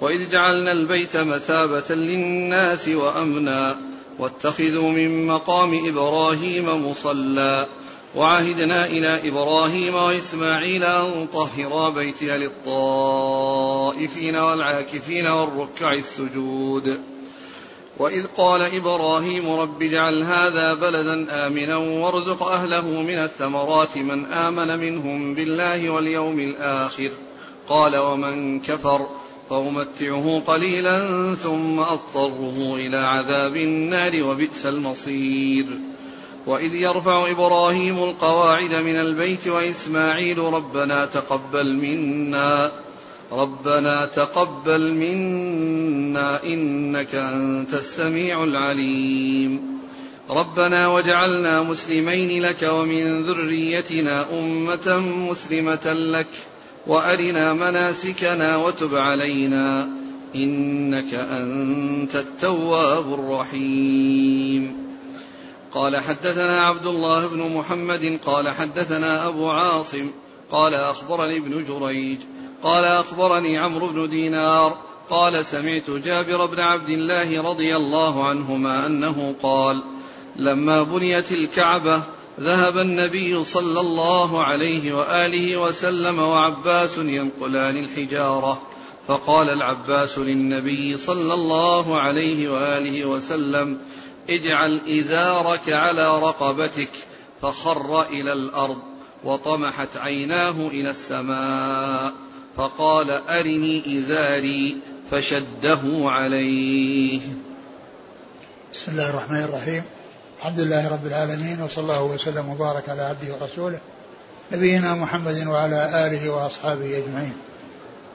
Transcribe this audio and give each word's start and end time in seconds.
وإذ 0.00 0.30
جعلنا 0.30 0.72
البيت 0.72 1.16
مثابة 1.16 1.94
للناس 1.94 2.88
وأمنا 2.88 3.76
واتخذوا 4.18 4.90
من 4.90 5.26
مقام 5.26 5.88
إبراهيم 5.88 6.90
مصلى 6.90 7.66
وعهدنا 8.16 8.86
إلى 8.86 9.28
إبراهيم 9.28 9.94
وإسماعيل 9.94 10.84
أن 10.84 11.26
طهرا 11.32 11.88
بيتي 11.88 12.38
للطائفين 12.38 14.36
والعاكفين 14.36 15.26
والركع 15.26 15.92
السجود. 15.92 17.00
وإذ 17.98 18.26
قال 18.36 18.62
إبراهيم 18.62 19.50
رب 19.50 19.82
اجعل 19.82 20.22
هذا 20.22 20.74
بلدا 20.74 21.46
آمنا 21.46 21.76
وارزق 21.76 22.42
أهله 22.42 22.86
من 22.86 23.18
الثمرات 23.18 23.96
من 23.98 24.24
آمن 24.24 24.78
منهم 24.78 25.34
بالله 25.34 25.90
واليوم 25.90 26.40
الآخر. 26.40 27.10
قال 27.68 27.96
ومن 27.96 28.60
كفر 28.60 29.06
فأمتعه 29.50 30.42
قليلا 30.46 31.34
ثم 31.34 31.80
أضطره 31.80 32.76
إلى 32.76 32.96
عذاب 32.96 33.56
النار 33.56 34.24
وبئس 34.24 34.66
المصير. 34.66 35.66
وإذ 36.46 36.74
يرفع 36.74 37.30
إبراهيم 37.30 38.02
القواعد 38.02 38.74
من 38.74 38.96
البيت 38.96 39.48
وإسماعيل 39.48 40.38
ربنا 40.38 41.04
تقبل 41.04 41.76
منا 41.76 42.70
ربنا 43.32 44.06
تقبل 44.06 44.94
منا 44.94 46.44
إنك 46.44 47.14
أنت 47.14 47.74
السميع 47.74 48.44
العليم. 48.44 49.80
ربنا 50.30 50.88
واجعلنا 50.88 51.62
مسلمين 51.62 52.42
لك 52.42 52.68
ومن 52.72 53.22
ذريتنا 53.22 54.26
أمة 54.38 54.98
مسلمة 54.98 55.92
لك. 55.92 56.51
وأرنا 56.86 57.52
مناسكنا 57.52 58.56
وتب 58.56 58.94
علينا 58.94 59.88
إنك 60.34 61.14
أنت 61.14 62.16
التواب 62.16 63.14
الرحيم. 63.14 64.82
قال 65.74 65.96
حدثنا 65.96 66.66
عبد 66.66 66.86
الله 66.86 67.26
بن 67.26 67.56
محمد 67.56 68.18
قال 68.26 68.50
حدثنا 68.50 69.28
أبو 69.28 69.50
عاصم 69.50 70.10
قال 70.50 70.74
أخبرني 70.74 71.36
ابن 71.36 71.64
جريج 71.64 72.18
قال 72.62 72.84
أخبرني 72.84 73.58
عمرو 73.58 73.88
بن 73.88 74.10
دينار 74.10 74.76
قال 75.10 75.46
سمعت 75.46 75.90
جابر 75.90 76.46
بن 76.46 76.60
عبد 76.60 76.88
الله 76.88 77.42
رضي 77.42 77.76
الله 77.76 78.24
عنهما 78.24 78.86
أنه 78.86 79.34
قال 79.42 79.82
لما 80.36 80.82
بنيت 80.82 81.32
الكعبة 81.32 82.02
ذهب 82.40 82.78
النبي 82.78 83.44
صلى 83.44 83.80
الله 83.80 84.42
عليه 84.44 84.92
وآله 84.92 85.56
وسلم 85.56 86.18
وعباس 86.18 86.98
ينقلان 86.98 87.76
الحجارة. 87.76 88.62
فقال 89.08 89.48
العباس 89.48 90.18
للنبي 90.18 90.96
صلى 90.96 91.34
الله 91.34 92.00
عليه 92.00 92.48
وآله 92.48 93.04
وسلم 93.04 93.78
اجعل 94.30 94.80
إزارك 94.88 95.72
على 95.72 96.22
رقبتك. 96.22 96.90
فخر 97.42 98.02
إلى 98.02 98.32
الأرض 98.32 98.78
وطمحت 99.24 99.96
عيناه 99.96 100.68
إلى 100.68 100.90
السماء. 100.90 102.12
فقال 102.56 103.10
أرني 103.10 103.98
إزاري. 103.98 104.76
فشده 105.10 105.80
عليه. 105.84 107.20
بسم 108.72 108.92
الله 108.92 109.10
الرحمن 109.10 109.42
الرحيم. 109.42 109.82
الحمد 110.42 110.60
لله 110.60 110.88
رب 110.88 111.06
العالمين 111.06 111.62
وصلى 111.62 111.82
الله 111.82 112.02
وسلم 112.02 112.48
وبارك 112.48 112.88
على 112.88 113.02
عبده 113.02 113.34
ورسوله 113.34 113.78
نبينا 114.52 114.94
محمد 114.94 115.46
وعلى 115.46 116.06
آله 116.06 116.30
وأصحابه 116.30 116.98
أجمعين. 116.98 117.32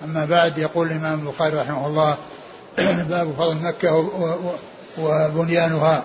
أما 0.03 0.25
بعد 0.25 0.57
يقول 0.57 0.87
الإمام 0.87 1.27
البخاري 1.27 1.57
رحمه 1.57 1.87
الله 1.87 2.17
باب 3.09 3.33
فضل 3.37 3.57
مكة 3.57 4.09
وبنيانها. 4.97 6.03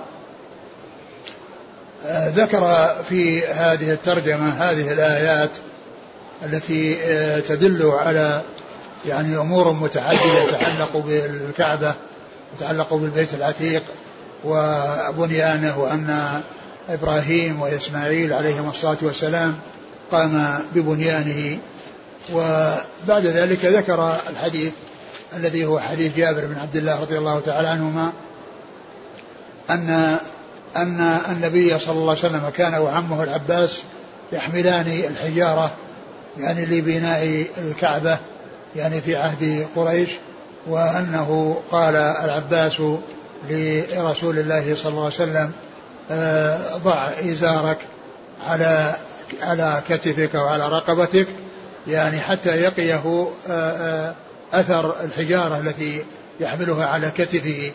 آه، 2.07 2.29
ذكر 2.29 2.95
في 3.09 3.47
هذه 3.47 3.93
الترجمة 3.93 4.49
هذه 4.49 4.93
الآيات 4.93 5.51
التي 6.45 6.97
آه، 7.03 7.41
تدل 7.41 7.87
على 7.87 8.43
يعني 9.07 9.37
أمور 9.37 9.73
متعددة 9.73 10.45
تتعلق 10.45 10.97
بالكعبة 10.97 11.95
تتعلق 12.59 12.95
بالبيت 12.95 13.35
العتيق 13.35 13.83
وبنيانه 14.45 15.79
وأن 15.79 16.41
إبراهيم 16.89 17.61
وإسماعيل 17.61 18.33
عليهما 18.33 18.71
الصلاة 18.71 18.99
والسلام 19.03 19.59
قام 20.13 20.59
ببنيانه. 20.75 21.59
وبعد 22.33 23.27
ذلك 23.27 23.65
ذكر 23.65 24.17
الحديث 24.31 24.73
الذي 25.37 25.65
هو 25.65 25.81
حديث 25.81 26.17
جابر 26.17 26.47
بن 26.47 26.59
عبد 26.59 26.77
الله 26.77 27.01
رضي 27.01 27.19
الله 27.19 27.41
تعالى 27.41 27.69
عنهما 27.69 28.13
أن 29.71 30.19
أن 30.77 31.01
النبي 31.31 31.79
صلى 31.79 31.93
الله 31.93 32.11
عليه 32.11 32.27
وسلم 32.27 32.49
كان 32.49 32.75
وعمه 32.75 33.23
العباس 33.23 33.83
يحملان 34.33 34.87
الحجارة 34.87 35.71
يعني 36.39 36.67
لبناء 36.67 37.47
الكعبة 37.59 38.19
يعني 38.77 39.01
في 39.01 39.17
عهد 39.17 39.67
قريش 39.77 40.11
وأنه 40.67 41.57
قال 41.71 41.97
العباس 41.97 42.83
لرسول 43.51 44.39
الله 44.39 44.75
صلى 44.75 44.91
الله 44.91 45.05
عليه 45.05 45.15
وسلم 45.15 45.53
آه، 46.11 46.77
ضع 46.77 47.09
إزارك 47.09 47.79
على 48.41 48.95
على 49.43 49.83
كتفك 49.89 50.35
وعلى 50.35 50.69
رقبتك 50.69 51.27
يعني 51.89 52.21
حتى 52.21 52.49
يقيه 52.49 53.29
آه، 53.49 53.51
آه، 53.51 54.15
أثر 54.53 55.05
الحجارة 55.05 55.59
التي 55.59 56.05
يحملها 56.41 56.87
على 56.87 57.11
كتفه 57.11 57.73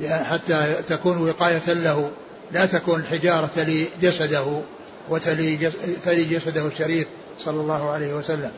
يعني 0.00 0.24
حتى 0.24 0.76
تكون 0.88 1.28
وقاية 1.28 1.72
له 1.72 2.10
لا 2.52 2.66
تكون 2.66 3.00
الحجارة 3.00 3.48
تلي 3.56 3.88
جسده 4.02 4.60
وتلي 5.08 5.70
تلي 6.04 6.24
جسده 6.24 6.66
الشريف 6.66 7.06
صلى 7.44 7.60
الله 7.60 7.90
عليه 7.90 8.14
وسلم. 8.14 8.50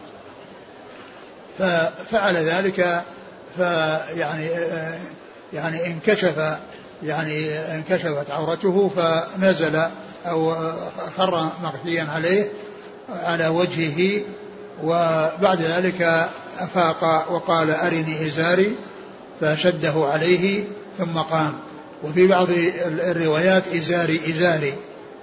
ففعل 1.58 2.36
ذلك 2.36 3.02
فيعني 3.56 4.50
يعني 5.52 5.86
انكشف 5.86 6.56
يعني 7.02 7.58
انكشفت 7.58 8.30
عورته 8.30 8.90
فنزل 8.96 9.82
أو 10.26 10.54
خر 11.16 11.48
مغشيا 11.62 12.06
عليه 12.14 12.48
على 13.08 13.48
وجهه 13.48 14.22
وبعد 14.84 15.60
ذلك 15.60 16.28
أفاق 16.58 17.32
وقال 17.32 17.70
أرني 17.70 18.28
إزاري 18.28 18.76
فشده 19.40 19.92
عليه 19.96 20.64
ثم 20.98 21.18
قام. 21.18 21.52
وفي 22.04 22.26
بعض 22.26 22.48
الروايات 22.86 23.74
إزاري 23.74 24.20
إزاري 24.30 24.72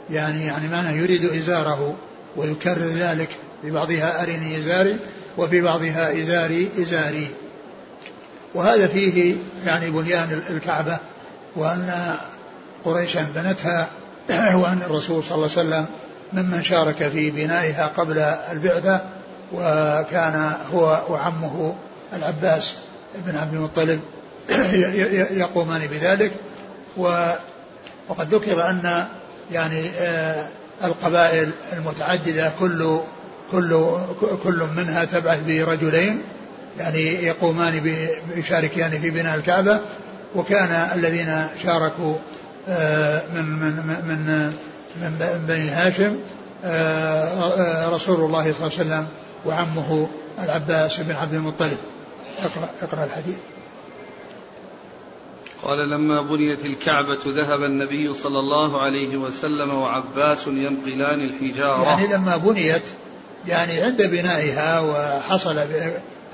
يعني 0.09 0.45
يعني 0.45 0.67
معنى 0.67 0.97
يريد 0.97 1.25
إزاره 1.25 1.95
ويكرر 2.35 2.87
ذلك 2.95 3.29
في 3.61 3.71
بعضها 3.71 4.23
أرني 4.23 4.57
إزاري 4.57 4.97
وفي 5.37 5.61
بعضها 5.61 6.23
إزاري 6.23 6.69
إزاري. 6.79 7.27
وهذا 8.55 8.87
فيه 8.87 9.35
يعني 9.65 9.89
بنيان 9.89 10.41
الكعبة 10.49 10.97
وأن 11.55 12.15
قريشا 12.85 13.27
بنتها 13.35 13.87
وأن 14.29 14.81
الرسول 14.85 15.23
صلى 15.23 15.35
الله 15.35 15.49
عليه 15.57 15.67
وسلم 15.69 15.85
ممن 16.33 16.63
شارك 16.63 17.09
في 17.09 17.31
بنائها 17.31 17.87
قبل 17.97 18.17
البعثة 18.51 19.01
وكان 19.53 20.51
هو 20.73 21.01
وعمه 21.09 21.75
العباس 22.13 22.73
بن 23.25 23.37
عبد 23.37 23.53
المطلب 23.53 23.99
يقومان 25.31 25.87
بذلك. 25.87 26.31
وقد 26.97 28.33
ذكر 28.33 28.69
أن 28.69 29.05
يعني 29.51 29.89
آه، 29.89 30.47
القبائل 30.83 31.51
المتعددة 31.73 32.51
كل 32.59 32.99
كل 33.51 33.87
كل 34.43 34.67
منها 34.77 35.05
تبعث 35.05 35.43
برجلين 35.47 36.21
يعني 36.79 36.99
يقومان 36.99 37.95
يشاركان 38.35 38.91
في 38.91 39.09
بناء 39.09 39.35
الكعبة 39.35 39.79
وكان 40.35 40.89
الذين 40.95 41.47
شاركوا 41.63 42.15
آه، 42.67 43.23
من 43.35 43.45
من 43.45 43.75
من 44.07 44.53
من 45.01 45.45
بني 45.47 45.69
هاشم 45.69 46.19
آه، 46.65 46.69
آه، 46.69 47.89
رسول 47.89 48.15
الله 48.15 48.43
صلى 48.43 48.51
الله 48.51 48.53
عليه 48.61 48.65
وسلم 48.65 49.07
وعمه 49.45 50.07
العباس 50.43 50.99
بن 50.99 51.11
عبد 51.11 51.33
المطلب. 51.33 51.77
اقرا 52.43 52.69
اقرأ 52.81 53.03
الحديث. 53.03 53.37
قال 55.63 55.89
لما 55.89 56.21
بنيت 56.21 56.65
الكعبة 56.65 57.19
ذهب 57.27 57.63
النبي 57.63 58.13
صلى 58.13 58.39
الله 58.39 58.81
عليه 58.81 59.17
وسلم 59.17 59.73
وعباس 59.73 60.47
ينقلان 60.47 61.21
الحجارة. 61.21 61.83
يعني 61.83 62.13
لما 62.13 62.37
بنيت 62.37 62.83
يعني 63.47 63.81
عند 63.81 64.01
بنائها 64.01 64.79
وحصل 64.79 65.59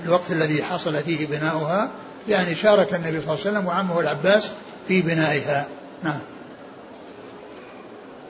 الوقت 0.06 0.32
الذي 0.32 0.64
حصل 0.64 1.04
فيه 1.04 1.28
بناؤها 1.28 1.90
يعني 2.28 2.56
شارك 2.56 2.94
النبي 2.94 3.10
صلى 3.10 3.20
الله 3.20 3.30
عليه 3.30 3.42
وسلم 3.42 3.66
وعمه 3.66 4.00
العباس 4.00 4.50
في 4.88 5.02
بنائها. 5.02 5.68
نعم. 6.04 6.20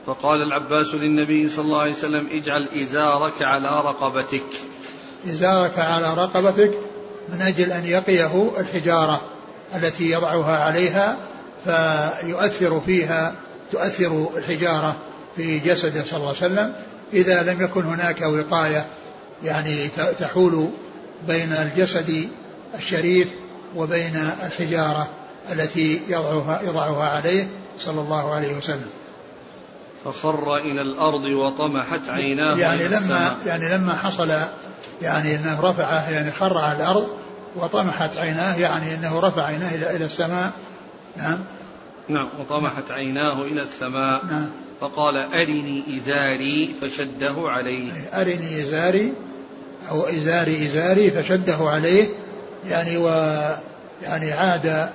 فقال 0.05 0.41
العباس 0.41 0.93
للنبي 0.93 1.49
صلى 1.49 1.65
الله 1.65 1.81
عليه 1.81 1.91
وسلم 1.91 2.27
اجعل 2.31 2.67
إزارك 2.75 3.41
على 3.41 3.69
رقبتك. 3.69 4.43
إزارك 5.27 5.79
على 5.79 6.13
رقبتك 6.13 6.71
من 7.29 7.41
أجل 7.41 7.71
أن 7.71 7.85
يقيه 7.85 8.51
الحجارة 8.59 9.21
التي 9.75 10.11
يضعها 10.11 10.63
عليها 10.63 11.17
فيؤثر 11.65 12.79
فيها 12.79 13.35
تؤثر 13.71 14.29
الحجارة 14.37 14.95
في 15.35 15.59
جسده 15.59 16.03
صلى 16.03 16.17
الله 16.17 16.27
عليه 16.27 16.37
وسلم. 16.37 16.73
إذا 17.13 17.43
لم 17.43 17.61
يكن 17.61 17.85
هناك 17.85 18.21
وقاية 18.21 18.85
يعني 19.43 19.87
تحول 20.19 20.69
بين 21.27 21.51
الجسد 21.53 22.29
الشريف 22.77 23.31
وبين 23.75 24.15
الحجارة 24.45 25.09
التي 25.51 26.01
يضعها, 26.07 26.61
يضعها 26.61 27.09
عليه 27.09 27.47
صلى 27.79 28.01
الله 28.01 28.33
عليه 28.33 28.57
وسلم. 28.57 28.89
فخر 30.05 30.57
إلى 30.57 30.81
الأرض 30.81 31.23
وطمحت 31.23 32.09
عيناه 32.09 32.57
يعني 32.57 32.87
لما 32.87 33.35
يعني 33.45 33.69
لما 33.69 33.93
حصل 33.93 34.31
يعني 35.01 35.35
إنه 35.35 35.59
رفعه 35.61 36.09
يعني 36.09 36.31
خر 36.31 36.57
على 36.57 36.77
الأرض 36.77 37.07
وطمحت 37.55 38.17
عيناه 38.17 38.55
يعني 38.55 38.95
إنه 38.95 39.19
رفع 39.19 39.45
عيناه 39.45 39.75
إلى 39.75 39.95
إلى 39.95 40.05
السماء. 40.05 40.51
نعم. 41.17 41.37
نعم 42.07 42.29
وطمحت 42.39 42.91
عيناه 42.91 43.41
إلى 43.41 43.61
السماء. 43.61 44.25
نعم. 44.25 44.49
فقال 44.81 45.17
أرني 45.17 45.97
إزاري 45.97 46.75
فشده 46.81 47.35
عليه. 47.37 47.91
أرني 48.13 48.63
إزاري 48.63 49.13
أو 49.89 50.03
إزاري 50.03 50.65
إزاري 50.65 51.11
فشده 51.11 51.57
عليه 51.59 52.07
يعني 52.69 52.97
و 52.97 53.07
يعني 54.03 54.31
عاد 54.31 54.89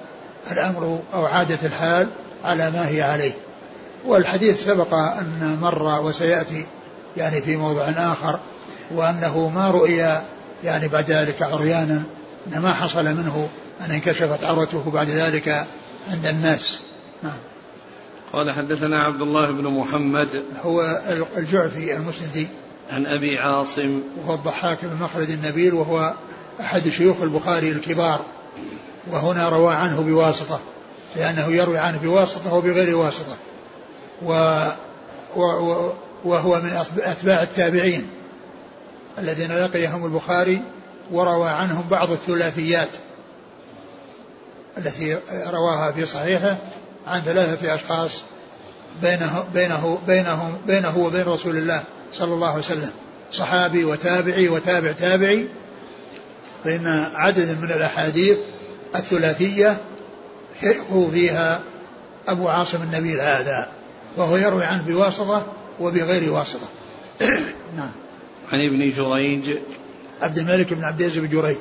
الأمر 0.52 1.00
أو 1.14 1.24
عادت 1.26 1.64
الحال 1.64 2.08
على 2.44 2.70
ما 2.70 2.88
هي 2.88 3.02
عليه. 3.02 3.32
والحديث 4.06 4.64
سبق 4.64 4.94
أن 4.94 5.58
مر 5.62 6.00
وسيأتي 6.00 6.66
يعني 7.16 7.40
في 7.40 7.56
موضع 7.56 7.88
آخر 7.88 8.38
وأنه 8.90 9.48
ما 9.48 9.70
رؤي 9.70 10.20
يعني 10.64 10.88
بعد 10.88 11.10
ذلك 11.10 11.42
عريانا 11.42 12.02
أن 12.46 12.58
ما 12.58 12.74
حصل 12.74 13.04
منه 13.04 13.48
أن 13.86 13.90
انكشفت 13.90 14.44
عورته 14.44 14.90
بعد 14.90 15.08
ذلك 15.08 15.66
عند 16.10 16.26
الناس. 16.26 16.80
نعم. 17.22 17.38
قال 18.32 18.52
حدثنا 18.52 19.02
عبد 19.02 19.20
الله 19.20 19.50
بن 19.50 19.64
محمد. 19.64 20.42
هو 20.64 21.00
الجعفي 21.36 21.96
المسندي. 21.96 22.48
عن 22.90 23.06
أبي 23.06 23.38
عاصم. 23.38 24.00
وهو 24.20 24.34
الضحاك 24.34 24.84
بن 24.84 25.02
مخلد 25.02 25.30
النبيل 25.30 25.74
وهو 25.74 26.14
أحد 26.60 26.88
شيوخ 26.88 27.22
البخاري 27.22 27.72
الكبار. 27.72 28.20
وهنا 29.10 29.48
روى 29.48 29.74
عنه 29.74 30.00
بواسطة 30.00 30.60
لأنه 31.16 31.52
يروي 31.52 31.78
عنه 31.78 31.98
بواسطة 31.98 32.54
وبغير 32.54 32.96
واسطة. 32.96 33.36
و 34.22 34.64
وهو 36.24 36.60
من 36.60 36.82
أتباع 36.98 37.42
التابعين 37.42 38.10
الذين 39.18 39.52
لقيهم 39.52 40.06
البخاري 40.06 40.62
وروى 41.12 41.48
عنهم 41.48 41.88
بعض 41.88 42.10
الثلاثيات 42.10 42.88
التي 44.78 45.18
رواها 45.46 45.92
في 45.92 46.06
صحيحه 46.06 46.56
عن 47.06 47.20
ثلاثة 47.20 47.74
أشخاص 47.74 48.22
بينه 49.02 49.44
بينه 49.54 49.98
بينهم 50.06 50.58
بينه 50.66 50.98
وبين 50.98 51.22
رسول 51.22 51.56
الله. 51.56 51.82
صلى 52.14 52.34
الله 52.34 52.48
عليه 52.48 52.58
وسلم. 52.58 52.90
صحابي 53.32 53.84
وتابعي 53.84 54.48
وتابع 54.48 54.92
تابعي. 54.92 55.48
فإن 56.64 56.86
عدد 57.14 57.58
من 57.62 57.72
الأحاديث 57.72 58.36
الثلاثية 58.96 59.76
شيخه 60.60 61.10
فيها 61.12 61.60
أبو 62.28 62.48
عاصم 62.48 62.82
النبيل 62.82 63.20
هذا 63.20 63.68
وهو 64.16 64.36
يروي 64.36 64.64
عنه 64.64 64.82
بواسطة 64.82 65.46
وبغير 65.80 66.32
واسطة. 66.32 66.66
نعم. 67.76 67.90
عن 68.52 68.66
ابن 68.66 68.90
جريج. 68.90 69.58
عبد 70.20 70.38
الملك 70.38 70.74
بن 70.74 70.84
عبد 70.84 71.00
العزيز 71.00 71.18
بن 71.18 71.28
جريج. 71.28 71.58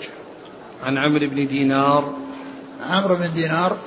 عن 0.84 0.98
عمرو 0.98 1.28
بن 1.28 1.48
دينار. 1.48 2.14
عمرو 2.90 3.16
بن 3.16 3.34
دينار. 3.34 3.78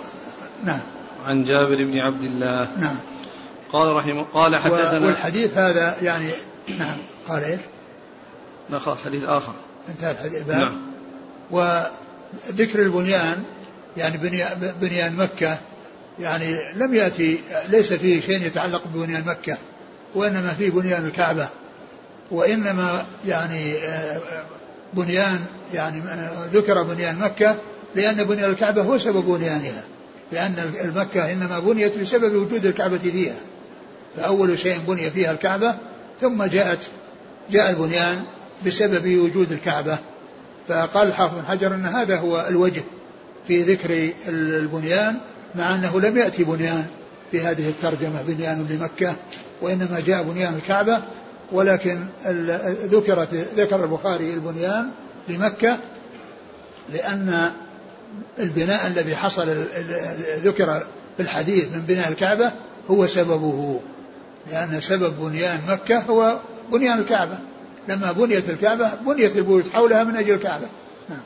نعم. 0.64 0.80
عن 1.26 1.44
جابر 1.44 1.76
بن 1.76 1.98
عبد 1.98 2.22
الله. 2.22 2.68
نعم. 2.80 2.96
قال 3.72 3.96
رحمه 3.96 4.26
قال 4.34 4.56
حدثنا 4.56 5.06
والحديث 5.06 5.58
هذا 5.58 5.96
يعني 6.02 6.30
نعم. 6.68 6.96
قال 7.28 7.44
إيش؟ 7.44 7.60
لا 8.70 8.78
خلاص 8.78 8.98
حديث 9.04 9.24
آخر. 9.24 9.52
انتهى 9.88 10.10
الحديث. 10.10 10.48
نعم. 10.48 10.80
وذكر 11.50 12.82
البنيان 12.82 13.44
يعني 13.96 14.18
بنيان 14.80 15.16
مكة 15.16 15.58
يعني 16.20 16.58
لم 16.74 16.94
يأتي 16.94 17.38
ليس 17.68 17.92
فيه 17.92 18.20
شيء 18.20 18.46
يتعلق 18.46 18.88
ببنيان 18.88 19.24
مكة 19.26 19.58
وإنما 20.14 20.54
فيه 20.58 20.70
بنيان 20.70 21.06
الكعبة. 21.06 21.48
وإنما 22.30 23.06
يعني 23.26 23.74
بنيان 24.94 25.44
يعني 25.74 26.02
ذكر 26.52 26.82
بنيان 26.82 27.18
مكة 27.18 27.56
لأن 27.94 28.24
بنيان 28.24 28.50
الكعبة 28.50 28.82
هو 28.82 28.98
سبب 28.98 29.24
بنيانها. 29.24 29.84
لأن 30.32 30.74
المكة 30.84 31.32
إنما 31.32 31.58
بنيت 31.58 31.98
بسبب 31.98 32.34
وجود 32.34 32.66
الكعبة 32.66 32.98
فيها. 32.98 33.36
فأول 34.16 34.58
شيء 34.58 34.78
بني 34.78 35.10
فيها 35.10 35.32
الكعبة 35.32 35.74
ثم 36.20 36.44
جاءت 36.44 36.78
جاء 37.50 37.70
البنيان 37.70 38.22
بسبب 38.66 39.18
وجود 39.18 39.52
الكعبة. 39.52 39.98
فقال 40.68 41.08
الحافظ 41.08 41.34
بن 41.34 41.44
حجر 41.44 41.74
أن 41.74 41.86
هذا 41.86 42.16
هو 42.18 42.46
الوجه 42.48 42.82
في 43.48 43.62
ذكر 43.62 44.10
البنيان 44.28 45.16
مع 45.54 45.74
أنه 45.74 46.00
لم 46.00 46.16
يأتي 46.16 46.44
بنيان 46.44 46.86
في 47.30 47.40
هذه 47.40 47.68
الترجمة 47.68 48.22
بنيان 48.22 48.66
لمكة 48.70 49.14
وإنما 49.62 50.02
جاء 50.06 50.22
بنيان 50.22 50.54
الكعبة. 50.54 51.02
ولكن 51.52 52.06
ذكرت 52.84 53.34
ذكر 53.56 53.84
البخاري 53.84 54.34
البنيان 54.34 54.90
لمكة 55.28 55.76
لأن 56.92 57.50
البناء 58.38 58.86
الذي 58.86 59.16
حصل 59.16 59.66
ذكر 60.44 60.82
في 61.16 61.22
الحديث 61.22 61.72
من 61.72 61.80
بناء 61.80 62.08
الكعبة 62.08 62.52
هو 62.90 63.06
سببه. 63.06 63.80
لأن 64.50 64.80
سبب 64.80 65.20
بنيان 65.20 65.60
مكة 65.68 65.98
هو 65.98 66.40
بنيان 66.72 66.98
الكعبة 66.98 67.38
لما 67.88 68.12
بنيت 68.12 68.50
الكعبة 68.50 68.94
بنيت 68.94 69.36
البيوت 69.36 69.68
حولها 69.68 70.04
من 70.04 70.16
أجل 70.16 70.34
الكعبة 70.34 70.66
نعم. 71.08 71.20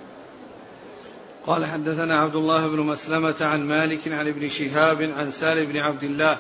قال 1.47 1.67
حدثنا 1.67 2.19
عبد 2.19 2.37
الله 2.37 2.69
بن 2.69 2.81
مسلمة 2.81 3.37
عن 3.41 3.65
مالك 3.65 4.09
عن 4.09 4.29
ابن 4.29 4.49
شهاب 4.49 5.03
عن 5.03 5.31
سالم 5.31 5.73
بن 5.73 5.77
عبد 5.77 6.03
الله 6.03 6.37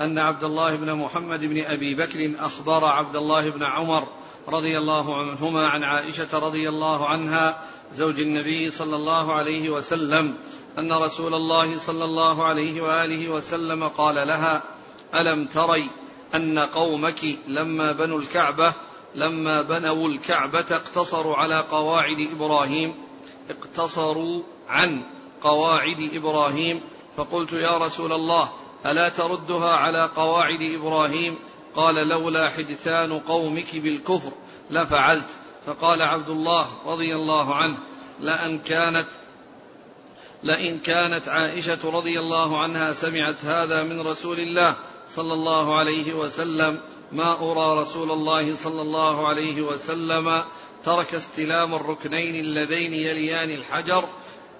أن 0.00 0.18
عبد 0.18 0.44
الله 0.44 0.76
بن 0.76 0.94
محمد 0.94 1.44
بن 1.44 1.64
أبي 1.64 1.94
بكر 1.94 2.30
أخبر 2.40 2.84
عبد 2.84 3.16
الله 3.16 3.50
بن 3.50 3.62
عمر 3.62 4.06
رضي 4.48 4.78
الله 4.78 5.16
عنهما 5.16 5.68
عن 5.68 5.82
عائشة 5.82 6.38
رضي 6.38 6.68
الله 6.68 7.08
عنها 7.08 7.58
زوج 7.94 8.20
النبي 8.20 8.70
صلى 8.70 8.96
الله 8.96 9.32
عليه 9.32 9.70
وسلم 9.70 10.34
أن 10.78 10.92
رسول 10.92 11.34
الله 11.34 11.78
صلى 11.78 12.04
الله 12.04 12.44
عليه 12.44 12.82
وآله 12.82 13.28
وسلم 13.28 13.88
قال 13.88 14.14
لها 14.14 14.62
ألم 15.14 15.46
تري 15.46 15.90
أن 16.34 16.58
قومك 16.58 17.24
لما 17.48 17.92
بنوا 17.92 18.18
الكعبة 18.18 18.72
لما 19.14 19.62
بنوا 19.62 20.08
الكعبة 20.08 20.66
اقتصروا 20.70 21.36
على 21.36 21.60
قواعد 21.60 22.28
إبراهيم 22.32 22.94
اقتصروا 23.50 24.42
عن 24.68 25.02
قواعد 25.42 26.10
إبراهيم. 26.14 26.80
فقلت 27.16 27.52
يا 27.52 27.78
رسول 27.78 28.12
الله 28.12 28.48
ألا 28.86 29.08
تردها 29.08 29.70
على 29.70 30.10
قواعد 30.16 30.62
إبراهيم؟ 30.62 31.38
قال 31.76 32.08
لولا 32.08 32.48
حدثان 32.48 33.18
قومك 33.18 33.76
بالكفر 33.76 34.32
لفعلت. 34.70 35.28
فقال 35.66 36.02
عبد 36.02 36.28
الله 36.28 36.66
رضي 36.86 37.14
الله 37.14 37.54
عنه 37.54 37.76
لأن 38.20 38.58
كانت 38.58 39.08
لئن 40.42 40.78
كانت 40.78 41.28
عائشة 41.28 41.78
رضي 41.84 42.20
الله 42.20 42.62
عنها 42.62 42.92
سمعت 42.92 43.44
هذا 43.44 43.82
من 43.82 44.00
رسول 44.00 44.40
الله 44.40 44.76
صلى 45.16 45.34
الله 45.34 45.78
عليه 45.78 46.14
وسلم 46.14 46.80
ما 47.12 47.32
أرى 47.32 47.82
رسول 47.82 48.10
الله 48.10 48.56
صلى 48.56 48.82
الله 48.82 49.28
عليه 49.28 49.62
وسلم 49.62 50.42
ترك 50.84 51.14
استلام 51.14 51.74
الركنين 51.74 52.34
اللذين 52.34 52.92
يليان 52.92 53.50
الحجر 53.50 54.04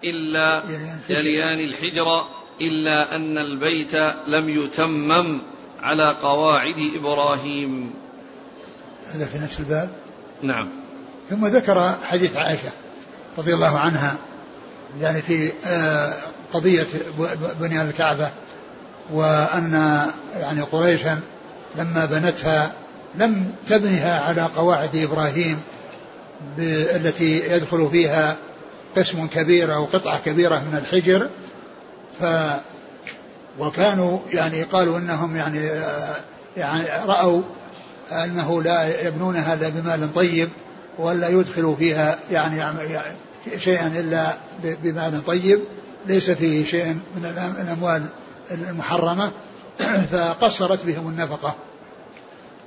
إلا 0.04 0.62
يليان 1.08 1.60
الحجر 1.60 2.24
إلا 2.60 3.16
أن 3.16 3.38
البيت 3.38 3.94
لم 4.26 4.48
يتمم 4.48 5.38
على 5.82 6.16
قواعد 6.22 6.92
إبراهيم. 6.96 7.94
هذا 9.14 9.26
في 9.26 9.38
نفس 9.38 9.60
الباب؟ 9.60 9.90
نعم. 10.42 10.68
ثم 11.30 11.46
ذكر 11.46 11.94
حديث 12.02 12.36
عائشة 12.36 12.70
رضي 13.38 13.54
الله 13.54 13.78
عنها 13.78 14.16
يعني 15.00 15.22
في 15.22 15.52
آه، 15.66 16.14
قضية 16.52 16.86
بنيان 17.60 17.88
الكعبة 17.88 18.30
وأن 19.12 20.02
يعني 20.40 20.60
قريشا 20.60 21.20
لما 21.78 22.04
بنتها 22.04 22.72
لم 23.14 23.52
تبنها 23.66 24.20
على 24.20 24.42
قواعد 24.42 24.96
إبراهيم 24.96 25.60
التي 26.58 27.52
يدخل 27.52 27.88
فيها 27.90 28.36
قسم 28.96 29.26
كبير 29.26 29.74
أو 29.74 29.84
قطعة 29.84 30.20
كبيرة 30.24 30.56
من 30.56 30.78
الحجر. 30.78 31.28
ف 32.20 32.24
وكانوا 33.58 34.18
يعني 34.32 34.62
قالوا 34.62 34.98
إنهم 34.98 35.36
يعني 35.36 35.70
يعني 36.56 36.84
رأوا 37.06 37.42
أنه 38.12 38.62
لا 38.62 39.06
يبنونها 39.06 39.54
إلا 39.54 39.68
بمال 39.68 40.14
طيب 40.14 40.48
ولا 40.98 41.28
يدخلوا 41.28 41.76
فيها 41.76 42.18
يعني 42.30 42.64
شيئا 43.58 43.86
إلا 43.86 44.34
بمال 44.62 45.24
طيب 45.26 45.60
ليس 46.06 46.30
فيه 46.30 46.64
شيء 46.64 46.86
من 46.86 47.54
الأموال 47.60 48.02
المحرمة 48.50 49.32
فقصرت 50.12 50.84
بهم 50.84 51.08
النفقة. 51.08 51.54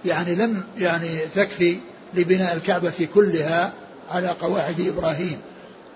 يعني 0.05 0.35
لم 0.35 0.63
يعني 0.77 1.19
تكفي 1.35 1.77
لبناء 2.13 2.55
الكعبة 2.55 3.07
كلها 3.15 3.73
على 4.11 4.27
قواعد 4.27 4.79
إبراهيم. 4.79 5.41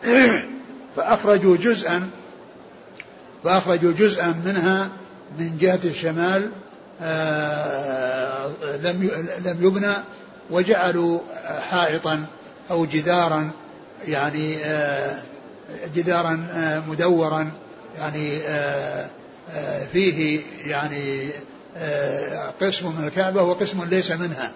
فأخرجوا 0.96 1.58
جزءا 1.58 2.10
فأخرجوا 3.44 3.92
جزءا 3.92 4.42
منها 4.46 4.90
من 5.40 5.58
جهة 5.58 5.80
الشمال 5.84 6.52
آه، 7.02 8.48
لم 8.84 9.12
لم 9.46 9.58
يبنى 9.68 9.94
وجعلوا 10.50 11.20
حائطا 11.70 12.26
أو 12.72 12.86
جدارا 12.86 13.52
يعني 14.08 14.58
آه، 14.66 15.20
جدارا 15.96 16.48
آه، 16.52 16.80
مدورا 16.90 17.52
يعني 18.00 18.38
فيه 19.94 20.42
يعني 20.66 21.30
قسم 22.62 22.88
من 22.88 23.08
الكعبة 23.08 23.44
وقسم 23.44 23.84
ليس 23.84 24.12
منها 24.12 24.52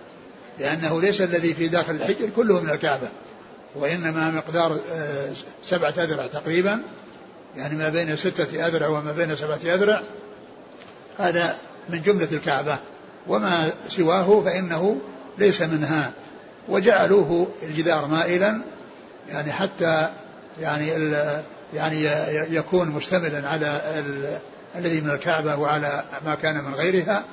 لأنه 0.59 1.01
ليس 1.01 1.21
الذي 1.21 1.53
في 1.53 1.67
داخل 1.67 1.95
الحجر 1.95 2.29
كله 2.35 2.61
من 2.61 2.69
الكعبة 2.69 3.07
وإنما 3.75 4.31
مقدار 4.31 4.79
سبعة 5.65 5.93
أذرع 5.97 6.27
تقريبا 6.27 6.81
يعني 7.55 7.75
ما 7.75 7.89
بين 7.89 8.15
ستة 8.15 8.67
أذرع 8.67 8.87
وما 8.87 9.11
بين 9.11 9.35
سبعة 9.35 9.59
أذرع. 9.63 10.01
هذا 11.17 11.55
من 11.89 12.01
جملة 12.01 12.27
الكعبة 12.31 12.77
وما 13.27 13.71
سواه 13.89 14.41
فإنه 14.45 14.97
ليس 15.37 15.61
منها. 15.61 16.11
وجعلوه 16.69 17.47
الجدار 17.63 18.05
مائلا 18.07 18.61
يعني 19.29 19.51
حتى 19.51 20.09
يعني 20.61 20.87
يعني 21.73 22.03
يكون 22.55 22.89
مشتملا 22.89 23.49
على 23.49 23.81
الذي 24.75 25.01
من 25.01 25.09
الكعبة 25.09 25.55
وعلى 25.55 26.03
ما 26.25 26.35
كان 26.35 26.63
من 26.63 26.73
غيرها 26.73 27.23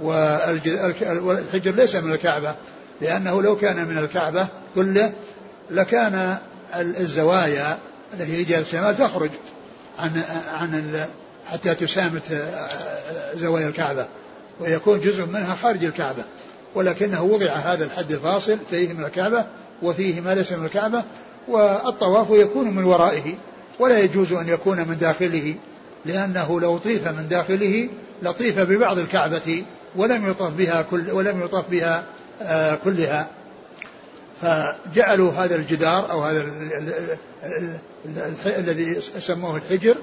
والحجر 0.00 1.70
ليس 1.74 1.96
من 1.96 2.12
الكعبة 2.12 2.54
لأنه 3.00 3.42
لو 3.42 3.56
كان 3.56 3.88
من 3.88 3.98
الكعبة 3.98 4.46
كله 4.74 5.12
لكان 5.70 6.36
الزوايا 6.76 7.78
التي 8.14 8.26
في 8.26 8.44
جهة 8.44 8.60
الشمال 8.60 8.96
تخرج 8.96 9.30
عن 9.98 10.22
عن 10.60 11.06
حتى 11.52 11.74
تسامت 11.74 12.32
آه، 12.32 13.36
زوايا 13.36 13.68
الكعبة 13.68 14.06
ويكون 14.60 15.00
جزء 15.00 15.26
منها 15.26 15.54
خارج 15.54 15.84
الكعبة. 15.84 16.22
ولكنه 16.74 17.22
وضع 17.22 17.52
هذا 17.52 17.84
الحد 17.84 18.12
الفاصل 18.12 18.58
فيه 18.70 18.92
من 18.92 19.04
الكعبة 19.04 19.46
وفيه 19.82 20.20
ما 20.20 20.34
ليس 20.34 20.52
من 20.52 20.64
الكعبة 20.64 21.04
والطواف 21.48 22.26
يكون 22.30 22.70
من 22.70 22.84
ورائه 22.84 23.34
ولا 23.78 23.98
يجوز 23.98 24.32
أن 24.32 24.48
يكون 24.48 24.78
من 24.88 24.98
داخله. 24.98 25.54
لأنه 26.04 26.60
لو 26.60 26.78
طيف 26.78 27.08
من 27.08 27.28
داخله 27.28 27.88
لطيف 28.22 28.58
ببعض 28.58 28.98
الكعبة 28.98 29.64
ولم 29.96 30.30
يطف 30.30 30.52
بها 30.52 30.82
كل 30.82 31.10
ولم 31.10 31.42
يطف 31.42 31.64
بها 31.70 32.04
آه، 32.42 32.74
كلها. 32.74 33.26
فجعلوا 34.42 35.32
هذا 35.32 35.56
الجدار 35.56 36.10
أو 36.10 36.22
هذا 36.24 36.44
الذي 38.46 39.00
سموه 39.18 39.56
الحجر 39.56 39.96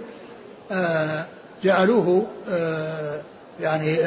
آه، 0.71 1.25
جعلوه 1.63 2.27
آه، 2.49 3.21
يعني 3.59 4.03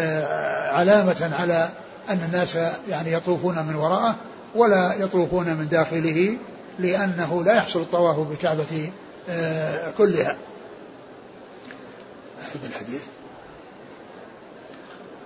علامة 0.68 1.30
على 1.40 1.68
أن 2.10 2.20
الناس 2.26 2.58
يعني 2.90 3.12
يطوفون 3.12 3.66
من 3.68 3.74
وراءه 3.74 4.16
ولا 4.54 4.94
يطوفون 4.98 5.54
من 5.54 5.68
داخله 5.68 6.36
لأنه 6.78 7.44
لا 7.44 7.54
يحصل 7.54 7.80
الطواف 7.80 8.16
بالكعبة 8.18 8.90
كلها. 9.98 10.36
أحد 12.42 12.64
الحديث. 12.64 13.02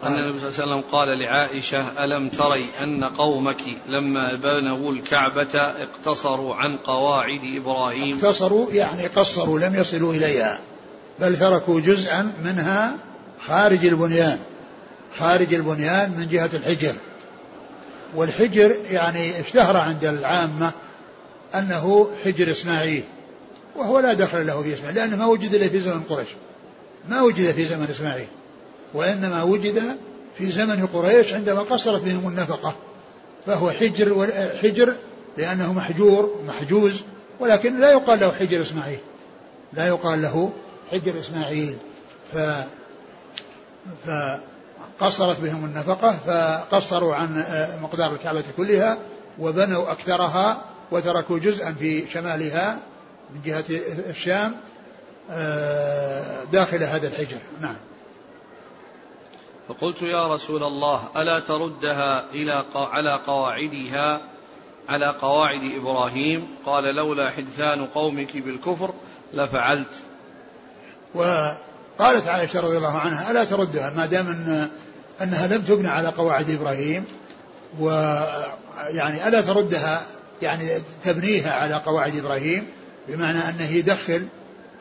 أن 0.05 0.19
النبي 0.19 0.39
صلى 0.39 0.49
الله 0.49 0.63
عليه 0.63 0.83
وسلم 0.83 0.93
قال 0.93 1.19
لعائشة 1.19 2.05
ألم 2.05 2.29
تري 2.29 2.67
أن 2.83 3.05
قومك 3.05 3.63
لما 3.89 4.35
بنوا 4.35 4.93
الكعبة 4.93 5.61
اقتصروا 5.61 6.55
عن 6.55 6.77
قواعد 6.77 7.41
إبراهيم؟ 7.57 8.17
اقتصروا 8.17 8.73
يعني 8.73 9.07
قصروا 9.07 9.59
لم 9.59 9.75
يصلوا 9.75 10.15
إليها 10.15 10.61
بل 11.21 11.39
تركوا 11.39 11.81
جزءا 11.81 12.33
منها 12.45 12.97
خارج 13.47 13.87
البنيان 13.87 14.39
خارج 15.19 15.55
البنيان 15.55 16.11
من 16.11 16.29
جهة 16.29 16.51
الحجر. 16.55 16.95
والحجر 18.15 18.77
يعني 18.91 19.41
اشتهر 19.41 19.77
عند 19.77 20.05
العامة 20.05 20.73
أنه 21.55 22.11
حجر 22.25 22.51
إسماعيل 22.51 23.05
وهو 23.77 23.99
لا 23.99 24.13
دخل 24.13 24.47
له 24.47 24.63
في 24.63 24.75
إسماعيل 24.75 24.97
لأنه 24.97 25.17
ما 25.17 25.27
وجد 25.27 25.55
إلا 25.55 25.69
في 25.69 25.81
زمن 25.81 26.03
قريش. 26.03 26.29
ما 27.09 27.23
وجد 27.23 27.53
في 27.53 27.65
زمن 27.65 27.87
إسماعيل 27.91 28.27
وإنما 28.95 29.43
وجد 29.43 29.83
في 30.39 30.51
زمن 30.51 30.87
قريش 30.87 31.35
عندما 31.35 31.61
قصرت 31.61 32.03
بهم 32.03 32.29
النفقة 32.29 32.75
فهو 33.47 33.71
حجر 33.71 34.29
حجر 34.63 34.95
لأنه 35.39 35.73
محجور 35.73 36.41
محجوز 36.49 37.03
ولكن 37.41 37.81
لا 37.81 37.91
يقال 37.91 38.21
له 38.21 38.33
حجر 38.33 38.63
إسماعيل 38.63 38.99
لا 39.73 39.87
يقال 39.87 40.23
له 40.23 40.53
حجر 40.93 41.19
إسماعيل. 41.21 41.77
ف 42.33 42.39
فقصرت 44.07 45.41
بهم 45.41 45.65
النفقة 45.65 46.13
فقصروا 46.27 47.15
عن 47.15 47.45
مقدار 47.83 48.13
الكعبة 48.13 48.45
كلها 48.57 48.99
وبنوا 49.39 49.93
أكثرها 49.93 50.65
وتركوا 50.91 51.39
جزءا 51.39 51.73
في 51.73 52.11
شمالها 52.11 52.79
من 53.35 53.41
جهة 53.45 53.65
الشام 54.11 54.53
آه، 54.53 54.72
داخل 56.53 56.83
هذا 56.83 57.09
الحجر. 57.09 57.39
نعم. 57.61 57.77
فقلت 59.69 60.03
يا 60.03 60.35
رسول 60.35 60.63
الله 60.63 61.09
ألا 61.17 61.41
تردها 61.41 62.25
إلى 62.35 62.65
على 62.75 63.21
قواعدها 63.27 64.21
على 64.89 65.07
قواعد 65.07 65.61
إبراهيم؟ 65.81 66.47
قال 66.67 66.85
لولا 66.85 67.31
حدثان 67.31 67.87
قومك 67.87 68.37
بالكفر 68.37 68.95
لفعلت. 69.35 69.95
وقالت 71.15 72.29
عائشة 72.29 72.61
رضي 72.61 72.77
الله 72.77 72.99
عنها 72.99 73.31
ألا 73.31 73.45
تردها؟ 73.45 73.91
ما 73.91 74.07
دام 74.07 74.29
أن 74.29 74.69
أنها 75.23 75.47
لم 75.47 75.63
تبنى 75.63 75.89
على 75.89 76.09
قواعد 76.09 76.51
إبراهيم 76.51 77.05
ويعني 77.81 79.29
ألا 79.29 79.41
تردها؟ 79.41 80.03
يعني 80.43 80.69
تبنيها 81.05 81.53
على 81.53 81.75
قواعد 81.75 82.17
إبراهيم 82.17 82.67
بمعنى 83.09 83.39
أنه 83.39 83.71
يدخل 83.71 84.27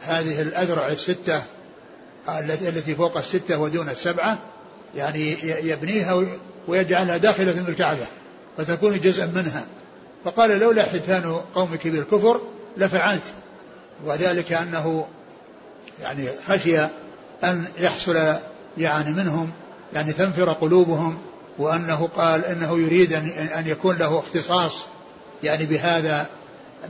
هذه 0.01 0.41
الأذرع 0.41 0.87
الستة 0.87 1.43
التي 2.49 2.95
فوق 2.95 3.17
الستة 3.17 3.57
ودون 3.57 3.89
السبعة 3.89 4.37
يعني 4.95 5.37
يبنيها 5.69 6.25
ويجعلها 6.67 7.17
داخلة 7.17 7.51
في 7.51 7.69
الكعبة 7.69 8.05
فتكون 8.57 8.99
جزءا 8.99 9.25
منها. 9.25 9.65
فقال 10.25 10.59
لولا 10.59 10.83
حثان 10.83 11.41
قومك 11.55 11.87
بالكفر 11.87 12.41
لفعلت 12.77 13.23
وذلك 14.05 14.53
أنه 14.53 15.07
يعني 16.01 16.27
خشي 16.47 16.79
أن 17.43 17.65
يحصل 17.79 18.33
يعني 18.77 19.13
منهم 19.13 19.51
يعني 19.93 20.13
تنفر 20.13 20.53
قلوبهم 20.53 21.17
وأنه 21.57 22.09
قال 22.15 22.45
أنه 22.45 22.79
يريد 22.79 23.13
أن 23.57 23.67
يكون 23.67 23.97
له 23.97 24.19
اختصاص 24.19 24.85
يعني 25.43 25.65
بهذا 25.65 26.25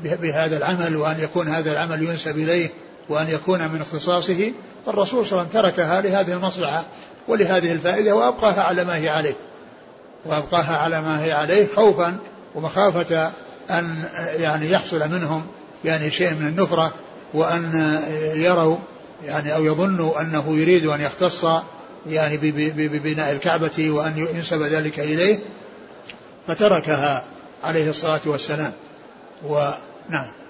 بهذا 0.04 0.58
العمل 0.58 0.96
وأن 0.96 1.20
يكون 1.20 1.48
هذا 1.48 1.72
العمل 1.72 2.04
ينسب 2.04 2.38
إليه. 2.38 2.70
وأن 3.12 3.30
يكون 3.30 3.68
من 3.68 3.82
اختصاصه 3.82 4.52
فالرسول 4.86 5.26
صلى 5.26 5.42
الله 5.42 5.50
عليه 5.56 5.60
وسلم 5.60 5.62
تركها 5.62 6.02
لهذه 6.02 6.34
المصلحة 6.34 6.84
ولهذه 7.28 7.72
الفائدة 7.72 8.16
وأبقاها 8.16 8.62
على 8.62 8.84
ما 8.84 8.96
هي 8.96 9.10
عليه. 9.10 9.36
وأبقاها 10.26 10.78
على 10.78 11.02
ما 11.02 11.24
هي 11.24 11.32
عليه 11.32 11.68
خوفا 11.76 12.18
ومخافة 12.56 13.32
أن 13.70 14.04
يعني 14.40 14.72
يحصل 14.72 15.10
منهم 15.10 15.48
يعني 15.86 16.12
شيء 16.12 16.34
من 16.34 16.48
النفرة 16.48 16.94
وأن 17.34 18.00
يروا 18.36 18.78
يعني 19.26 19.56
أو 19.56 19.66
يظنوا 19.66 20.22
أنه 20.22 20.58
يريد 20.58 20.86
أن 20.86 21.02
يختص 21.02 21.46
يعني 22.08 22.38
ببناء 22.72 23.32
الكعبة 23.32 23.92
وأن 23.92 24.18
ينسب 24.18 24.62
ذلك 24.62 25.00
إليه. 25.00 25.40
فتركها 26.48 27.24
عليه 27.64 27.90
الصلاة 27.90 28.22
والسلام. 28.26 28.72
ونعم. 29.48 30.41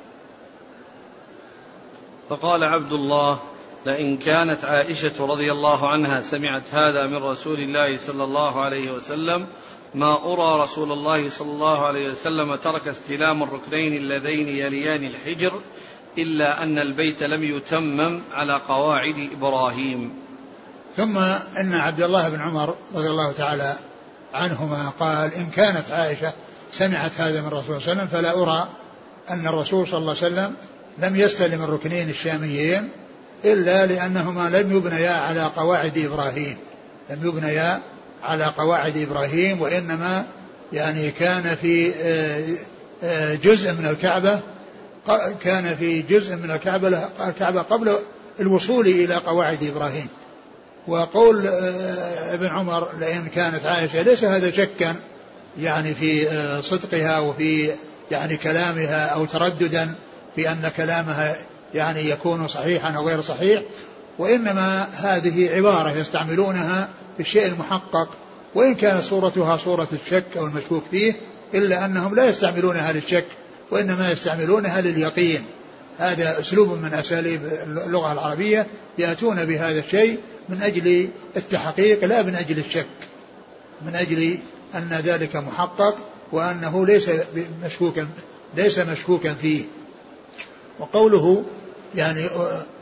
فقال 2.32 2.64
عبد 2.64 2.92
الله 2.92 3.40
لئن 3.86 4.18
كانت 4.18 4.66
عائشة 4.66 5.26
رضي 5.26 5.52
الله 5.52 5.90
عنها 5.90 6.22
سمعت 6.22 6.64
هذا 6.74 7.08
من 7.08 7.24
رسول 7.24 7.60
الله 7.60 7.98
صلى 7.98 8.24
الله 8.24 8.62
عليه 8.62 8.92
وسلم 8.92 9.48
ما 9.96 10.14
أرى 10.14 10.64
رسول 10.64 10.92
الله 10.92 11.30
صلى 11.30 11.52
الله 11.52 11.86
عليه 11.86 12.12
وسلم 12.12 12.56
ترك 12.56 12.88
استلام 12.88 13.44
الركنين 13.44 13.94
اللذين 13.94 14.48
يليان 14.48 15.04
الحجر 15.04 15.62
إلا 16.18 16.64
أن 16.64 16.80
البيت 16.80 17.24
لم 17.24 17.44
يتمم 17.44 18.22
على 18.34 18.62
قواعد 18.68 19.30
إبراهيم. 19.38 20.14
ثم 20.98 21.18
أن 21.58 21.74
عبد 21.74 22.02
الله 22.02 22.30
بن 22.30 22.40
عمر 22.42 22.76
رضي 22.96 23.08
الله 23.08 23.32
تعالى 23.32 23.76
عنهما 24.34 24.90
قال 25.00 25.34
إن 25.34 25.46
كانت 25.46 25.92
عائشة 25.92 26.34
سمعت 26.72 27.22
هذا 27.22 27.42
من 27.42 27.48
الرسول 27.48 27.82
صلى 27.82 27.92
الله 27.92 28.04
عليه 28.04 28.04
وسلم 28.04 28.08
فلا 28.08 28.42
أرى 28.42 28.70
أن 29.30 29.48
الرسول 29.48 29.88
صلى 29.88 29.98
الله 29.98 30.16
عليه 30.22 30.34
وسلم 30.34 30.56
لم 31.02 31.16
يستلم 31.16 31.64
الركنين 31.64 32.10
الشاميين 32.10 32.90
إلا 33.46 33.86
لأنهما 33.86 34.50
لم 34.50 34.78
يبنيا 34.78 35.12
على 35.12 35.52
قواعد 35.56 35.98
إبراهيم. 35.98 36.58
لم 37.10 37.28
يبنيا 37.28 37.82
على 38.24 38.46
قواعد 38.46 38.98
إبراهيم 38.98 39.62
وإنما 39.62 40.26
يعني 40.74 41.12
كان 41.12 41.56
في 41.56 41.94
آه، 41.96 42.44
آه، 43.04 43.36
جزء 43.36 43.74
من 43.74 43.86
الكعبة 43.86 44.40
كان 45.42 45.76
في 45.76 46.02
جزء 46.02 46.36
من 46.36 46.52
الكعبة 46.52 47.08
الكعبة 47.28 47.62
قبل 47.62 47.96
الوصول 48.40 48.88
إلى 48.88 49.16
قواعد 49.16 49.64
إبراهيم. 49.64 50.08
وقول 50.88 51.48
آه، 51.48 52.34
ابن 52.34 52.48
عمر 52.48 52.88
لئن 53.00 53.28
كانت 53.36 53.66
عائشة 53.66 54.02
ليس 54.02 54.24
هذا 54.24 54.52
شكا 54.52 54.96
يعني 55.60 55.94
في 55.94 56.28
صدقها 56.64 57.20
وفي 57.20 57.72
يعني 58.12 58.38
كلامها 58.38 59.06
أو 59.06 59.26
ترددا. 59.26 59.96
في 60.36 60.52
أن 60.52 60.72
كلامها 60.78 61.36
يعني 61.74 62.10
يكون 62.10 62.48
صحيحا 62.48 62.92
أو 62.92 63.08
غير 63.08 63.22
صحيح 63.22 63.62
وإنما 64.20 64.88
هذه 64.94 65.50
عبارة 65.56 65.98
يستعملونها 65.98 66.90
في 67.18 67.24
الشيء 67.24 67.46
المحقق 67.46 68.10
وإن 68.56 68.76
كانت 68.76 69.04
صورتها 69.04 69.58
صورة 69.58 69.88
الشك 69.94 70.38
أو 70.38 70.46
المشكوك 70.46 70.84
فيه 70.92 71.14
إلا 71.54 71.86
أنهم 71.86 72.16
لا 72.16 72.30
يستعملونها 72.30 72.92
للشك 72.92 73.26
وإنما 73.72 74.12
يستعملونها 74.12 74.82
لليقين 74.82 75.46
هذا 76.00 76.40
أسلوب 76.40 76.70
من 76.70 76.94
أساليب 76.94 77.42
اللغة 77.68 78.14
العربية 78.14 78.68
يأتون 78.98 79.46
بهذا 79.46 79.80
الشيء 79.80 80.20
من 80.50 80.62
أجل 80.62 81.10
التحقيق 81.38 82.06
لا 82.06 82.24
من 82.24 82.36
أجل 82.36 82.60
الشك 82.60 82.86
من 83.86 83.96
أجل 83.96 84.38
أن 84.76 85.02
ذلك 85.04 85.36
محقق 85.36 85.96
وأنه 86.32 86.86
ليس 86.86 87.10
مشكوكا 87.66 88.08
ليس 88.56 88.80
مشكوكا 88.80 89.34
فيه. 89.34 89.64
وقوله 90.82 91.44
يعني 91.96 92.26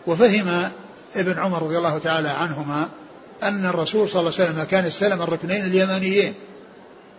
وفهم 0.08 0.70
ابن 1.15 1.39
عمر 1.39 1.63
رضي 1.63 1.77
الله 1.77 1.98
تعالى 1.98 2.29
عنهما 2.29 2.89
أن 3.44 3.65
الرسول 3.65 4.10
صلى 4.10 4.20
الله 4.20 4.34
عليه 4.39 4.50
وسلم 4.50 4.63
كان 4.63 4.86
استلم 4.86 5.22
الركنين 5.22 5.65
اليمانيين 5.65 6.34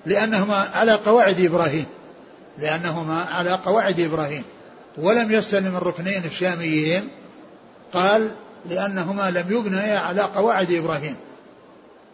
لأنهما 0.06 0.68
على 0.74 0.92
قواعد 0.92 1.40
إبراهيم 1.40 1.86
لأنهما 2.58 3.22
على 3.30 3.50
قواعد 3.50 4.00
إبراهيم. 4.00 4.42
ولم 4.98 5.30
يستلم 5.32 5.76
الركنين 5.76 6.24
الشاميين 6.24 7.08
قال 7.92 8.30
لأنهما 8.70 9.30
لم 9.30 9.46
يبنيا 9.50 9.98
على 9.98 10.22
قواعد 10.22 10.72
إبراهيم. 10.72 11.16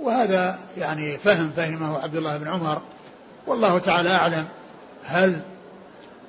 وهذا 0.00 0.58
يعني 0.78 1.18
فهم 1.18 1.50
فهمه 1.56 1.98
عبد 1.98 2.16
الله 2.16 2.36
بن 2.36 2.48
عمر. 2.48 2.82
والله 3.46 3.78
تعالى 3.78 4.10
أعلم 4.10 4.44
هل 5.04 5.40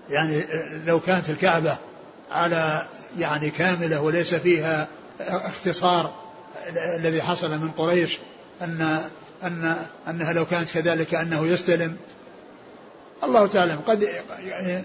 يعني 0.09 0.45
لو 0.85 0.99
كانت 0.99 1.29
الكعبة 1.29 1.77
على 2.31 2.85
يعني 3.19 3.49
كاملة 3.49 4.01
وليس 4.01 4.35
فيها 4.35 4.87
اختصار 5.19 6.13
الذي 6.95 7.21
حصل 7.21 7.51
من 7.51 7.71
قريش 7.77 8.17
أن 8.61 9.01
أن 9.43 9.75
أنها 10.07 10.33
لو 10.33 10.45
كانت 10.45 10.69
كذلك 10.71 11.15
أنه 11.15 11.47
يستلم. 11.47 11.97
الله 13.23 13.47
تعالى 13.47 13.73
قد 13.73 14.07
يعني, 14.47 14.83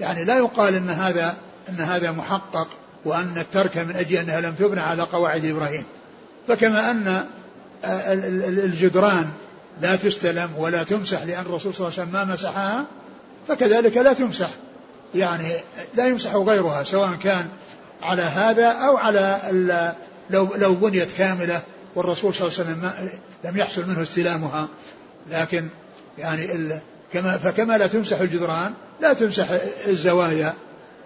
يعني 0.00 0.24
لا 0.24 0.38
يقال 0.38 0.74
أن 0.74 0.90
هذا 0.90 1.36
أن 1.68 1.80
هذا 1.80 2.12
محقق 2.12 2.68
وأن 3.04 3.38
الترك 3.38 3.78
من 3.78 3.96
أجل 3.96 4.16
أنها 4.16 4.40
لم 4.40 4.54
تبنى 4.54 4.80
على 4.80 5.02
قواعد 5.02 5.44
إبراهيم. 5.44 5.84
فكما 6.48 6.90
أن 6.90 7.26
الجدران 8.64 9.30
لا 9.80 9.96
تستلم 9.96 10.50
ولا 10.58 10.82
تمسح 10.82 11.22
لأن 11.22 11.42
الرسول 11.46 11.74
صلى 11.74 11.88
الله 11.88 12.00
عليه 12.00 12.10
وسلم 12.10 12.12
ما 12.12 12.34
مسحها 12.34 12.84
فكذلك 13.48 13.96
لا 13.96 14.12
تمسح. 14.12 14.50
يعني 15.14 15.52
لا 15.94 16.06
يمسح 16.06 16.34
غيرها 16.34 16.82
سواء 16.82 17.12
كان 17.22 17.48
على 18.02 18.22
هذا 18.22 18.68
أو 18.68 18.96
على 18.96 19.38
لو 20.30 20.48
لو 20.56 20.74
بنيت 20.74 21.12
كاملة 21.18 21.62
والرسول 21.94 22.34
صلى 22.34 22.48
الله 22.48 22.58
عليه 22.58 22.70
وسلم 22.70 22.90
لم 23.44 23.56
يحصل 23.56 23.88
منه 23.88 24.02
استلامها. 24.02 24.68
لكن 25.30 25.68
يعني 26.18 26.70
كما 27.12 27.38
فكما 27.38 27.78
لا 27.78 27.86
تمسح 27.86 28.20
الجدران 28.20 28.72
لا 29.00 29.12
تمسح 29.12 29.46
الزوايا 29.86 30.54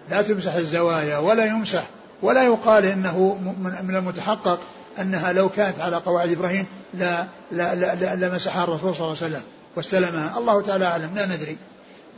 لا 0.09 0.21
تمسح 0.21 0.53
الزوايا 0.53 1.17
ولا 1.17 1.45
يمسح 1.45 1.83
ولا 2.21 2.43
يقال 2.43 2.85
إنه 2.85 3.37
من 3.83 3.95
المتحقق 3.95 4.59
أنها 5.01 5.33
لو 5.33 5.49
كانت 5.49 5.79
على 5.79 5.95
قواعد 5.95 6.31
إبراهيم 6.31 6.65
لا 6.93 7.25
لا 7.51 7.75
لا, 7.75 7.95
لا 7.95 8.15
لمسحها 8.15 8.63
الرسول 8.63 8.95
صلى 8.95 9.07
الله 9.07 9.17
عليه 9.21 9.35
وسلم 9.35 9.41
واستلمها. 9.75 10.37
الله 10.37 10.61
تعالى 10.61 10.85
أعلم 10.85 11.15
لا 11.15 11.25
ندري. 11.25 11.57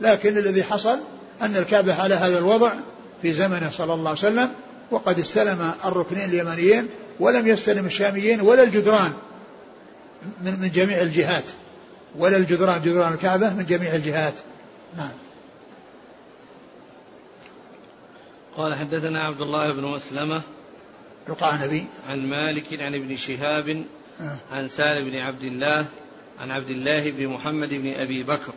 لكن 0.00 0.38
الذي 0.38 0.62
حصل 0.62 0.98
أن 1.42 1.56
الكعبة 1.56 2.02
على 2.02 2.14
هذا 2.14 2.38
الوضع 2.38 2.72
في 3.22 3.32
زمنه 3.32 3.70
صلى 3.70 3.94
الله 3.94 4.08
عليه 4.08 4.18
وسلم 4.18 4.50
وقد 4.90 5.18
استلم 5.18 5.72
الركنين 5.84 6.24
اليمنيين 6.24 6.88
ولم 7.20 7.46
يستلم 7.46 7.86
الشاميين 7.86 8.40
ولا 8.40 8.62
الجدران 8.62 9.12
من, 10.44 10.60
من 10.60 10.70
جميع 10.70 11.00
الجهات. 11.00 11.44
ولا 12.18 12.36
الجدران 12.36 12.82
جدران 12.82 13.12
الكعبة 13.12 13.54
من 13.54 13.66
جميع 13.66 13.94
الجهات. 13.94 14.34
نعم. 14.96 15.10
قال 18.56 18.74
حدثنا 18.74 19.24
عبد 19.24 19.40
الله 19.40 19.72
بن 19.72 19.82
مسلمة 19.82 20.42
القعنبي. 21.28 21.86
عن 22.08 22.26
مالك 22.26 22.80
عن 22.80 22.94
ابن 22.94 23.16
شهاب 23.16 23.84
آه. 24.20 24.36
عن 24.52 24.68
سالم 24.68 25.10
بن 25.10 25.16
عبد 25.16 25.42
الله 25.42 25.86
عن 26.40 26.50
عبد 26.50 26.70
الله 26.70 27.10
بن 27.10 27.28
محمد 27.28 27.68
بن 27.68 27.92
أبي 27.92 28.22
بكر. 28.22 28.52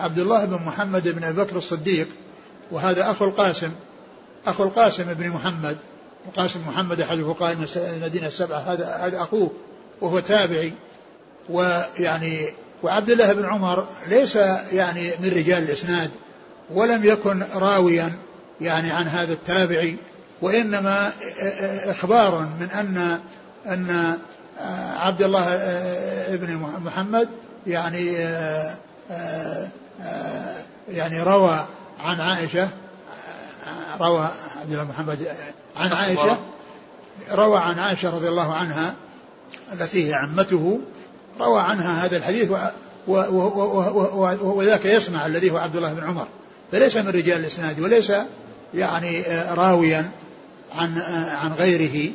عبد 0.00 0.18
الله 0.18 0.44
بن 0.44 0.54
محمد 0.54 1.08
بن 1.08 1.24
أبي 1.24 1.42
بكر 1.42 1.56
الصديق 1.56 2.08
وهذا 2.70 3.10
أخو 3.10 3.24
القاسم 3.24 3.70
أخو 4.46 4.64
القاسم 4.64 5.14
بن 5.14 5.28
محمد 5.28 5.76
وقاسم 6.26 6.60
محمد 6.68 7.00
أحد 7.00 7.20
فقهاء 7.22 7.56
المدينة 7.76 8.26
السبعة 8.26 8.58
هذا 8.58 8.96
هذا 8.96 9.20
أخوه 9.20 9.50
وهو 10.00 10.20
تابعي 10.20 10.72
ويعني 11.48 12.48
وعبد 12.82 13.10
الله 13.10 13.32
بن 13.32 13.44
عمر 13.44 13.86
ليس 14.08 14.36
يعني 14.72 15.10
من 15.20 15.28
رجال 15.28 15.62
الإسناد 15.62 16.10
ولم 16.74 17.04
يكن 17.04 17.42
راويا 17.54 18.12
يعني 18.60 18.90
عن 18.90 19.06
هذا 19.06 19.32
التابعي 19.32 19.96
وإنما 20.42 21.12
إخبار 21.84 22.48
من 22.60 22.68
أن 22.70 23.20
أن 23.66 24.18
عبد 24.96 25.22
الله 25.22 25.56
بن 26.30 26.56
محمد 26.84 27.28
يعني 27.66 28.16
يعني 30.88 31.22
روى 31.22 31.66
عن 32.00 32.20
عائشة 32.20 32.68
روى 34.00 34.28
عبد 34.60 34.72
الله 34.72 34.84
محمد 34.84 35.26
عن 35.76 35.92
عائشة 35.92 36.38
روى. 37.32 37.58
عن 37.58 37.78
عائشة 37.78 38.10
رضي 38.10 38.28
الله 38.28 38.54
عنها 38.54 38.94
التي 39.72 40.08
هي 40.08 40.14
عمته 40.14 40.80
روى 41.40 41.60
عنها 41.60 42.04
هذا 42.04 42.16
الحديث 42.16 42.50
وذاك 44.42 44.84
يسمع 44.84 45.26
الذي 45.26 45.50
هو 45.50 45.56
عبد 45.56 45.76
الله 45.76 45.92
بن 45.92 46.04
عمر. 46.04 46.26
فليس 46.72 46.96
من 46.96 47.08
رجال 47.08 47.40
الإسناد 47.40 47.80
وليس 47.80 48.12
يعني 48.74 49.22
راويا 49.50 50.10
عن 50.74 50.98
عن 51.30 51.52
غيره 51.52 52.12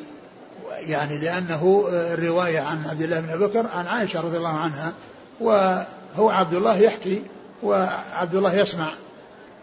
يعني 0.79 1.17
لأنه 1.17 1.85
الرواية 1.89 2.59
عن 2.59 2.85
عبد 2.89 3.01
الله 3.01 3.19
بن 3.19 3.29
أبي 3.29 3.45
بكر 3.45 3.67
عن 3.75 3.87
عائشة 3.87 4.21
رضي 4.21 4.37
الله 4.37 4.57
عنها 4.57 4.93
وهو 5.39 6.29
عبد 6.29 6.53
الله 6.53 6.77
يحكي 6.77 7.23
وعبد 7.63 8.35
الله 8.35 8.55
يسمع 8.55 8.93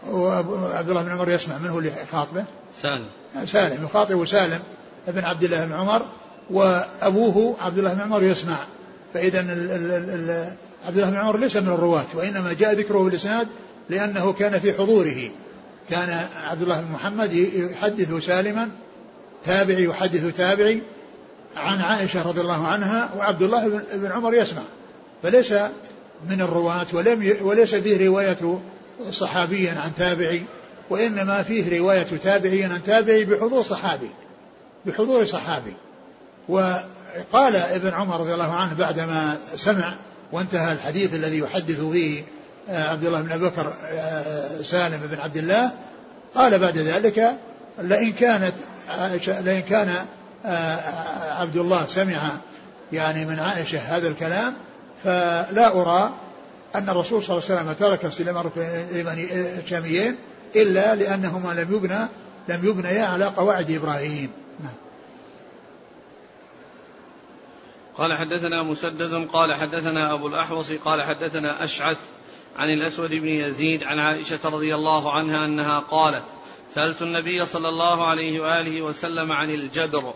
وعبد 0.09 0.89
الله 0.89 1.01
بن 1.01 1.11
عمر 1.11 1.29
يسمع 1.29 1.57
من 1.57 1.69
هو 1.69 1.79
اللي 1.79 1.91
خاطبه؟ 2.11 2.45
سالم. 2.81 3.05
سالم 3.45 3.85
يخاطب 3.85 4.25
سالم 4.25 4.59
بن 5.07 5.23
عبد 5.23 5.43
الله 5.43 5.65
بن 5.65 5.73
عمر 5.73 6.05
وأبوه 6.49 7.55
عبد 7.61 7.77
الله 7.77 7.93
بن 7.93 8.01
عمر 8.01 8.23
يسمع. 8.23 8.57
فإذا 9.13 9.39
عبد 10.85 10.97
الله 10.97 11.09
بن 11.09 11.17
عمر 11.17 11.37
ليس 11.37 11.57
من 11.57 11.67
الرواة 11.67 12.05
وإنما 12.15 12.53
جاء 12.53 12.73
ذكره 12.73 13.03
في 13.03 13.09
الإسناد 13.09 13.47
لأنه 13.89 14.33
كان 14.33 14.59
في 14.59 14.73
حضوره. 14.73 15.31
كان 15.89 16.27
عبد 16.47 16.61
الله 16.61 16.81
بن 16.81 16.91
محمد 16.91 17.33
يحدث 17.33 18.25
سالما 18.25 18.69
تابعي 19.45 19.83
يحدث 19.83 20.37
تابعي 20.37 20.81
عن 21.57 21.81
عائشة 21.81 22.27
رضي 22.27 22.41
الله 22.41 22.67
عنها 22.67 23.09
وعبد 23.17 23.41
الله 23.41 23.67
بن 23.93 24.11
عمر 24.11 24.33
يسمع. 24.33 24.63
فليس 25.23 25.53
من 26.29 26.41
الرواة 26.41 26.87
ولم 26.93 27.33
وليس 27.41 27.75
فيه 27.75 28.07
رواية 28.07 28.59
صحابيا 29.11 29.79
عن 29.79 29.95
تابعي 29.95 30.41
وإنما 30.89 31.43
فيه 31.43 31.79
رواية 31.79 32.03
تابعي 32.03 32.63
عن 32.63 32.83
تابعي 32.83 33.25
بحضور 33.25 33.63
صحابي 33.63 34.09
بحضور 34.85 35.25
صحابي. 35.25 35.73
وقال 36.49 37.55
ابن 37.55 37.89
عمر 37.89 38.19
رضي 38.19 38.33
الله 38.33 38.53
عنه 38.53 38.73
بعدما 38.73 39.37
سمع 39.55 39.95
وانتهى 40.31 40.73
الحديث 40.73 41.13
الذي 41.13 41.37
يحدث 41.39 41.79
به 41.79 42.23
آه، 42.69 42.89
عبد 42.89 43.03
الله 43.03 43.21
بن 43.21 43.31
أبي 43.31 43.45
بكر 43.45 43.73
آه، 43.85 44.61
سالم 44.61 45.07
بن 45.11 45.19
عبد 45.19 45.37
الله 45.37 45.71
قال 46.35 46.59
بعد 46.59 46.77
ذلك 46.77 47.35
لئن 47.79 48.11
كانت 48.11 48.53
لئن 49.27 49.61
كان 49.61 49.95
آه، 50.45 50.77
عبد 51.31 51.57
الله 51.57 51.85
سمع 51.85 52.21
يعني 52.93 53.25
من 53.25 53.39
عائشة 53.39 53.79
هذا 53.79 54.07
الكلام 54.07 54.53
فلا 55.03 55.81
أرى 55.81 56.13
أن 56.75 56.89
الرسول 56.89 57.23
صلى 57.23 57.37
الله 57.37 57.49
عليه 57.49 57.61
وسلم 57.61 57.73
ترك 57.73 58.05
استلام 58.05 58.37
الركنين 58.37 59.07
الشاميين 59.63 60.15
إلا 60.55 60.95
لأنهما 60.95 61.53
لم 61.53 61.75
يبنى 61.75 62.07
لم 62.47 62.69
يبنيا 62.69 63.05
على 63.05 63.25
قواعد 63.25 63.71
إبراهيم. 63.71 64.31
نعم. 64.63 64.73
قال 67.97 68.17
حدثنا 68.17 68.63
مسدد 68.63 69.27
قال 69.33 69.53
حدثنا 69.53 70.13
أبو 70.13 70.27
الأحوص 70.27 70.71
قال 70.71 71.03
حدثنا 71.03 71.63
أشعث 71.63 71.97
عن 72.57 72.69
الأسود 72.69 73.09
بن 73.09 73.27
يزيد 73.27 73.83
عن 73.83 73.99
عائشة 73.99 74.39
رضي 74.45 74.75
الله 74.75 75.13
عنها 75.13 75.45
أنها 75.45 75.79
قالت 75.79 76.23
سألت 76.75 77.01
النبي 77.01 77.45
صلى 77.45 77.69
الله 77.69 78.07
عليه 78.07 78.39
وآله 78.39 78.81
وسلم 78.81 79.31
عن 79.31 79.49
الجدر 79.49 80.13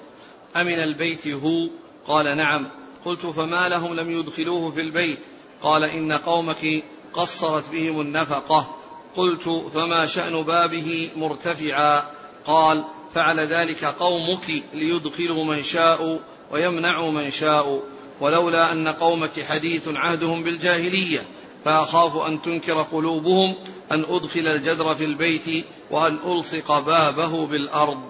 أمن 0.56 0.80
البيت 0.80 1.28
هو؟ 1.28 1.68
قال 2.08 2.38
نعم. 2.38 2.72
قلت 3.06 3.26
فما 3.26 3.70
لهم 3.70 3.94
لم 3.94 4.12
يدخلوه 4.12 4.72
في 4.72 4.82
البيت. 4.82 5.20
قال 5.62 5.84
إن 5.84 6.12
قومك 6.12 6.84
قصرت 7.14 7.70
بهم 7.70 8.02
النفقة. 8.02 8.76
قلت 9.16 9.50
فما 9.74 10.06
شأن 10.06 10.42
بابه 10.42 11.10
مرتفعا. 11.16 12.04
قال 12.46 12.84
فعل 13.16 13.40
ذلك 13.40 13.86
قومك 13.86 14.64
ليدخلوا 14.74 15.44
من 15.44 15.64
شاء 15.64 16.20
ويمنع 16.52 17.10
من 17.10 17.32
شاء. 17.32 17.84
ولولا 18.22 18.72
أن 18.72 18.88
قومك 18.88 19.44
حديث 19.44 19.88
عهدهم 19.88 20.44
بالجاهلية 20.44 21.28
فأخاف 21.66 22.18
أن 22.18 22.42
تنكر 22.42 22.82
قلوبهم 22.82 23.56
أن 23.92 24.06
أدخل 24.10 24.48
الجدر 24.48 24.96
في 24.96 25.06
البيت 25.06 25.66
وأن 25.92 26.20
ألصق 26.26 26.80
بابه 26.80 27.46
بالأرض. 27.46 28.04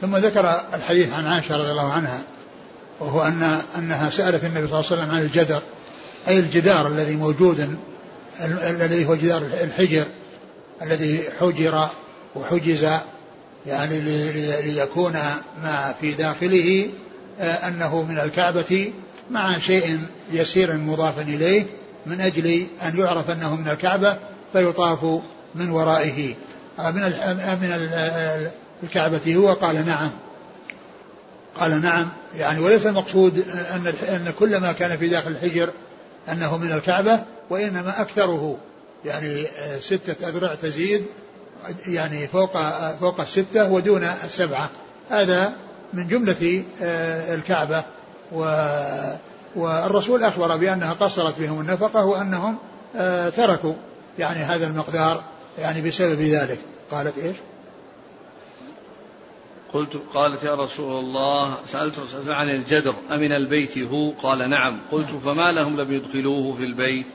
ثم 0.00 0.16
ذكر 0.16 0.60
الحديث 0.74 1.12
عن 1.12 1.26
عائشة 1.26 1.56
رضي 1.56 1.70
الله 1.70 1.92
عنها 1.92 2.22
وهو 3.00 3.22
أن 3.22 3.60
أنها 3.78 4.10
سألت 4.10 4.44
النبي 4.44 4.68
صلى 4.68 4.80
الله 4.80 4.92
عليه 4.92 5.02
وسلم 5.02 5.10
عن 5.10 5.22
الجدر 5.22 5.62
أي 6.28 6.38
الجدار 6.38 6.86
الذي 6.86 7.16
موجود 7.16 7.76
الذي 8.40 9.06
هو 9.06 9.14
جدار 9.14 9.42
الحجر 9.42 10.04
الذي 10.82 11.22
حجر 11.40 11.88
وحجز 12.34 12.88
يعني 13.66 14.00
ليكون 14.62 15.12
ما 15.62 15.94
في 16.00 16.10
داخله 16.10 16.90
آه، 17.40 17.68
أنه 17.68 18.02
من 18.02 18.18
الكعبة 18.18 18.92
مع 19.30 19.58
شيء 19.58 20.00
يسير 20.32 20.76
مضاف 20.76 21.18
إليه 21.18 21.66
من 22.06 22.20
أجل 22.20 22.66
أن 22.82 22.98
يعرف 22.98 23.30
أنه 23.30 23.56
من 23.56 23.68
الكعبة 23.68 24.16
فيطاف 24.52 25.20
من 25.54 25.70
ورائه. 25.70 26.34
آه، 26.78 26.90
من 26.90 27.02
آه، 27.02 27.54
من 27.54 27.88
الكعبة 28.82 29.34
هو؟ 29.34 29.52
قال 29.52 29.86
نعم. 29.86 30.10
قال 31.60 31.82
نعم. 31.82 32.08
يعني 32.36 32.60
وليس 32.60 32.86
المقصود 32.86 33.38
أن 33.48 33.86
أن 33.86 34.32
كل 34.38 34.56
ما 34.60 34.72
كان 34.72 34.98
في 34.98 35.08
داخل 35.08 35.30
الحجر 35.30 35.70
أنه 36.28 36.56
من 36.56 36.72
الكعبة 36.72 37.22
وإنما 37.50 38.00
أكثره. 38.00 38.56
يعني 39.04 39.46
ستة 39.80 40.28
أذرع 40.28 40.54
تزيد 40.54 41.04
يعني 41.86 42.28
فوق 42.28 42.52
فوق 43.00 43.20
الستة 43.20 43.72
ودون 43.72 44.04
السبعة. 44.24 44.70
هذا 45.10 45.52
من 45.92 46.08
جملة 46.08 46.64
آه، 46.82 47.34
الكعبة. 47.34 47.84
و 48.32 48.66
والرسول 49.56 50.24
أخبر 50.24 50.56
بأنها 50.56 50.92
قصرت 50.92 51.38
بهم 51.38 51.60
النفقة 51.60 52.04
وأنهم 52.04 52.56
آه، 52.96 53.28
تركوا 53.28 53.74
يعني 54.18 54.38
هذا 54.40 54.66
المقدار 54.66 55.22
يعني 55.58 55.82
بسبب 55.82 56.20
ذلك. 56.20 56.58
قالت 56.90 57.18
إيش؟ 57.18 57.36
قلت 59.72 60.02
قالت 60.14 60.42
يا 60.42 60.54
رسول 60.54 60.98
الله 60.98 61.56
سألت 61.66 61.94
عن 62.28 62.50
الجدر 62.50 62.94
أمن 63.10 63.32
البيت 63.32 63.78
هو؟ 63.78 64.10
قال 64.10 64.50
نعم. 64.50 64.80
قلت 64.92 65.08
فما 65.08 65.52
لهم 65.52 65.80
لم 65.80 65.92
يدخلوه 65.92 66.52
في 66.52 66.64
البيت؟ 66.64 67.06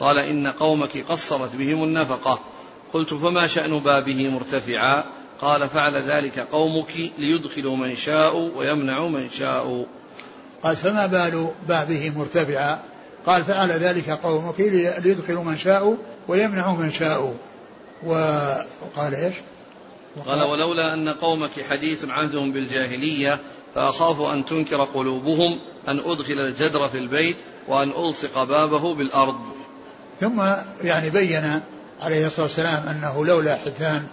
قال 0.00 0.18
إن 0.18 0.46
قومك 0.46 1.04
قصرت 1.08 1.56
بهم 1.56 1.84
النفقة. 1.84 2.40
قلت 2.92 3.14
فما 3.14 3.46
شأن 3.46 3.78
بابه 3.78 4.28
مرتفعا؟ 4.28 5.04
قال 5.40 5.68
فعل 5.68 5.96
ذلك 5.96 6.38
قومك 6.38 6.96
ليدخلوا 7.18 7.76
من 7.76 7.96
شاء 7.96 8.36
ويمنعوا 8.36 9.08
من 9.08 9.30
شاء. 9.30 9.86
قال 10.62 10.76
فما 10.76 11.06
بال 11.06 11.50
بابه 11.68 12.12
مرتفعا؟ 12.16 12.80
قال 13.26 13.44
فعل 13.44 13.70
ذلك 13.70 14.10
قومك 14.10 14.60
ليدخلوا 15.04 15.44
من 15.44 15.58
شاء 15.58 15.96
ويمنعوا 16.28 16.76
من 16.76 16.90
شاء. 16.90 17.36
وقال 18.02 19.14
إيش؟ 19.14 19.34
قال 20.26 20.42
ولولا 20.42 20.94
أن 20.94 21.08
قومك 21.08 21.50
حديث 21.70 22.04
عهدهم 22.08 22.52
بالجاهلية 22.52 23.40
فأخاف 23.74 24.20
أن 24.20 24.46
تنكر 24.46 24.84
قلوبهم 24.84 25.58
أن 25.88 25.98
أدخل 25.98 26.32
الجدر 26.32 26.88
في 26.88 26.98
البيت 26.98 27.36
وأن 27.68 27.90
ألصق 27.90 28.44
بابه 28.44 28.94
بالأرض. 28.94 29.40
ثم 30.20 30.42
يعني 30.82 31.10
بين 31.10 31.60
عليه 32.00 32.26
الصلاة 32.26 32.46
والسلام 32.46 32.88
أنه 32.88 33.26
لولا 33.26 33.56
حدثان 33.56 34.06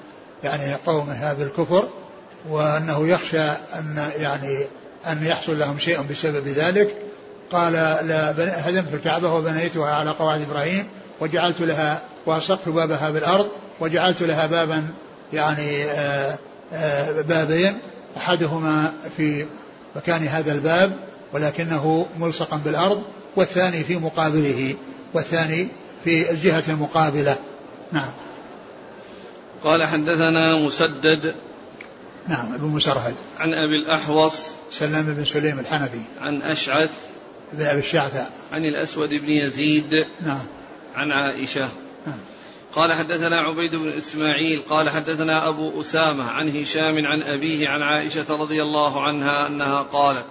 يعني 0.44 0.76
قومها 0.86 1.34
بالكفر 1.34 1.88
وأنه 2.50 3.08
يخشى 3.08 3.48
أن 3.76 4.12
يعني 4.18 4.66
أن 5.08 5.24
يحصل 5.24 5.60
لهم 5.60 5.80
شيء 5.80 6.02
بسبب 6.02 6.48
ذلك. 6.48 6.96
قال 7.52 7.74
لا 8.08 8.70
هدمت 8.70 8.94
الكعبة 8.94 9.34
وبنيتها 9.34 9.92
على 9.92 10.12
قواعد 10.12 10.42
إبراهيم 10.42 10.88
وجعلت 11.20 11.62
لها 11.62 12.02
وأصقت 12.26 12.70
بابها 12.70 13.10
بالأرض 13.10 13.50
وجعلت 13.80 14.22
لها 14.24 14.48
بابا 14.48 14.88
يعني 15.34 15.84
آه، 15.84 16.38
آه، 16.74 17.22
بابين 17.22 17.78
أحدهما 18.18 18.94
في 19.18 19.46
مكان 19.96 20.28
هذا 20.28 20.52
الباب 20.52 21.00
ولكنه 21.34 22.06
ملصقا 22.20 22.58
بالأرض 22.58 23.04
والثاني 23.36 23.84
في 23.84 23.98
مقابله 23.98 24.76
والثاني 25.14 25.68
في 26.04 26.32
الجهة 26.32 26.64
المقابلة. 26.70 27.36
نعم. 27.92 28.12
قال 29.64 29.84
حدثنا 29.84 30.56
مسدد 30.56 31.36
نعم 32.28 32.54
ابن 32.54 32.66
مسرهد. 32.66 33.16
عن 33.40 33.54
أبي 33.54 33.76
الأحوص 33.84 34.48
سلام 34.72 35.06
بن 35.06 35.26
سليم 35.26 35.60
الحنفي. 35.60 36.02
عن 36.22 36.42
أشعث 36.42 36.90
بن 37.54 37.66
ابي 37.66 37.80
الشعثاء. 37.80 38.32
عن 38.54 38.66
الأسود 38.66 39.10
بن 39.10 39.30
يزيد 39.30 40.06
نعم. 40.26 40.46
عن 40.96 41.12
عائشة. 41.12 41.60
نعم 41.60 41.87
قال 42.78 42.94
حدثنا 42.94 43.42
عبيد 43.42 43.76
بن 43.76 43.90
إسماعيل 43.90 44.62
قال 44.70 44.90
حدثنا 44.90 45.50
أبو 45.50 45.82
أسامة 45.82 46.32
عن 46.32 46.50
هشام 46.50 47.06
عن 47.06 47.22
أبيه 47.22 47.68
عن 47.68 47.82
عائشة 47.82 48.36
رضي 48.36 48.62
الله 48.64 49.02
عنها 49.02 49.48
أنها 49.48 49.82
قالت 49.82 50.26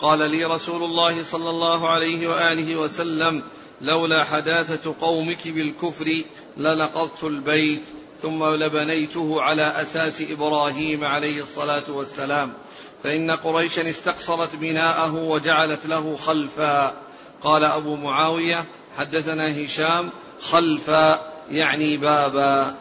قال 0.00 0.30
لي 0.30 0.44
رسول 0.44 0.84
الله 0.84 1.22
صلى 1.22 1.50
الله 1.50 1.88
عليه 1.88 2.28
وآله 2.28 2.76
وسلم 2.76 3.42
لولا 3.80 4.24
حداثة 4.24 4.94
قومك 5.00 5.48
بالكفر 5.48 6.22
لنقضت 6.56 7.24
البيت 7.24 7.82
ثم 8.22 8.44
لبنيته 8.44 9.42
على 9.42 9.62
أساس 9.62 10.22
إبراهيم 10.30 11.04
عليه 11.04 11.42
الصلاة 11.42 11.90
والسلام 11.90 12.52
فإن 13.04 13.30
قريشا 13.30 13.90
استقصرت 13.90 14.56
بناءه 14.56 15.14
وجعلت 15.14 15.86
له 15.86 16.16
خلفا. 16.16 17.02
قال 17.42 17.64
أبو 17.64 17.96
معاوية 17.96 18.64
حدثنا 18.98 19.64
هشام 19.64 20.10
خلفا. 20.40 21.37
يعني 21.50 21.96
بابا. 21.96 22.74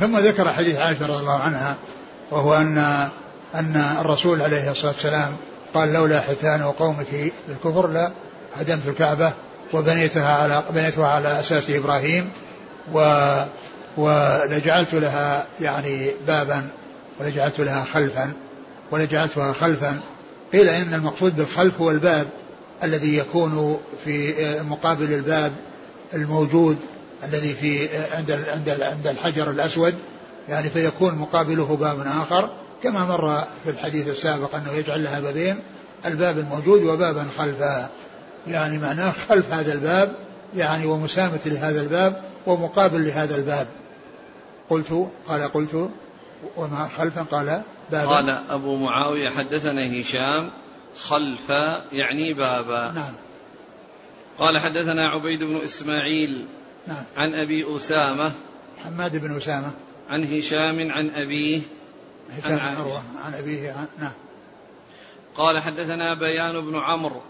ثم 0.00 0.18
ذكر 0.18 0.52
حديث 0.52 0.76
عائشة 0.76 1.06
رضي 1.06 1.16
الله 1.20 1.38
عنها 1.38 1.76
وهو 2.30 2.54
ان 2.54 3.08
أن 3.54 3.84
الرسول 4.00 4.42
عليه 4.42 4.70
الصلاة 4.70 4.92
والسلام 4.92 5.36
قال 5.74 5.92
لولا 5.92 6.20
حيتان 6.20 6.62
قومك 6.62 7.32
بالكفر 7.48 7.86
لا 7.86 8.10
هدمت 8.56 8.88
الكعبة 8.88 9.32
وبنيتها 9.72 10.34
على 10.34 10.62
بنيتها 10.70 11.08
على 11.08 11.40
أساس 11.40 11.70
إبراهيم 11.70 12.30
و 12.92 13.00
ولجعلت 13.96 14.94
لها 14.94 15.46
يعني 15.60 16.10
بابا 16.26 16.68
ولجعلت 17.20 17.60
لها 17.60 17.84
خلفا 17.84 18.32
ولجعلتها 18.90 19.52
خلفا. 19.52 20.00
قيل 20.52 20.68
إن 20.68 20.94
المقصود 20.94 21.36
بالخلف 21.36 21.80
هو 21.80 21.90
الباب 21.90 22.28
الذي 22.82 23.16
يكون 23.16 23.80
في 24.04 24.34
مقابل 24.62 25.12
الباب 25.12 25.52
الموجود 26.14 26.76
الذي 27.24 27.54
في 27.54 27.88
عند 28.12 28.30
عند 28.30 28.68
عند 28.68 29.06
الحجر 29.06 29.50
الأسود 29.50 29.94
يعني 30.48 30.70
فيكون 30.70 31.14
مقابله 31.14 31.76
باب 31.76 32.00
آخر 32.00 32.50
كما 32.82 33.04
مر 33.04 33.44
في 33.64 33.70
الحديث 33.70 34.08
السابق 34.08 34.54
أنه 34.54 34.72
يجعل 34.72 35.04
لها 35.04 35.20
بابين 35.20 35.58
الباب 36.06 36.38
الموجود 36.38 36.82
وبابا 36.82 37.26
خلفها 37.38 37.90
يعني 38.46 38.78
معناه 38.78 39.12
خلف 39.28 39.52
هذا 39.52 39.72
الباب 39.72 40.16
يعني 40.56 40.86
ومسامة 40.86 41.40
لهذا 41.46 41.82
الباب 41.82 42.22
ومقابل 42.46 43.06
لهذا 43.06 43.36
الباب. 43.36 43.66
قلت 44.70 45.08
قال 45.28 45.52
قلت 45.52 45.90
وما 46.56 46.88
خلفا 46.96 47.22
قال 47.22 47.62
بابا. 47.90 48.10
قال 48.10 48.30
أبو 48.50 48.76
معاوية 48.76 49.28
حدثنا 49.30 50.00
هشام 50.00 50.50
خلف 50.96 51.50
يعني 51.92 52.32
بابا. 52.32 52.92
نعم. 52.92 53.14
قال 54.38 54.58
حدثنا 54.58 55.08
عبيد 55.08 55.44
بن 55.44 55.56
إسماعيل 55.56 56.46
نعم. 56.86 57.04
عن 57.16 57.34
أبي 57.34 57.76
أسامة. 57.76 58.32
حماد 58.84 59.16
بن 59.16 59.36
أسامة. 59.36 59.72
عن 60.08 60.24
هشام 60.24 60.92
عن 60.92 61.10
أبيه. 61.10 61.60
هشام 62.30 62.58
عن 62.58 62.76
عروة 62.76 63.02
عن 63.24 63.34
أبيه 63.34 63.72
عن 63.72 63.86
نعم. 63.98 64.12
قال 65.36 65.58
حدثنا 65.58 66.14
بيان 66.14 66.60
بن 66.60 66.76
عمرو. 66.76 67.22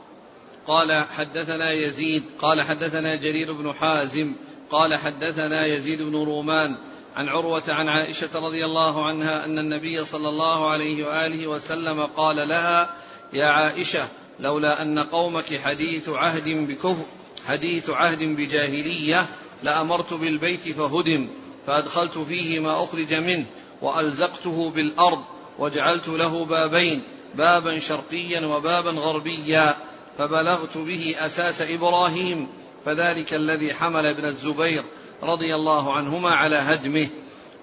قال 0.66 1.04
حدثنا 1.16 1.72
يزيد. 1.72 2.24
قال 2.38 2.62
حدثنا 2.62 3.16
جرير 3.16 3.52
بن 3.52 3.72
حازم. 3.72 4.32
قال 4.70 4.96
حدثنا 4.96 5.66
يزيد 5.66 6.02
بن 6.02 6.14
رومان 6.14 6.76
عن 7.16 7.28
عروة 7.28 7.62
عن 7.68 7.88
عائشة 7.88 8.28
رضي 8.34 8.64
الله 8.64 9.06
عنها 9.06 9.44
أن 9.44 9.58
النبي 9.58 10.04
صلى 10.04 10.28
الله 10.28 10.70
عليه 10.70 11.04
وآله 11.04 11.46
وسلم 11.46 12.02
قال 12.02 12.48
لها 12.48 12.90
يا 13.32 13.46
عائشة 13.46 14.08
لولا 14.40 14.82
أن 14.82 14.98
قومك 14.98 15.60
حديث 15.60 16.08
عهد 16.08 16.48
بكفر 16.48 17.04
حديث 17.46 17.90
عهد 17.90 18.18
بجاهلية 18.18 19.26
لأمرت 19.62 20.14
بالبيت 20.14 20.68
فهدم 20.68 21.28
فأدخلت 21.66 22.18
فيه 22.18 22.60
ما 22.60 22.84
أخرج 22.84 23.14
منه 23.14 23.46
وألزقته 23.82 24.70
بالأرض 24.70 25.24
وجعلت 25.58 26.08
له 26.08 26.44
بابين 26.44 27.02
بابا 27.34 27.78
شرقيا 27.78 28.46
وبابا 28.46 28.90
غربيا 28.90 29.76
فبلغت 30.18 30.76
به 30.78 31.14
أساس 31.18 31.62
إبراهيم 31.62 32.48
فذلك 32.84 33.34
الذي 33.34 33.74
حمل 33.74 34.06
ابن 34.06 34.24
الزبير 34.24 34.84
رضي 35.22 35.54
الله 35.54 35.92
عنهما 35.92 36.30
على 36.30 36.56
هدمه. 36.56 37.08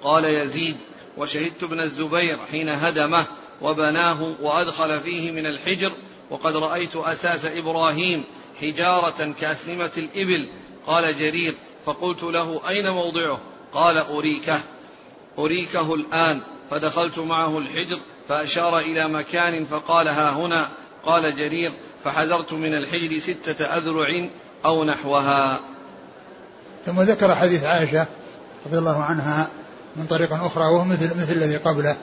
قال 0.03 0.25
يزيد 0.25 0.77
وشهدت 1.17 1.63
ابن 1.63 1.79
الزبير 1.79 2.37
حين 2.51 2.69
هدمه 2.69 3.25
وبناه 3.61 4.35
وأدخل 4.41 4.99
فيه 4.99 5.31
من 5.31 5.45
الحجر 5.45 5.91
وقد 6.29 6.55
رأيت 6.55 6.95
أساس 6.95 7.45
إبراهيم 7.45 8.23
حجارة 8.61 9.33
كأسلمة 9.41 9.91
الإبل. 9.97 10.47
قال 10.87 11.17
جرير 11.17 11.53
فقلت 11.85 12.23
له 12.23 12.61
أين 12.69 12.89
موضعه؟ 12.89 13.39
قال 13.73 13.97
أريكه. 13.97 14.59
أريكه 15.39 15.93
الآن. 15.93 16.41
فدخلت 16.71 17.19
معه 17.19 17.57
الحجر 17.57 17.99
فأشار 18.29 18.79
إلى 18.79 19.07
مكان 19.07 19.65
فقال 19.65 20.07
ها 20.07 20.31
هنا. 20.31 20.67
قال 21.05 21.35
جرير 21.35 21.71
فحذرت 22.03 22.53
من 22.53 22.73
الحجر 22.73 23.19
ستة 23.19 23.65
أذرع 23.65 24.27
أو 24.65 24.83
نحوها. 24.83 25.59
ثم 26.85 27.01
ذكر 27.01 27.35
حديث 27.35 27.63
عائشة 27.63 28.07
رضي 28.65 28.77
الله 28.77 29.03
عنها 29.03 29.47
من 29.95 30.05
طريق 30.05 30.33
أخرى 30.33 30.63
وهو 30.63 30.83
مثل 30.83 31.17
مثل 31.17 31.33
الذي 31.33 31.57
قبله. 31.57 31.97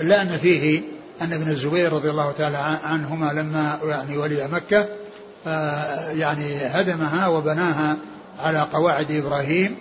إلا 0.00 0.22
أن 0.22 0.38
فيه 0.42 0.82
أن 1.22 1.32
ابن 1.32 1.50
الزبير 1.50 1.92
رضي 1.92 2.10
الله 2.10 2.32
تعالى 2.32 2.78
عنهما 2.84 3.32
لما 3.32 3.78
يعني 3.84 4.16
ولي 4.16 4.48
مكة 4.48 4.88
آه، 5.46 6.10
يعني 6.10 6.56
هدمها 6.56 7.28
وبناها 7.28 7.96
على 8.38 8.60
قواعد 8.60 9.10
إبراهيم 9.10 9.76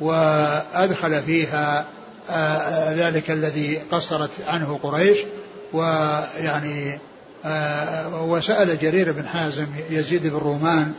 وأدخل 0.00 1.22
فيها 1.22 1.86
آه، 2.30 2.94
ذلك 2.94 3.30
الذي 3.30 3.78
قصرت 3.92 4.30
عنه 4.46 4.78
قريش 4.82 5.18
ويعني 5.72 6.98
آه، 7.44 8.22
وسأل 8.24 8.78
جرير 8.78 9.12
بن 9.12 9.26
حازم 9.26 9.66
يزيد 9.90 10.26
بن 10.26 10.36
رومان 10.36 10.92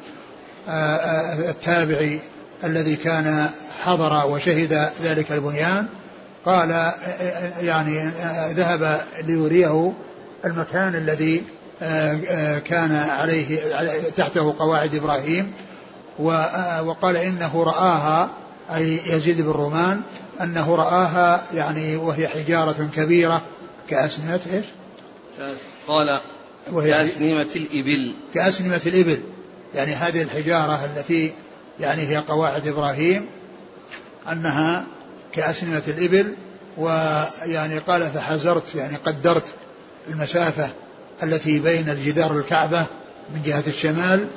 التابعي 1.49 2.19
الذي 2.63 2.95
كان 2.95 3.49
حضر 3.84 4.28
وشهد 4.28 4.89
ذلك 5.04 5.32
البنيان. 5.32 5.88
قال 6.45 6.91
يعني 7.60 8.12
ذهب 8.53 9.01
ليريه 9.23 9.93
المكان 10.45 10.95
الذي 10.95 11.43
كان 12.65 12.91
عليه 12.91 13.60
تحته 14.17 14.55
قواعد 14.60 14.95
إبراهيم 14.95 15.53
وقال 16.19 17.17
إنه 17.17 17.63
رآها 17.63 18.29
أي 18.75 19.01
يزيد 19.05 19.41
بن 19.41 19.49
رومان 19.49 20.01
أنه 20.41 20.75
رآها 20.75 21.41
يعني 21.53 21.95
وهي 21.95 22.27
حجارة 22.27 22.89
كبيرة 22.95 23.41
كأسنمة 23.89 24.41
إيش؟ 24.53 24.65
قال 25.88 26.21
وهي 26.71 26.91
كأسنمة 26.91 27.49
الإبل 27.55 28.15
كأسنمة 28.34 28.81
الإبل 28.86 29.19
يعني 29.75 29.93
هذه 29.93 30.21
الحجارة 30.21 30.86
التي 30.86 31.34
يعني 31.79 32.01
هي 32.01 32.17
قواعد 32.17 32.67
إبراهيم 32.67 33.25
أنها 34.31 34.86
كأسنمة 35.36 35.82
الإبل 35.88 36.34
ويعني 36.78 37.78
قال 37.78 38.12
فحزرت 38.12 38.76
يعني 38.76 38.95
قدرت 38.95 39.43
المسافة 40.10 40.69
التي 41.24 41.60
بين 41.60 41.89
الجدار 41.89 42.38
الكعبة 42.38 42.86
من 43.36 43.41
جهة 43.45 43.63
الشمال 43.67 44.28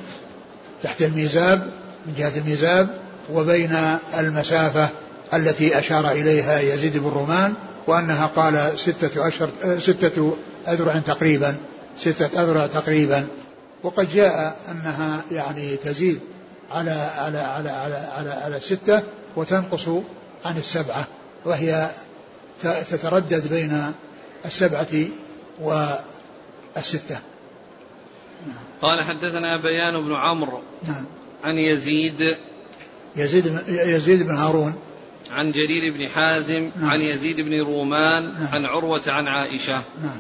تحت 0.83 1.03
الميزاب 1.03 1.71
من 2.07 2.15
جهة 2.19 2.39
الميزاب 2.39 2.89
وبين 3.33 3.77
المسافة 4.19 4.89
التي 5.35 5.79
أشار 5.79 6.11
إليها 6.11 6.61
يزيد 6.61 6.97
بن 6.97 7.09
رومان 7.09 7.55
وأنها 7.87 8.27
قال 8.27 8.79
ستة 8.79 9.29
أشهر 9.29 9.49
ستة 9.79 10.37
أذرع 10.69 10.99
تقريبا 10.99 11.57
ستة 11.97 12.43
أذرع 12.43 12.67
تقريبا. 12.67 13.27
وقد 13.83 14.15
جاء 14.15 14.57
أنها 14.71 15.21
يعني 15.33 15.77
تزيد 15.77 16.21
على 16.71 16.91
على 16.91 17.39
على 17.39 17.71
على 17.71 17.97
على, 17.97 18.31
على 18.31 18.61
ستة 18.61 19.03
وتنقص 19.37 19.89
عن 20.45 20.57
السبعة 20.57 21.07
وهي 21.45 21.91
تتردد 22.63 23.49
بين 23.51 23.93
السبعة 24.45 25.07
والستة. 25.61 27.19
قال 28.83 29.05
حدثنا 29.05 29.57
بيان 29.57 30.01
بن 30.01 30.15
عمرو 30.15 30.63
نعم. 30.89 31.05
عن 31.45 31.59
يزيد. 31.59 32.37
يزيد 33.17 33.59
يزيد 33.69 34.23
بن 34.23 34.37
هارون. 34.37 34.75
عن 35.31 35.53
جرير 35.53 35.95
بن 35.95 36.09
حازم. 36.09 36.71
نعم. 36.77 36.91
عن 36.91 37.01
يزيد 37.01 37.37
بن 37.37 37.61
رومان. 37.61 38.23
نعم. 38.23 38.47
عن 38.47 38.65
عروة 38.65 39.03
عن 39.07 39.29
عائشة. 39.29 39.83
نعم. 40.03 40.19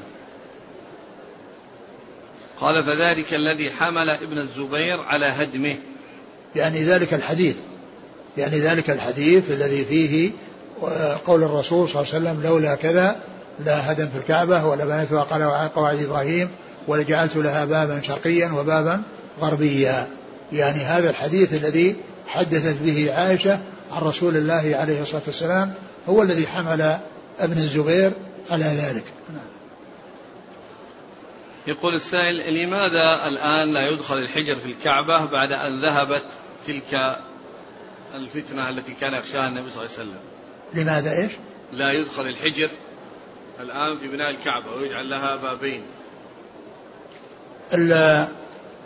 قال 2.61 2.85
فذلك 2.85 3.35
الذي 3.35 3.71
حمل 3.71 4.11
ابن 4.11 4.39
الزبير 4.39 5.01
على 5.01 5.27
هدمه. 5.27 5.77
يعني 6.57 6.85
ذلك 6.85 7.15
الحديث. 7.15 7.57
يعني 8.39 8.59
ذلك 8.61 8.91
الحديث 8.91 9.51
الذي 9.51 9.85
فيه 9.85 10.31
قول 11.27 11.43
الرسول 11.43 11.89
صلى 11.89 12.03
الله 12.03 12.15
عليه 12.15 12.31
وسلم 12.31 12.43
لولا 12.43 12.75
كذا 12.75 13.17
لا 13.65 13.93
هدم 13.93 14.09
في 14.09 14.19
الكعبة 14.19 14.67
ولا 14.67 14.85
بنيتها 14.85 15.27
على 15.31 15.71
قواعد 15.75 16.03
إبراهيم 16.03 16.49
ولجعلت 16.89 17.37
لها 17.37 17.65
بابا 17.65 18.01
شرقيا 18.01 18.53
وبابا 18.53 19.03
غربيا. 19.41 20.09
يعني 20.53 20.81
هذا 20.81 21.11
الحديث 21.11 21.53
الذي 21.53 21.97
حدثت 22.27 22.79
به 22.83 23.13
عائشة 23.13 23.59
عن 23.93 24.03
رسول 24.03 24.37
الله 24.37 24.77
عليه 24.81 25.03
الصلاة 25.03 25.23
والسلام 25.27 25.73
هو 26.09 26.23
الذي 26.23 26.47
حمل 26.47 26.99
ابن 27.41 27.59
الزبير 27.59 28.13
على 28.51 28.65
ذلك. 28.65 29.05
يقول 31.67 31.95
السائل 31.95 32.55
لماذا 32.55 33.29
الآن 33.29 33.75
لا 33.75 33.89
يدخل 33.89 34.19
الحجر 34.19 34.57
في 34.57 34.67
الكعبة 34.67 35.25
بعد 35.25 35.53
أن 35.53 35.81
ذهبت 35.81 36.25
تلك 36.67 37.19
الفتنة 38.15 38.69
التي 38.69 38.93
كان 39.01 39.15
يخشاها 39.15 39.49
النبي 39.49 39.71
صلى 39.71 39.85
الله 39.85 39.95
عليه 39.99 40.09
وسلم. 40.09 40.21
لماذا 40.75 41.13
إيش؟ 41.13 41.33
لا 41.73 41.93
يدخل 41.93 42.23
الحجر 42.23 42.69
الآن 43.61 43.99
في 43.99 44.09
بناء 44.09 44.31
الكعبة 44.31 44.75
ويجعل 44.75 45.11
لها 45.11 45.37
بابين. 45.37 45.83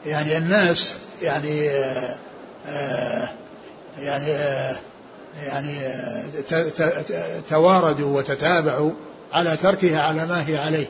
يعني 0.06 0.38
الناس 0.38 0.94
يعني 1.22 1.70
آه 2.66 3.32
يعني 3.98 4.32
آه 4.32 4.76
يعني 5.42 5.78
تواردوا 7.50 8.18
وتتابعوا 8.18 8.90
على 9.32 9.56
تركها 9.56 10.00
على 10.00 10.26
ما 10.26 10.48
هي 10.48 10.56
عليه. 10.56 10.86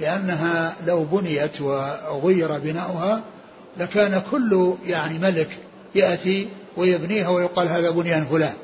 لأنها 0.00 0.76
لو 0.86 1.04
بنيت 1.04 1.60
وغير 1.60 2.58
بناؤها 2.58 3.22
لكان 3.76 4.22
كل 4.30 4.74
يعني 4.86 5.18
ملك 5.18 5.58
يأتي 5.94 6.48
ويبنيها 6.76 7.28
ويقال 7.28 7.68
هذا 7.68 7.90
بنيان 7.90 8.24
فلان. 8.24 8.54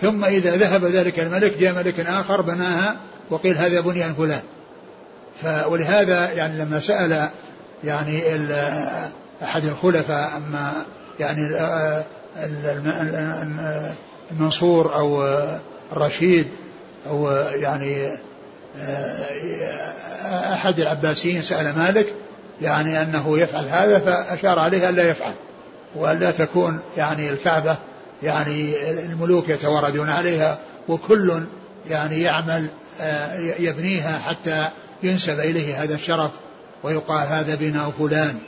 ثم 0.00 0.24
إذا 0.24 0.56
ذهب 0.56 0.84
ذلك 0.84 1.20
الملك 1.20 1.58
جاء 1.58 1.74
ملك 1.74 2.00
آخر 2.00 2.40
بناها 2.40 2.96
وقيل 3.30 3.56
هذا 3.56 3.80
بنيان 3.80 4.14
فلان. 4.14 4.42
ولهذا 5.66 6.32
يعني 6.32 6.58
لما 6.58 6.80
سأل 6.80 7.28
يعني 7.84 8.22
أحد 9.42 9.64
الخلفاء 9.64 10.36
أما 10.36 10.72
يعني 11.20 11.48
المنصور 14.30 14.94
أو 14.94 15.38
الرشيد 15.92 16.48
أو 17.10 17.30
يعني 17.54 18.12
أحد 20.52 20.80
العباسيين 20.80 21.42
سأل 21.42 21.78
مالك 21.78 22.14
يعني 22.62 23.02
أنه 23.02 23.38
يفعل 23.38 23.64
هذا 23.68 23.98
فأشار 23.98 24.58
عليه 24.58 24.88
ألا 24.88 25.10
يفعل. 25.10 25.32
وألا 25.96 26.30
تكون 26.30 26.80
يعني 26.96 27.30
الكعبة 27.30 27.76
يعني 28.22 28.90
الملوك 28.90 29.48
يتواردون 29.48 30.08
عليها 30.08 30.58
وكل 30.88 31.42
يعني 31.90 32.20
يعمل 32.20 32.66
آه، 33.00 33.40
يبنيها 33.58 34.18
حتى 34.18 34.68
ينسب 35.02 35.40
إليه 35.40 35.82
هذا 35.82 35.94
الشرف 35.94 36.30
ويقال 36.82 37.28
هذا 37.28 37.54
بناء 37.54 37.90
فلان. 37.98 38.38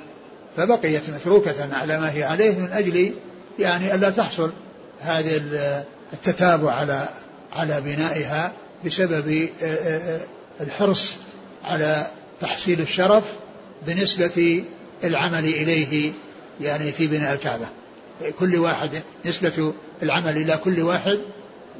فبقيت 0.56 1.10
متروكة 1.10 1.76
على 1.76 2.00
ما 2.00 2.12
هي 2.12 2.24
عليه 2.24 2.58
من 2.58 2.72
أجل 2.72 3.14
يعني 3.58 3.94
ألا 3.94 4.10
تحصل 4.10 4.52
هذه 5.00 5.40
التتابع 6.12 6.72
على 6.72 7.08
على 7.52 7.80
بنائها 7.80 8.52
بسبب 8.84 9.48
آه، 9.62 9.66
آه، 9.66 10.20
الحرص 10.60 11.14
على 11.64 12.06
تحصيل 12.40 12.80
الشرف 12.80 13.32
بنسبة 13.86 14.64
العمل 15.04 15.44
إليه 15.44 16.12
يعني 16.60 16.92
في 16.92 17.06
بناء 17.06 17.34
الكعبة. 17.34 17.66
كل 18.38 18.56
واحد 18.56 19.02
نسبة 19.24 19.72
العمل 20.02 20.36
إلى 20.36 20.56
كل 20.56 20.82
واحد 20.82 21.20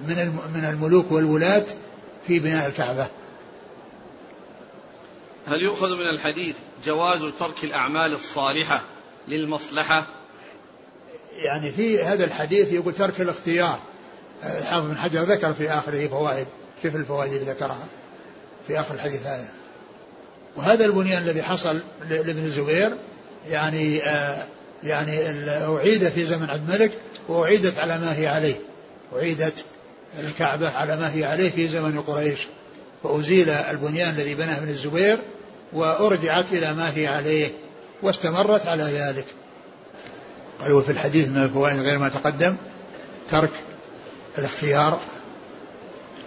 من 0.08 0.38
من 0.54 0.64
الملوك 0.64 1.12
والولاة 1.12 1.64
في 2.26 2.38
بناء 2.38 2.68
الكعبة. 2.68 3.06
هل 5.46 5.62
يؤخذ 5.62 5.96
من 5.96 6.08
الحديث 6.08 6.56
جواز 6.84 7.32
ترك 7.38 7.64
الأعمال 7.64 8.12
الصالحة 8.12 8.82
للمصلحة؟ 9.28 10.06
يعني 11.36 11.72
في 11.72 12.02
هذا 12.02 12.24
الحديث 12.24 12.72
يقول 12.72 12.94
ترك 12.94 13.20
الاختيار. 13.20 13.78
الحافظ 14.44 14.86
بن 14.86 14.96
حجر 14.96 15.20
ذكر 15.20 15.52
في 15.52 15.70
آخره 15.70 16.08
فوائد 16.08 16.46
كيف 16.82 16.96
الفوائد 16.96 17.32
اللي 17.32 17.50
ذكرها 17.50 17.86
في 18.66 18.80
آخر 18.80 18.94
الحديث 18.94 19.26
هذا. 19.26 19.48
وهذا 20.56 20.84
البنيان 20.84 21.22
الذي 21.22 21.42
حصل 21.42 21.80
لابن 22.08 22.44
الزبير 22.44 22.96
يعني 23.48 24.02
آه 24.02 24.46
يعني 24.84 25.18
أعيد 25.48 26.08
في 26.08 26.24
زمن 26.24 26.50
عبد 26.50 26.70
الملك 26.70 26.92
وأعيدت 27.28 27.78
على 27.78 27.98
ما 27.98 28.18
هي 28.18 28.26
عليه. 28.26 28.54
أعيدت 29.16 29.64
الكعبة 30.20 30.70
على 30.70 30.96
ما 30.96 31.14
هي 31.14 31.24
عليه 31.24 31.50
في 31.50 31.68
زمن 31.68 32.00
قريش. 32.00 32.46
فأزيل 33.02 33.50
البنيان 33.50 34.08
الذي 34.08 34.34
بناه 34.34 34.58
ابن 34.58 34.68
الزبير 34.68 35.18
وأرجعت 35.72 36.52
إلى 36.52 36.74
ما 36.74 36.96
هي 36.96 37.06
عليه 37.06 37.48
واستمرت 38.02 38.66
على 38.66 38.82
ذلك. 38.82 39.26
قال 40.60 40.72
وفي 40.72 40.92
الحديث 40.92 41.28
من 41.28 41.36
الفوائد 41.36 41.80
غير 41.80 41.98
ما 41.98 42.08
تقدم 42.08 42.56
ترك 43.30 43.50
الاختيار. 44.38 45.00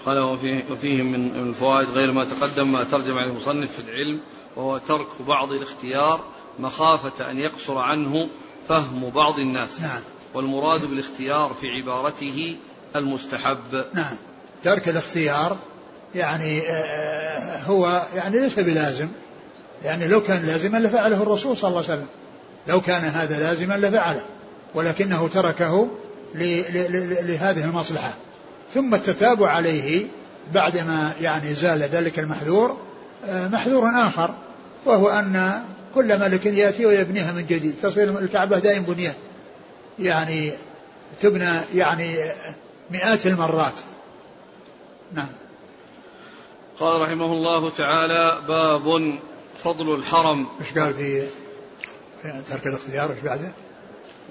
قال 0.06 0.20
وفيه, 0.20 0.64
وفيه 0.72 1.02
من 1.02 1.50
الفوائد 1.50 1.90
غير 1.90 2.12
ما 2.12 2.26
تقدم 2.26 2.72
ما 2.72 2.84
ترجم 2.84 3.18
عن 3.18 3.30
المصنف 3.30 3.72
في 3.72 3.80
العلم 3.80 4.20
وهو 4.56 4.78
ترك 4.78 5.08
بعض 5.28 5.52
الاختيار 5.52 6.24
مخافة 6.60 7.32
أن 7.32 7.38
يقصر 7.38 7.78
عنه 7.78 8.30
فهم 8.70 9.10
بعض 9.10 9.40
الناس. 9.40 9.82
نعم. 9.82 10.02
والمراد 10.34 10.86
بالاختيار 10.86 11.54
في 11.54 11.68
عبارته 11.68 12.58
المستحب. 12.96 13.86
نعم. 13.94 14.16
ترك 14.64 14.90
الاختيار 14.90 15.58
يعني 16.16 16.62
آه، 16.62 16.72
آه، 16.72 17.64
هو 17.64 18.06
يعني 18.16 18.40
ليس 18.40 18.60
بلازم. 18.60 19.08
يعني 19.84 20.08
لو 20.08 20.24
كان 20.24 20.46
لازما 20.46 20.78
لفعله 20.78 21.24
الرسول 21.24 21.58
صلى 21.58 21.68
الله 21.68 21.84
عليه 21.84 21.94
وسلم. 21.94 22.08
لو 22.68 22.82
كان 22.82 23.04
هذا 23.04 23.40
لازما 23.40 23.74
لفعله. 23.74 24.22
ولكنه 24.76 25.28
تركه 25.28 25.88
لهذه 26.36 27.64
المصلحة. 27.64 28.14
ثم 28.74 28.96
التتابع 28.96 29.50
عليه 29.50 30.08
بعدما 30.54 31.12
يعني 31.22 31.54
زال 31.54 31.80
ذلك 31.80 32.20
المحذور 32.20 32.78
آه، 33.26 33.48
محذور 33.48 33.90
آخر 33.90 34.34
وهو 34.86 35.10
أن 35.10 35.64
كل 35.96 36.20
ملك 36.20 36.46
يأتي 36.46 36.86
ويبنيها 36.86 37.32
من 37.32 37.46
جديد. 37.46 37.76
تصير 37.84 38.20
الكعبة 38.20 38.60
دائم 38.60 38.84
بنيان 38.84 39.14
يعني 40.00 40.52
تبنى 41.22 41.60
يعني 41.76 42.16
مئات 42.92 43.28
المرات. 43.28 43.74
نعم. 45.14 45.28
قال 46.80 47.02
رحمه 47.02 47.26
الله 47.26 47.70
تعالى 47.70 48.38
باب 48.48 49.20
فضل 49.64 49.96
الحرم. 49.96 50.48
إيش 50.62 50.78
قال 50.78 50.94
في 50.94 51.28
ترك 52.22 52.68
الاختيار؟ 52.68 53.12
إيش 53.12 53.20
بعده؟ 53.20 53.52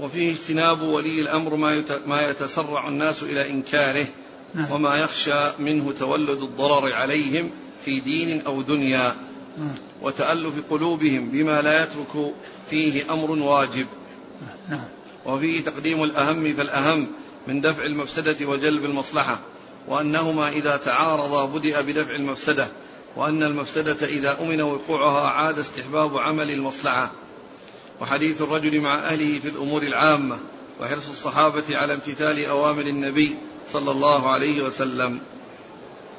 وفيه 0.00 0.32
اجتناب 0.32 0.82
ولي 0.82 1.20
الأمر 1.20 1.54
ما 1.56 1.84
ما 2.06 2.22
يتسرع 2.22 2.88
الناس 2.88 3.22
إلى 3.22 3.50
إنكاره 3.50 4.06
نعم. 4.54 4.72
وما 4.72 4.96
يخشى 4.96 5.52
منه 5.58 5.92
تولد 5.92 6.42
الضرر 6.42 6.92
عليهم 6.92 7.50
في 7.84 8.00
دين 8.00 8.40
أو 8.46 8.62
دنيا. 8.62 9.14
نعم. 9.58 9.89
وتألف 10.02 10.54
قلوبهم 10.70 11.30
بما 11.30 11.62
لا 11.62 11.82
يترك 11.82 12.34
فيه 12.70 13.12
أمر 13.12 13.30
واجب. 13.30 13.86
نعم. 14.68 14.84
وفيه 15.26 15.64
تقديم 15.64 16.04
الأهم 16.04 16.54
فالأهم 16.54 17.06
من 17.46 17.60
دفع 17.60 17.84
المفسدة 17.84 18.46
وجلب 18.46 18.84
المصلحة 18.84 19.40
وأنهما 19.88 20.48
إذا 20.48 20.76
تعارضا 20.76 21.46
بدأ 21.46 21.80
بدفع 21.80 22.14
المفسدة 22.14 22.68
وأن 23.16 23.42
المفسدة 23.42 24.06
إذا 24.06 24.40
أمن 24.40 24.60
وقوعها 24.62 25.28
عاد 25.28 25.58
استحباب 25.58 26.18
عمل 26.18 26.50
المصلحة. 26.50 27.10
وحديث 28.00 28.42
الرجل 28.42 28.80
مع 28.80 28.98
أهله 28.98 29.38
في 29.38 29.48
الأمور 29.48 29.82
العامة 29.82 30.38
وحرص 30.80 31.08
الصحابة 31.08 31.64
على 31.70 31.94
امتثال 31.94 32.44
أوامر 32.44 32.82
النبي 32.82 33.36
صلى 33.72 33.90
الله 33.90 34.30
عليه 34.30 34.62
وسلم. 34.62 35.20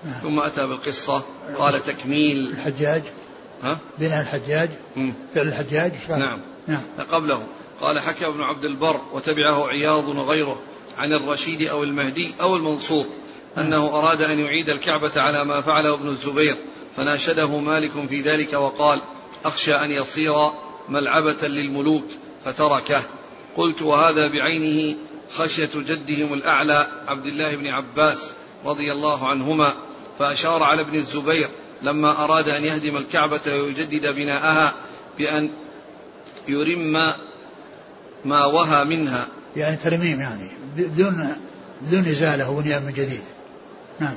نعم. 0.05 0.21
ثم 0.21 0.39
أتى 0.39 0.67
بالقصة 0.67 1.23
قال 1.57 1.85
تكميل. 1.85 2.47
الحجاج. 2.47 3.03
ها؟ 3.63 3.79
بناء 3.97 4.21
الحجاج 4.21 4.69
مم. 4.95 5.13
فعل 5.35 5.47
الحجاج 5.47 5.93
نعم 6.09 6.39
نعم 6.67 6.81
قبله 7.11 7.43
قال 7.81 7.99
حكى 7.99 8.27
ابن 8.27 8.41
عبد 8.41 8.65
البر 8.65 9.01
وتبعه 9.13 9.67
عياض 9.67 10.07
وغيره 10.07 10.59
عن 10.97 11.13
الرشيد 11.13 11.61
أو 11.61 11.83
المهدي 11.83 12.33
أو 12.41 12.55
المنصور 12.55 13.05
نعم. 13.57 13.65
أنه 13.65 13.85
أراد 13.85 14.21
أن 14.21 14.39
يعيد 14.39 14.69
الكعبة 14.69 15.21
على 15.21 15.45
ما 15.45 15.61
فعله 15.61 15.93
ابن 15.93 16.07
الزبير 16.07 16.55
فناشده 16.97 17.57
مالك 17.57 17.91
في 18.09 18.21
ذلك 18.21 18.53
وقال 18.53 18.99
أخشى 19.45 19.75
أن 19.75 19.91
يصير 19.91 20.33
ملعبة 20.89 21.47
للملوك 21.47 22.05
فتركه 22.45 23.03
قلت 23.57 23.81
وهذا 23.81 24.27
بعينه 24.27 24.97
خشية 25.33 25.69
جدهم 25.75 26.33
الأعلى 26.33 26.87
عبد 27.07 27.25
الله 27.25 27.55
بن 27.55 27.67
عباس 27.67 28.33
رضي 28.65 28.91
الله 28.91 29.27
عنهما 29.27 29.73
فأشار 30.19 30.63
على 30.63 30.81
ابن 30.81 30.95
الزبير 30.95 31.49
لما 31.83 32.23
أراد 32.23 32.49
أن 32.49 32.63
يهدم 32.63 32.97
الكعبة 32.97 33.41
ويجدد 33.47 34.15
بناءها 34.15 34.73
بأن 35.17 35.49
يرم 36.47 37.13
ما 38.25 38.45
وهى 38.45 38.85
منها. 38.85 39.27
يعني 39.55 39.77
ترميم 39.77 40.21
يعني 40.21 40.49
بدون 40.77 41.35
بدون 41.81 42.07
إزالة 42.07 42.51
وبنيان 42.51 42.85
من 42.85 42.93
جديد. 42.93 43.23
نعم. 43.99 44.15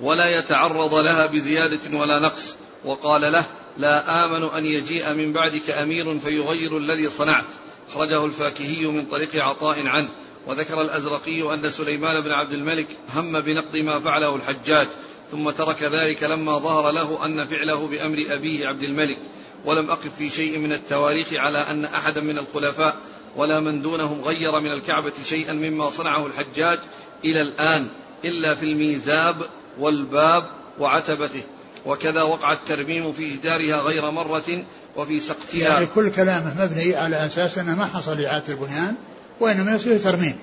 ولا 0.00 0.38
يتعرض 0.38 0.94
لها 0.94 1.26
بزيادة 1.26 1.98
ولا 1.98 2.18
نقص. 2.18 2.54
وقال 2.84 3.32
له 3.32 3.44
لا 3.78 4.24
آمن 4.24 4.44
أن 4.44 4.66
يجيء 4.66 5.14
من 5.14 5.32
بعدك 5.32 5.70
أمير 5.70 6.18
فيغير 6.18 6.78
الذي 6.78 7.10
صنعت. 7.10 7.44
أخرجه 7.90 8.24
الفاكهي 8.24 8.86
من 8.86 9.06
طريق 9.06 9.44
عطاء 9.44 9.86
عنه. 9.86 10.08
وذكر 10.46 10.82
الأزرقي 10.82 11.54
أن 11.54 11.70
سليمان 11.70 12.20
بن 12.20 12.30
عبد 12.30 12.52
الملك 12.52 12.86
هم 13.14 13.40
بنقض 13.40 13.76
ما 13.76 14.00
فعله 14.00 14.36
الحجاج. 14.36 14.88
ثم 15.30 15.50
ترك 15.50 15.82
ذلك 15.82 16.22
لما 16.22 16.58
ظهر 16.58 16.90
له 16.90 17.26
أن 17.26 17.46
فعله 17.46 17.88
بأمر 17.88 18.24
أبيه 18.28 18.66
عبد 18.66 18.82
الملك 18.82 19.18
ولم 19.64 19.90
أقف 19.90 20.10
في 20.18 20.30
شيء 20.30 20.58
من 20.58 20.72
التواريخ 20.72 21.32
على 21.32 21.58
أن 21.58 21.84
أحدا 21.84 22.20
من 22.20 22.38
الخلفاء 22.38 22.96
ولا 23.36 23.60
من 23.60 23.82
دونهم 23.82 24.20
غير 24.22 24.60
من 24.60 24.72
الكعبة 24.72 25.12
شيئا 25.24 25.52
مما 25.52 25.90
صنعه 25.90 26.26
الحجاج 26.26 26.78
إلى 27.24 27.42
الآن 27.42 27.86
إلا 28.24 28.54
في 28.54 28.66
الميزاب 28.66 29.36
والباب 29.78 30.44
وعتبته. 30.78 31.42
وكذا 31.86 32.22
وقع 32.22 32.52
الترميم 32.52 33.12
في 33.12 33.36
جدارها 33.36 33.76
غير 33.76 34.10
مرة 34.10 34.64
وفي 34.96 35.20
سقفها. 35.20 35.60
يعني 35.60 35.86
كل 35.86 36.10
كلامه 36.12 36.64
مبني 36.64 36.96
على 36.96 37.26
أساس 37.26 37.58
أنه 37.58 37.76
ما 37.76 37.84
حصل 37.86 38.20
إعادة 38.20 38.52
البنيان 38.52 38.94
وإنما 39.40 39.74
يصير 39.74 39.98
ترميم. 39.98 40.38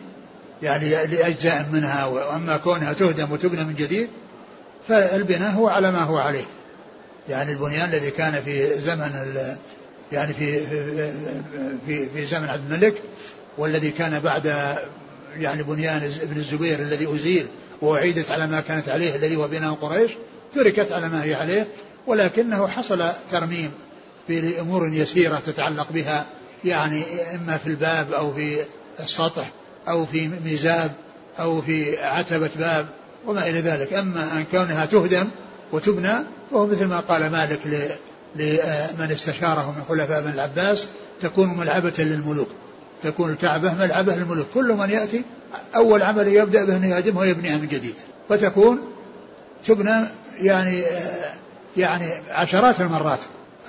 يعني 0.61 0.89
لأجزاء 0.89 1.69
منها 1.73 2.05
وأما 2.05 2.57
كونها 2.57 2.93
تهدم 2.93 3.31
وتبنى 3.31 3.63
من 3.63 3.75
جديد 3.75 4.09
فالبناء 4.87 5.51
هو 5.51 5.67
على 5.67 5.91
ما 5.91 6.03
هو 6.03 6.17
عليه. 6.17 6.45
يعني 7.29 7.51
البنيان 7.51 7.89
الذي 7.89 8.11
كان 8.11 8.41
في 8.45 8.81
زمن 8.81 9.11
يعني 10.11 10.33
في 10.33 10.59
في 11.87 12.09
في 12.09 12.25
زمن 12.25 12.49
عبد 12.49 12.73
الملك 12.73 13.01
والذي 13.57 13.91
كان 13.91 14.19
بعد 14.19 14.75
يعني 15.37 15.63
بنيان 15.63 16.13
ابن 16.21 16.37
الزبير 16.37 16.79
الذي 16.79 17.15
أزيل 17.15 17.47
وأعيدت 17.81 18.31
على 18.31 18.47
ما 18.47 18.61
كانت 18.61 18.89
عليه 18.89 19.15
الذي 19.15 19.35
هو 19.35 19.47
بناء 19.47 19.73
قريش 19.73 20.11
تركت 20.53 20.91
على 20.91 21.09
ما 21.09 21.23
هي 21.23 21.33
عليه 21.33 21.67
ولكنه 22.07 22.67
حصل 22.67 23.11
ترميم 23.31 23.71
في 24.27 24.61
أمور 24.61 24.93
يسيرة 24.93 25.41
تتعلق 25.45 25.91
بها 25.91 26.25
يعني 26.65 27.03
إما 27.35 27.57
في 27.57 27.67
الباب 27.67 28.13
أو 28.13 28.33
في 28.33 28.57
السطح 28.99 29.51
أو 29.87 30.05
في 30.05 30.29
ميزاب 30.45 30.91
أو 31.39 31.61
في 31.61 31.97
عتبة 32.03 32.49
باب. 32.55 32.87
وما 33.25 33.49
إلى 33.49 33.59
ذلك. 33.59 33.93
أما 33.93 34.37
أن 34.37 34.45
كونها 34.51 34.85
تهدم 34.85 35.27
وتبنى 35.71 36.13
فهو 36.51 36.67
مثل 36.67 36.85
ما 36.85 36.99
قال 36.99 37.31
مالك 37.31 37.89
لمن 38.35 39.11
استشاره 39.11 39.75
من 39.77 39.83
خلفاء 39.89 40.21
بن 40.21 40.29
العباس 40.29 40.87
تكون 41.21 41.57
ملعبة 41.57 41.93
للملوك. 41.99 42.49
تكون 43.03 43.31
الكعبة 43.31 43.73
ملعبة 43.73 44.15
للملوك. 44.15 44.47
كل 44.53 44.73
من 44.73 44.89
يأتي 44.89 45.23
أول 45.75 46.01
عمل 46.01 46.27
يبدأ 46.27 46.65
به 46.65 46.77
أنه 46.77 46.87
يهدمها 46.87 47.21
ويبنيها 47.21 47.57
من 47.57 47.67
جديد. 47.67 47.95
فتكون 48.29 48.81
تبنى 49.63 50.07
يعني 50.41 50.83
يعني 51.77 52.11
عشرات 52.29 52.81
المرات 52.81 53.19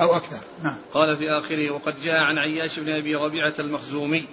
أو 0.00 0.16
أكثر. 0.16 0.38
نعم. 0.64 0.76
قال 0.94 1.16
في 1.16 1.24
آخره 1.30 1.70
وقد 1.70 1.94
جاء 2.04 2.20
عن 2.20 2.38
عياش 2.38 2.78
بن 2.78 2.88
أبي 2.88 3.14
ربيعة 3.14 3.54
المخزومي 3.58 4.24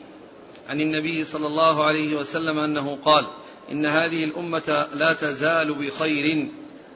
عن 0.69 0.79
النبي 0.79 1.25
صلى 1.25 1.47
الله 1.47 1.85
عليه 1.85 2.15
وسلم 2.15 2.59
أنه 2.59 2.97
قال 3.05 3.27
إن 3.71 3.85
هذه 3.85 4.23
الأمة 4.23 4.87
لا 4.93 5.13
تزال 5.13 5.73
بخير 5.73 6.47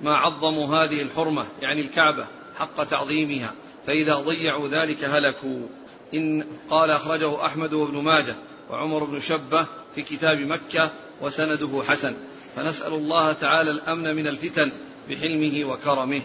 ما 0.02 0.18
عظموا 0.18 0.76
هذه 0.76 1.02
الحرمة 1.02 1.46
يعني 1.62 1.82
الكعبة 1.82 2.28
حق 2.56 2.84
تعظيمها. 2.84 3.54
فإذا 3.88 4.16
ضيعوا 4.16 4.68
ذلك 4.68 5.04
هلكوا. 5.04 5.68
إن 6.14 6.46
قال 6.70 6.92
أخرجه 6.92 7.46
أحمد 7.46 7.74
وابن 7.74 7.98
ماجه 7.98 8.36
وعمر 8.70 9.04
بن 9.04 9.20
شبة 9.20 9.66
في 9.96 10.02
كتاب 10.02 10.40
مكة 10.40 10.92
وسنده 11.22 11.84
حسن. 11.88 12.16
فنسأل 12.56 12.94
الله 12.94 13.34
تعالى 13.34 13.72
الأمن 13.72 14.16
من 14.16 14.28
الفتن 14.28 14.72
بحلمه 15.10 15.66
وكرمه. 15.66 16.22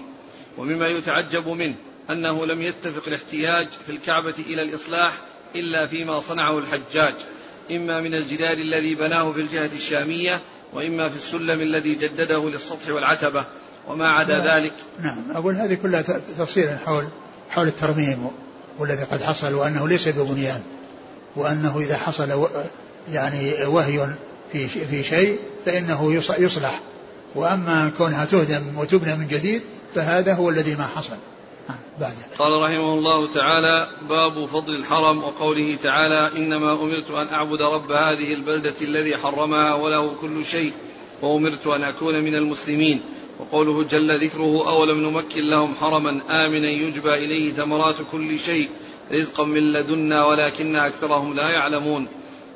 ومما 0.58 0.88
يتعجب 0.88 1.48
منه 1.48 1.74
أنه 2.10 2.46
لم 2.46 2.62
يتفق 2.62 3.02
الاحتياج 3.06 3.68
في 3.86 3.92
الكعبة 3.92 4.34
إلى 4.38 4.62
الإصلاح 4.62 5.12
إلا 5.56 5.86
فيما 5.86 6.20
صنعه 6.20 6.58
الحجاج. 6.58 7.14
إما 7.70 8.00
من 8.00 8.14
الجدار 8.14 8.56
الذي 8.56 8.94
بناه 8.94 9.32
في 9.32 9.40
الجهة 9.40 9.70
الشامية 9.76 10.40
وإما 10.72 11.08
في 11.08 11.16
السلم 11.16 11.60
الذي 11.60 11.94
جدده 11.94 12.50
للسطح 12.50 12.88
والعتبة 12.88 13.44
وما 13.88 14.08
عدا 14.08 14.38
نعم. 14.38 14.46
ذلك. 14.46 14.72
نعم. 15.02 15.24
أقول 15.30 15.54
هذه 15.54 15.74
كلها 15.74 16.02
تفصيل 16.38 16.78
حول 16.86 17.04
حول 17.50 17.66
الترميم 17.66 18.30
والذي 18.78 19.02
قد 19.02 19.22
حصل 19.22 19.54
وأنه 19.54 19.88
ليس 19.88 20.08
ببنيان 20.08 20.60
وأنه 21.36 21.78
إذا 21.78 21.96
حصل 21.96 22.48
يعني 23.12 23.64
وهي 23.64 24.08
في 24.52 24.68
في 24.68 25.02
شيء 25.02 25.38
فإنه 25.66 26.14
يصلح. 26.38 26.80
وأما 27.34 27.92
كونها 27.98 28.24
تهدم 28.24 28.78
وتبنى 28.78 29.14
من 29.14 29.28
جديد 29.28 29.62
فهذا 29.94 30.34
هو 30.34 30.48
الذي 30.48 30.74
ما 30.74 30.86
حصل. 30.86 31.16
بعده 32.00 32.16
قال 32.38 32.62
رحمه 32.62 32.94
الله 32.94 33.26
تعالى 33.26 33.88
باب 34.08 34.44
فضل 34.44 34.74
الحرم 34.74 35.24
وقوله 35.24 35.76
تعالى 35.76 36.30
إنما 36.36 36.72
أمرت 36.72 37.10
أن 37.10 37.28
أعبد 37.28 37.62
رب 37.62 37.92
هذه 37.92 38.34
البلدة 38.34 38.74
الذي 38.82 39.16
حرمها 39.16 39.74
وله 39.74 40.14
كل 40.20 40.44
شيء 40.44 40.72
وأمرت 41.22 41.66
أن 41.66 41.82
أكون 41.82 42.20
من 42.20 42.34
المسلمين. 42.34 43.02
وقوله 43.38 43.82
جل 43.82 44.24
ذكره 44.24 44.68
أولم 44.68 45.00
نمكن 45.00 45.42
لهم 45.42 45.74
حرما 45.74 46.10
آمنا 46.30 46.70
يجبى 46.70 47.14
إليه 47.14 47.52
ثمرات 47.52 47.96
كل 48.12 48.38
شيء 48.38 48.68
رزقا 49.12 49.44
من 49.44 49.72
لدنا 49.72 50.24
ولكن 50.24 50.76
أكثرهم 50.76 51.34
لا 51.34 51.50
يعلمون. 51.50 52.08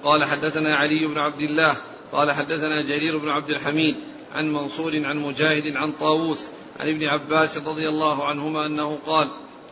قال 0.04 0.24
حدثنا 0.24 0.76
علي 0.76 1.06
بن 1.06 1.18
عبد 1.18 1.40
الله 1.40 1.76
قال 2.12 2.32
حدثنا 2.32 2.82
جرير 2.82 3.18
بن 3.18 3.28
عبد 3.28 3.50
الحميد 3.50 3.96
عن 4.34 4.52
منصور 4.52 5.06
عن 5.06 5.16
مجاهد 5.16 5.76
عن 5.76 5.92
طاووس 5.92 6.46
عن 6.80 6.88
ابن 6.88 7.04
عباس 7.04 7.56
رضي 7.56 7.88
الله 7.88 8.24
عنهما 8.24 8.66
أنه 8.66 8.98
قال 9.06 9.28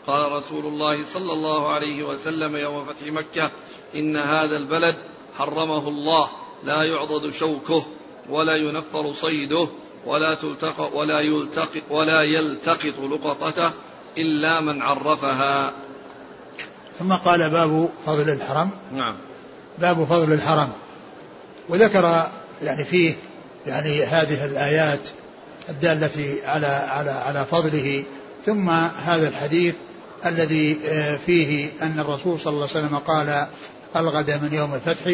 قال 0.07 0.32
رسول 0.32 0.66
الله 0.66 1.04
صلى 1.04 1.32
الله 1.32 1.72
عليه 1.72 2.02
وسلم 2.02 2.57
يوم 2.57 2.84
فتح 2.84 3.07
مكة 3.07 3.50
إن 3.94 4.16
هذا 4.16 4.57
البلد 4.57 4.96
حرمه 5.38 5.88
الله 5.88 6.28
لا 6.64 6.82
يعضد 6.82 7.30
شوكه 7.32 7.86
ولا 8.30 8.57
ينفر 8.57 9.12
صيده 9.12 9.68
ولا 10.07 10.34
تلتقط 10.34 10.92
ولا 10.94 11.20
يلتقط 11.20 11.82
ولا 11.90 12.22
يلتقط 12.22 12.94
لقطته 13.00 13.70
إلا 14.18 14.61
من 14.61 14.82
عرفها. 14.82 15.72
ثم 16.98 17.12
قال 17.12 17.50
باب 17.50 17.90
فضل 18.07 18.30
الحرم. 18.30 18.70
نعم. 18.92 19.16
باب 19.78 20.04
فضل 20.04 20.32
الحرم 20.32 20.72
وذكر 21.68 22.26
يعني 22.62 22.84
فيه 22.84 23.14
يعني 23.66 24.04
هذه 24.04 24.44
الآيات 24.44 25.09
الدالة 25.69 26.37
على 26.45 26.67
على 26.67 27.11
على 27.11 27.45
فضله. 27.45 28.05
ثم 28.45 28.71
هذا 29.05 29.29
الحديث 29.29 29.75
الذي 30.27 30.79
آه، 30.89 31.17
فيه 31.27 31.71
أن 31.83 32.01
الرسول 32.01 32.41
صلى 32.41 32.53
الله 32.53 32.69
عليه 32.75 32.87
وسلم 32.87 32.99
قال 32.99 33.47
الغد 33.97 34.31
من 34.31 34.55
يوم 34.55 34.75
الفتح. 34.75 35.07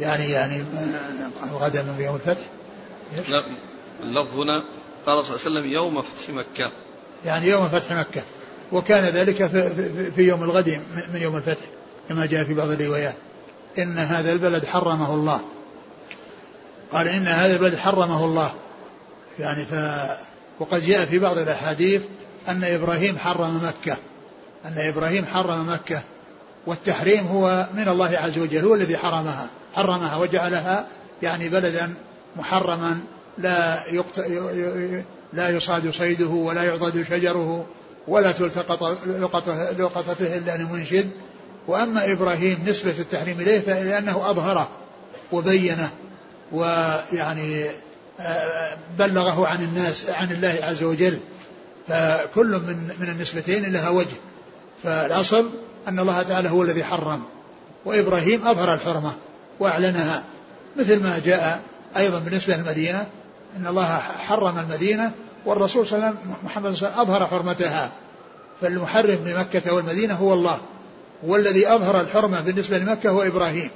يعني 0.00 0.30
يعني 0.30 0.60
آه، 0.60 1.50
الغد 1.50 1.76
من 1.76 2.00
يوم 2.00 2.16
الفتح. 2.16 2.44
اللفظ 4.02 4.36
هنا 4.38 4.64
قال 5.06 5.24
صلى 5.24 5.36
الله 5.36 5.46
عليه 5.46 5.60
وسلم 5.60 5.72
يوم 5.72 6.02
فتح 6.02 6.34
مكة. 6.34 6.70
يعني 7.24 7.48
يوم 7.48 7.68
فتح 7.68 7.92
مكة. 7.92 8.22
وكان 8.72 9.04
ذلك 9.04 9.46
في, 9.46 10.10
في 10.16 10.22
يوم 10.22 10.42
الغد 10.42 10.80
من 11.14 11.20
يوم 11.22 11.36
الفتح 11.36 11.64
كما 12.08 12.26
جاء 12.26 12.44
في 12.44 12.54
بعض 12.54 12.70
الروايات. 12.70 13.14
إن 13.78 13.98
هذا 13.98 14.32
البلد 14.32 14.64
حرمه 14.64 15.14
الله. 15.14 15.40
قال 16.92 17.08
إن 17.08 17.26
هذا 17.26 17.56
البلد 17.56 17.76
حرمه 17.76 18.24
الله. 18.24 18.52
يعني 19.38 19.64
ف 19.64 19.74
وقد 20.60 20.86
جاء 20.86 21.06
في 21.06 21.18
بعض 21.18 21.38
الأحاديث 21.38 22.02
أن 22.48 22.64
إبراهيم 22.64 23.18
حرم 23.18 23.60
مكة 23.64 23.96
أن 24.64 24.78
إبراهيم 24.78 25.26
حرم 25.26 25.70
مكة 25.72 26.02
والتحريم 26.66 27.26
هو 27.26 27.66
من 27.74 27.88
الله 27.88 28.18
عز 28.18 28.38
وجل 28.38 28.64
هو 28.64 28.74
الذي 28.74 28.96
حرمها 28.96 29.46
حرمها 29.74 30.16
وجعلها 30.16 30.86
يعني 31.22 31.48
بلدا 31.48 31.94
محرما 32.36 32.98
لا 33.38 33.78
يقت... 33.92 34.18
لا 35.32 35.50
يصاد 35.50 35.90
صيده 35.90 36.26
ولا 36.28 36.62
يعضد 36.62 37.02
شجره 37.10 37.66
ولا 38.08 38.32
تلتقط 38.32 38.84
فيه 40.18 40.36
إلا 40.38 40.56
لمنشد. 40.56 41.10
وأما 41.68 42.12
إبراهيم 42.12 42.64
نسبة 42.66 42.94
التحريم 42.98 43.40
إليه 43.40 43.60
فلأنه 43.60 44.30
أظهره 44.30 44.68
وبينه 45.32 45.90
ويعني 46.52 47.66
بلغه 48.98 49.46
عن 49.46 49.64
الناس 49.64 50.10
عن 50.10 50.30
الله 50.30 50.58
عز 50.62 50.82
وجل. 50.82 51.18
فكل 51.88 52.46
من 52.46 52.90
من 53.00 53.08
النسبتين 53.08 53.72
لها 53.72 53.88
وجه. 53.88 54.16
فالأصل 54.82 55.50
أن 55.88 55.98
الله 55.98 56.22
تعالى 56.22 56.48
هو 56.50 56.62
الذي 56.62 56.84
حرم. 56.84 57.22
وإبراهيم 57.84 58.46
أظهر 58.46 58.74
الحرمة 58.74 59.12
وأعلنها. 59.60 60.22
مثل 60.76 61.02
ما 61.02 61.20
جاء 61.24 61.60
أيضا 61.96 62.18
بالنسبة 62.18 62.56
للمدينة 62.56 63.06
إن 63.56 63.66
الله 63.66 63.98
حرم 63.98 64.58
المدينة 64.58 65.12
والرسول 65.46 65.86
صلى 65.86 65.96
الله 65.96 66.06
عليه 66.06 66.16
وسلم 66.18 66.34
محمد 66.44 66.74
صلى 66.74 66.88
الله 66.88 66.98
عليه 66.98 67.10
وسلم 67.10 67.14
أظهر 67.14 67.26
حرمتها. 67.26 67.90
فالمحرم 68.60 69.18
بمكة 69.24 69.74
والمدينة 69.74 70.14
هو 70.14 70.32
الله. 70.32 70.60
والذي 71.22 71.68
أظهر 71.68 72.00
الحرمة 72.00 72.40
بالنسبة 72.40 72.78
لمكة 72.78 73.10
هو 73.10 73.22
إبراهيم. 73.22 73.70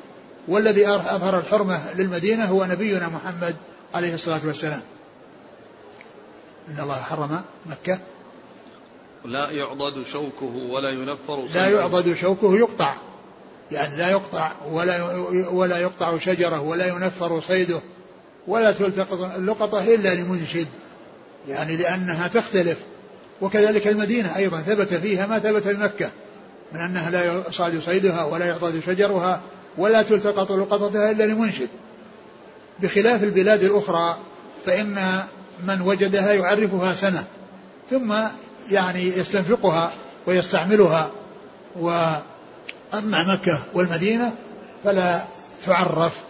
والذي 0.49 0.88
أظهر 0.88 1.38
الحرمة 1.38 1.93
للمدينة 1.95 2.45
هو 2.45 2.64
نبينا 2.64 3.09
محمد 3.09 3.57
عليه 3.95 4.14
الصلاة 4.14 4.41
والسلام. 4.47 4.82
إن 6.68 6.80
الله 6.80 6.95
حرم 6.95 7.43
مكة. 7.66 7.99
لا 9.24 9.51
يعضد 9.51 10.03
شوكه 10.03 10.57
ولا 10.70 10.91
ينفر 10.91 11.47
لا 11.55 11.68
يعضد 11.68 12.14
شوكه 12.14 12.57
يقطع. 12.57 12.97
يعني 13.72 13.97
لا 13.97 14.11
يقطع 14.11 14.53
ولا 14.70 15.05
ولا 15.51 15.78
يقطع 15.78 16.18
شجرة 16.18 16.61
ولا 16.61 16.86
ينفر 16.86 17.41
صيده 17.41 17.80
ولا 18.47 18.72
تلتقط 18.72 19.34
اللقطة 19.36 19.95
إلا 19.95 20.14
لمنشد 20.14 20.68
يعني 21.49 21.76
لأنها 21.76 22.28
تختلف. 22.28 22.78
وكذلك 23.41 23.88
المدينة 23.88 24.36
أيضا 24.36 24.61
ثبت 24.61 24.95
فيها 24.95 25.26
ما 25.26 25.38
ثبت 25.38 25.62
في 25.62 25.74
مكة. 25.74 26.11
من 26.72 26.80
أنها 26.80 27.11
لا 27.11 27.43
يصاد 27.49 27.80
صيدها 27.80 28.24
ولا 28.24 28.47
يعضد 28.47 28.80
شجرها 28.86 29.43
ولا 29.78 30.03
تلتقط 30.03 30.53
لقطتها 30.53 31.11
إلا 31.11 31.24
لمنشد 31.24 31.68
بخلاف 32.83 33.22
البلاد 33.22 33.62
الأخرى 33.64 34.16
فإن 34.66 35.22
من 35.66 35.81
وجدها 35.81 36.33
يعرفها 36.33 36.95
سنة 36.95 37.24
ثم 37.91 38.14
يعني 38.70 39.03
يستنفقها 39.03 39.93
ويستعملها 40.26 41.11
وأما 41.76 43.35
مكة 43.35 43.59
والمدينة 43.74 44.33
فلا 44.85 45.20
تعرف 45.66 46.20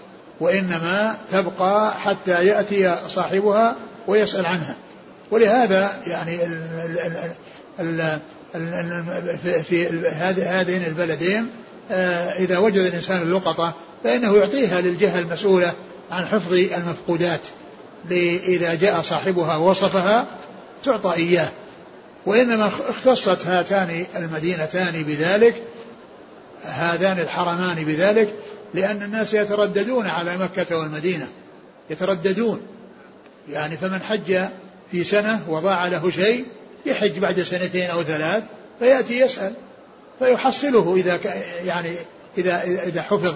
وإنما 0.40 1.16
تبقى 1.32 1.94
حتى 1.94 2.46
يأتي 2.46 2.96
صاحبها 3.08 3.76
ويسأل 4.06 4.46
عنها. 4.46 4.76
ولهذا 5.30 5.90
يعني 6.06 6.38
في 9.62 9.88
هذين 10.38 10.84
البلدين 10.84 11.50
آه، 11.90 12.32
إذا 12.32 12.58
وجد 12.58 12.78
الإنسان 12.78 13.22
اللقطة 13.22 13.74
فإنه 14.04 14.36
يعطيها 14.36 14.80
للجهة 14.80 15.18
المسؤولة 15.18 15.72
عن 16.10 16.26
حفظ 16.26 16.52
المفقودات 16.52 17.40
إذا 18.10 18.74
جاء 18.74 19.02
صاحبها 19.02 19.56
ووصفها 19.56 20.26
تعطى 20.84 21.16
إياه. 21.16 21.48
وإنما 22.26 22.66
اختصت 22.66 23.46
هاتان 23.46 24.06
المدينتان 24.16 25.02
بذلك 25.02 25.62
هذان 26.64 27.18
الحرمان 27.18 27.84
بذلك 27.84 28.34
لأن 28.74 29.02
الناس 29.02 29.34
يترددون 29.34 30.06
على 30.06 30.36
مكة 30.36 30.78
والمدينة. 30.78 31.28
يترددون. 31.90 32.60
يعني 33.50 33.76
فمن 33.76 34.02
حج 34.02 34.38
في 34.90 35.04
سنة 35.04 35.40
وضاع 35.48 35.88
له 35.88 36.10
شيء 36.10 36.44
يحج 36.86 37.18
بعد 37.18 37.40
سنتين 37.40 37.90
أو 37.90 38.02
ثلاث 38.02 38.42
فيأتي 38.78 39.20
يسأل 39.20 39.52
فيحصله 40.18 40.96
إذا 40.96 41.18
يعني 41.64 41.94
إذا 42.38 42.62
إذا 42.62 43.02
حفظ 43.02 43.34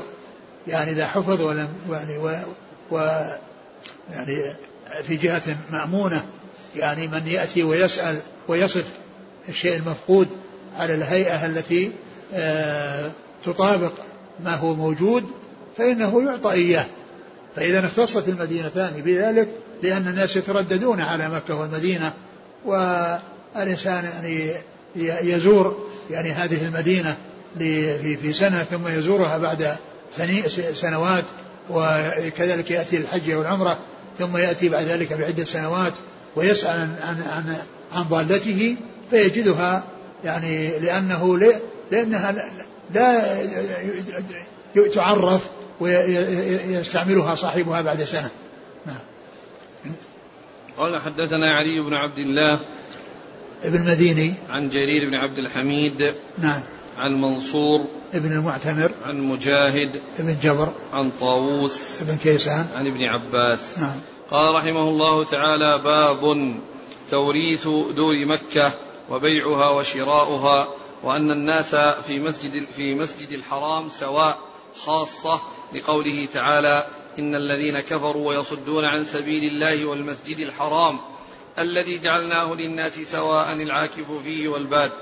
يعني 0.69 0.91
إذا 0.91 1.07
حفظ 1.07 1.41
ولم 1.41 1.69
يعني 1.91 2.19
و, 2.19 2.37
و 2.91 2.99
يعني 4.13 4.55
في 5.03 5.17
جهة 5.17 5.57
مأمونة 5.71 6.25
يعني 6.77 7.09
من 7.09 7.27
يأتي 7.27 7.63
ويسأل 7.63 8.19
ويصف 8.49 8.85
الشيء 9.49 9.77
المفقود 9.77 10.29
على 10.77 10.95
الهيئة 10.95 11.47
التي 11.47 11.93
آه، 12.35 13.11
تطابق 13.45 13.93
ما 14.45 14.55
هو 14.55 14.75
موجود 14.75 15.25
فإنه 15.77 16.23
يعطى 16.23 16.53
إياه. 16.53 16.87
فإذا 17.57 17.87
اختصت 17.87 18.29
المدينتان 18.29 18.93
بذلك 19.05 19.49
لأن 19.83 20.09
الناس 20.09 20.37
يترددون 20.37 21.01
على 21.01 21.29
مكة 21.29 21.55
والمدينة 21.61 22.13
والإنسان 22.65 24.05
يعني 24.05 24.53
يزور 24.97 25.89
يعني 26.11 26.33
هذه 26.33 26.65
المدينة 26.67 27.17
في 28.23 28.33
سنة 28.33 28.59
ثم 28.59 28.89
يزورها 28.89 29.39
بعد 29.39 29.77
سنوات 30.75 31.25
وكذلك 31.71 32.71
يأتي 32.71 32.97
الحج 32.97 33.33
والعمرة 33.33 33.79
ثم 34.19 34.37
يأتي 34.37 34.69
بعد 34.69 34.85
ذلك 34.85 35.13
بعدة 35.13 35.45
سنوات 35.45 35.93
ويسأل 36.37 36.71
عن 36.71 36.97
عن 37.03 37.23
عن, 37.23 37.57
عن 37.93 38.03
ضالته 38.03 38.77
فيجدها 39.11 39.85
يعني 40.25 40.79
لأنه 40.79 41.39
لأنها 41.91 42.35
لا 42.95 43.23
تعرف 44.95 45.43
ويستعملها 45.81 47.35
صاحبها 47.35 47.83
بعد 47.83 48.05
سنة. 48.05 48.31
نعم. 48.87 48.97
قال 50.79 51.01
حدثنا 51.01 51.55
علي 51.55 51.81
بن 51.87 51.95
عبد 51.95 52.19
الله 52.19 52.61
ابن 53.65 53.91
مديني 53.91 54.35
عن 54.49 54.69
جرير 54.69 55.11
بن 55.11 55.15
عبد 55.15 55.39
الحميد 55.39 56.15
نعم. 56.39 56.61
عن 56.99 57.21
منصور 57.21 57.85
ابن 58.15 58.33
المعتمر 58.33 58.91
عن 59.07 59.21
مجاهد 59.21 60.01
ابن 60.19 60.37
جبر 60.43 60.73
عن 60.93 61.11
طاووس 61.21 62.03
ابن 62.03 62.17
كيسان. 62.17 62.67
عن 62.77 62.87
ابن 62.87 63.05
عباس. 63.05 63.79
نعم. 63.79 64.01
قال 64.31 64.55
رحمه 64.55 64.89
الله 64.89 65.25
تعالى 65.25 65.79
باب 65.79 66.55
توريث 67.11 67.69
دور 67.97 68.25
مكة 68.27 68.73
وبيعها 69.11 69.71
وشراؤها 69.71 70.69
وأن 71.03 71.31
الناس 71.31 71.75
في 72.07 72.19
مسجد 72.19 72.67
في 72.77 72.95
مسجد 72.95 73.33
الحرام 73.33 73.89
سواء 73.89 74.39
خاصة 74.85 75.41
لقوله 75.75 76.29
تعالى 76.33 76.87
إن 77.19 77.35
الذين 77.35 77.81
كفروا 77.81 78.29
ويصدون 78.29 78.85
عن 78.85 79.05
سبيل 79.05 79.45
الله 79.45 79.87
والمسجد 79.87 80.39
الحرام 80.39 80.99
الذي 81.59 81.99
جعلناه 81.99 82.55
للناس 82.55 82.93
سواء 82.93 83.53
العاكف 83.53 84.13
فيه 84.25 84.49
والباد. 84.49 84.93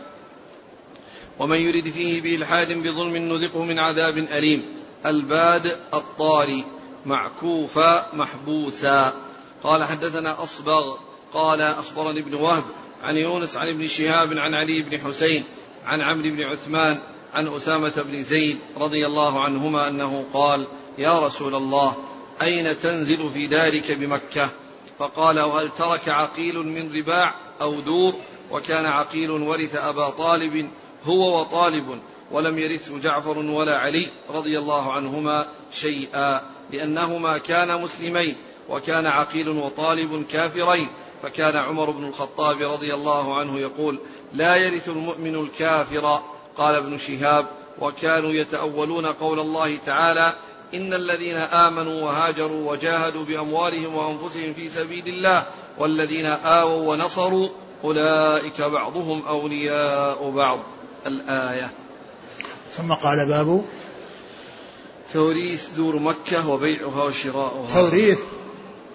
ومن 1.39 1.57
يرد 1.57 1.89
فيه 1.89 2.21
بإلحاد 2.21 2.73
بظلم 2.73 3.17
نذقه 3.17 3.65
من 3.65 3.79
عذاب 3.79 4.19
أليم. 4.19 4.63
الباد 5.07 5.67
الطاري 5.95 6.65
معكوفا 7.07 8.15
محبوسا. 8.15 9.15
قال 9.63 9.85
حدثنا 9.85 10.43
أصبغ 10.43 10.97
قال 11.35 11.61
أخبرني 11.61 12.21
ابن 12.21 12.35
وهب 12.35 12.65
عن 13.03 13.17
يونس 13.17 13.57
عن 13.57 13.69
ابن 13.69 13.89
شهاب 13.89 14.33
عن 14.33 14.55
علي 14.55 14.83
بن 14.83 14.99
حسين 14.99 15.45
عن 15.87 16.01
عمرو 16.01 16.31
بن 16.31 16.43
عثمان 16.43 16.99
عن 17.35 17.49
أسامة 17.49 18.03
بن 18.07 18.23
زيد 18.23 18.59
رضي 18.77 19.07
الله 19.07 19.41
عنهما 19.41 19.89
أنه 19.89 20.25
قال 20.35 20.67
يا 20.99 21.19
رسول 21.19 21.55
الله 21.55 21.97
أين 22.43 22.79
تنزل 22.79 23.31
في 23.31 23.47
دارك 23.47 23.93
بمكة؟ 23.93 24.51
فقال 24.99 25.41
وهل 25.41 25.69
ترك 25.69 26.09
عقيل 26.09 26.59
من 26.59 26.97
رباع 26.97 27.35
أو 27.61 27.81
دور؟ 27.81 28.15
وكان 28.51 28.87
عقيل 28.87 29.31
ورث 29.31 29.75
أبا 29.75 30.11
طالب 30.11 30.71
هو 31.07 31.41
وطالب 31.41 32.01
ولم 32.31 32.59
يرثه 32.59 32.99
جعفر 32.99 33.39
ولا 33.39 33.79
علي 33.79 34.09
رضي 34.31 34.59
الله 34.59 34.93
عنهما 34.93 35.47
شيئا 35.73 36.41
لأنهما 36.71 37.39
كانا 37.39 37.77
مسلمين 37.77 38.37
وكان 38.69 39.07
عقيل 39.07 39.49
وطالب 39.49 40.25
كافرين. 40.33 40.89
فكان 41.23 41.57
عمر 41.57 41.91
بن 41.91 42.09
الخطاب 42.09 42.63
رضي 42.63 42.95
الله 42.95 43.35
عنه 43.35 43.59
يقول 43.59 43.99
لا 44.33 44.57
يرث 44.57 44.89
المؤمن 44.89 45.35
الكافر 45.35 46.21
قال 46.57 46.75
ابن 46.75 46.99
شهاب 46.99 47.47
وكانوا 47.81 48.33
يتأولون 48.33 49.07
قول 49.07 49.41
الله 49.41 49.77
تعالى 49.77 50.33
إن 50.75 50.95
الذين 50.95 51.37
آمنوا 51.37 52.03
وهاجروا 52.03 52.73
وجاهدوا 52.73 53.25
بأموالهم 53.25 53.95
وأنفسهم 53.95 54.53
في 54.55 54.69
سبيل 54.69 55.09
الله 55.09 55.47
والذين 55.79 56.27
آووا 56.27 56.93
ونصروا 56.93 57.49
أولئك 57.85 58.61
بعضهم 58.61 59.23
أولياء 59.29 60.31
بعض. 60.31 60.61
الآية. 61.07 61.71
ثم 62.77 62.93
قال 62.93 63.27
باب 63.27 63.65
توريث 65.13 65.69
دور 65.77 65.99
مكة 65.99 66.49
وبيعها 66.49 67.03
وشراؤها. 67.03 67.75
توريث 67.75 68.19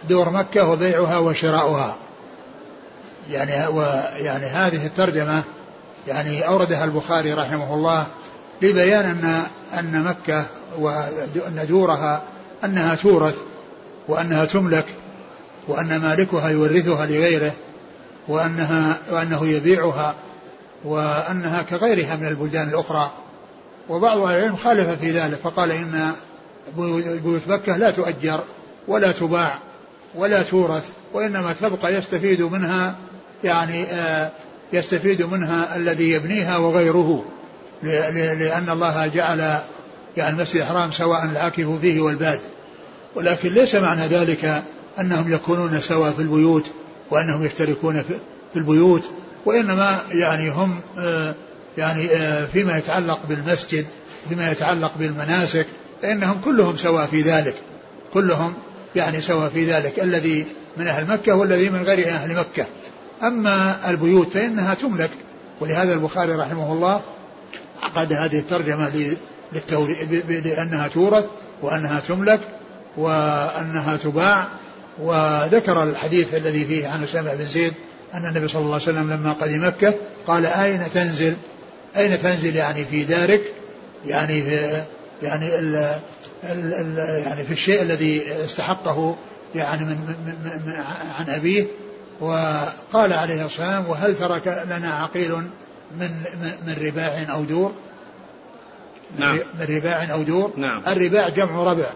دور 0.10 0.30
مكة 0.30 0.70
وبيعها 0.70 1.18
وشراؤها. 1.18 1.98
يعني 3.30 3.68
ويعني 3.68 4.46
هذه 4.46 4.86
الترجمة 4.86 5.44
يعني 6.08 6.48
أوردها 6.48 6.86
البخاري 6.86 7.34
رحمه 7.34 7.74
الله 7.74 8.06
لبيان 8.62 9.06
أن 9.06 9.44
أن 9.80 10.04
مكة 10.04 10.46
وأن 10.80 11.66
دورها 11.70 12.24
أنها 12.66 12.96
تورث 12.96 13.36
وأنها 14.08 14.46
تملك 14.46 14.86
وأن 15.68 15.98
مالكها 15.98 16.50
يورثها 16.50 17.06
لغيره 17.06 17.54
وأنها 18.28 18.98
وأنه 19.12 19.48
يبيعها 19.48 20.16
وأنها 20.84 21.62
كغيرها 21.62 22.16
من 22.16 22.28
البلدان 22.28 22.70
الأخرى 22.70 23.12
وبعض 23.90 24.18
أهل 24.18 24.36
العلم 24.36 24.56
خالف 24.56 24.90
في 24.90 25.12
ذلك 25.12 25.40
فقال 25.44 25.72
إن 25.72 26.12
بيوت 27.24 27.42
مكة 27.48 27.78
لا 27.78 27.92
تؤجر 27.92 28.40
ولا 28.88 29.12
تباع 29.12 29.60
ولا 30.16 30.44
تورث 30.44 30.90
وإنما 31.14 31.54
تبقى 31.54 31.94
يستفيد 31.94 32.42
منها 32.42 32.96
يعني 33.44 33.84
آه 33.84 34.32
يستفيد 34.74 35.22
منها 35.22 35.76
الذي 35.76 36.12
يبنيها 36.12 36.58
وغيره 36.58 37.26
لأن 37.84 38.70
الله 38.70 39.08
جعل 39.08 39.60
يعني 40.18 40.36
المسجد 40.36 40.62
الحرام 40.62 40.92
سواء 40.92 41.26
العاكف 41.26 41.70
فيه 41.82 42.02
والباد. 42.02 42.40
ولكن 43.16 43.50
ليس 43.54 43.76
معنى 43.76 44.02
ذلك 44.02 44.64
أنهم 45.00 45.34
يكونون 45.34 45.82
سواء 45.82 46.12
في 46.12 46.22
البيوت 46.22 46.72
وأنهم 47.12 47.46
يشتركون 47.46 48.04
في 48.04 48.16
البيوت. 48.56 49.10
وإنما 49.48 50.00
يعني 50.12 50.50
هم 50.50 50.80
آه، 50.98 51.36
يعني 51.78 52.12
آه، 52.12 52.46
فيما 52.46 52.78
يتعلق 52.78 53.26
بالمسجد 53.30 53.86
فيما 54.30 54.52
يتعلق 54.52 54.98
بالمناسك 55.00 55.66
فإنهم 56.02 56.42
كلهم 56.46 56.78
سواء 56.78 57.06
في 57.06 57.22
ذلك 57.22 57.56
كلهم 58.14 58.54
يعني 58.96 59.22
سواء 59.22 59.50
في 59.50 59.66
ذلك 59.66 60.00
الذي 60.00 60.46
من 60.78 60.88
أهل 60.88 61.08
مكة 61.08 61.36
والذي 61.36 61.70
من 61.70 61.84
غير 61.84 62.08
أهل 62.08 62.36
مكة. 62.36 62.66
أما 63.24 63.76
البيوت 63.90 64.34
فإنها 64.34 64.74
تملك 64.74 65.10
ولهذا 65.60 65.94
البخاري 65.94 66.34
رحمه 66.34 66.72
الله 66.74 67.02
عقد 67.84 68.14
هذه 68.14 68.40
الترجمة 68.40 69.16
لأنها 70.30 70.88
تورث 70.88 71.26
وأنها 71.62 72.00
تملك 72.00 72.40
وأنها 72.98 73.98
تباع 73.98 74.48
وذكر 75.00 75.84
الحديث 75.84 76.36
الذي 76.36 76.66
فيه 76.66 76.88
عن 76.88 77.04
أسامة 77.04 77.36
بن 77.36 77.46
زيد 77.46 77.74
أن 78.14 78.26
النبي 78.26 78.48
صلى 78.48 78.62
الله 78.62 78.74
عليه 78.74 78.84
وسلم 78.84 79.14
لما 79.14 79.34
قدم 79.34 79.68
مكة 79.68 79.94
قال 80.28 80.46
أين 80.46 80.84
تنزل 80.94 81.36
أين 81.98 82.22
تنزل 82.22 82.56
يعني 82.56 82.86
في 82.86 83.04
دارك 83.04 83.42
يعني 84.06 84.42
في 84.42 84.84
يعني 85.24 85.60
ال 85.60 85.76
ال 86.44 86.74
ال 86.74 86.98
يعني 87.26 87.44
في 87.44 87.54
الشيء 87.54 87.82
الذي 87.82 88.44
استحقه 88.46 89.16
يعني 89.56 89.86
من, 89.86 89.98
من, 90.08 90.62
من 90.66 90.74
عن 91.20 91.30
أبيه. 91.30 91.66
وقال 92.20 93.14
عليه 93.14 93.46
الصلاة 93.46 93.68
والسلام 93.68 93.90
وهل 93.90 94.18
ترك 94.18 94.66
لنا 94.68 94.94
عقيل 94.94 95.32
من 96.00 96.12
من 96.68 96.76
رباع 96.82 97.34
أو 97.34 97.44
دور؟ 97.44 97.74
نعم. 99.20 99.40
من 99.60 99.66
رباع 99.76 100.14
أو 100.14 100.24
دور؟ 100.24 100.54
نعم. 100.58 100.82
الرباع 100.88 101.30
جمع 101.30 101.64
ربع. 101.64 101.94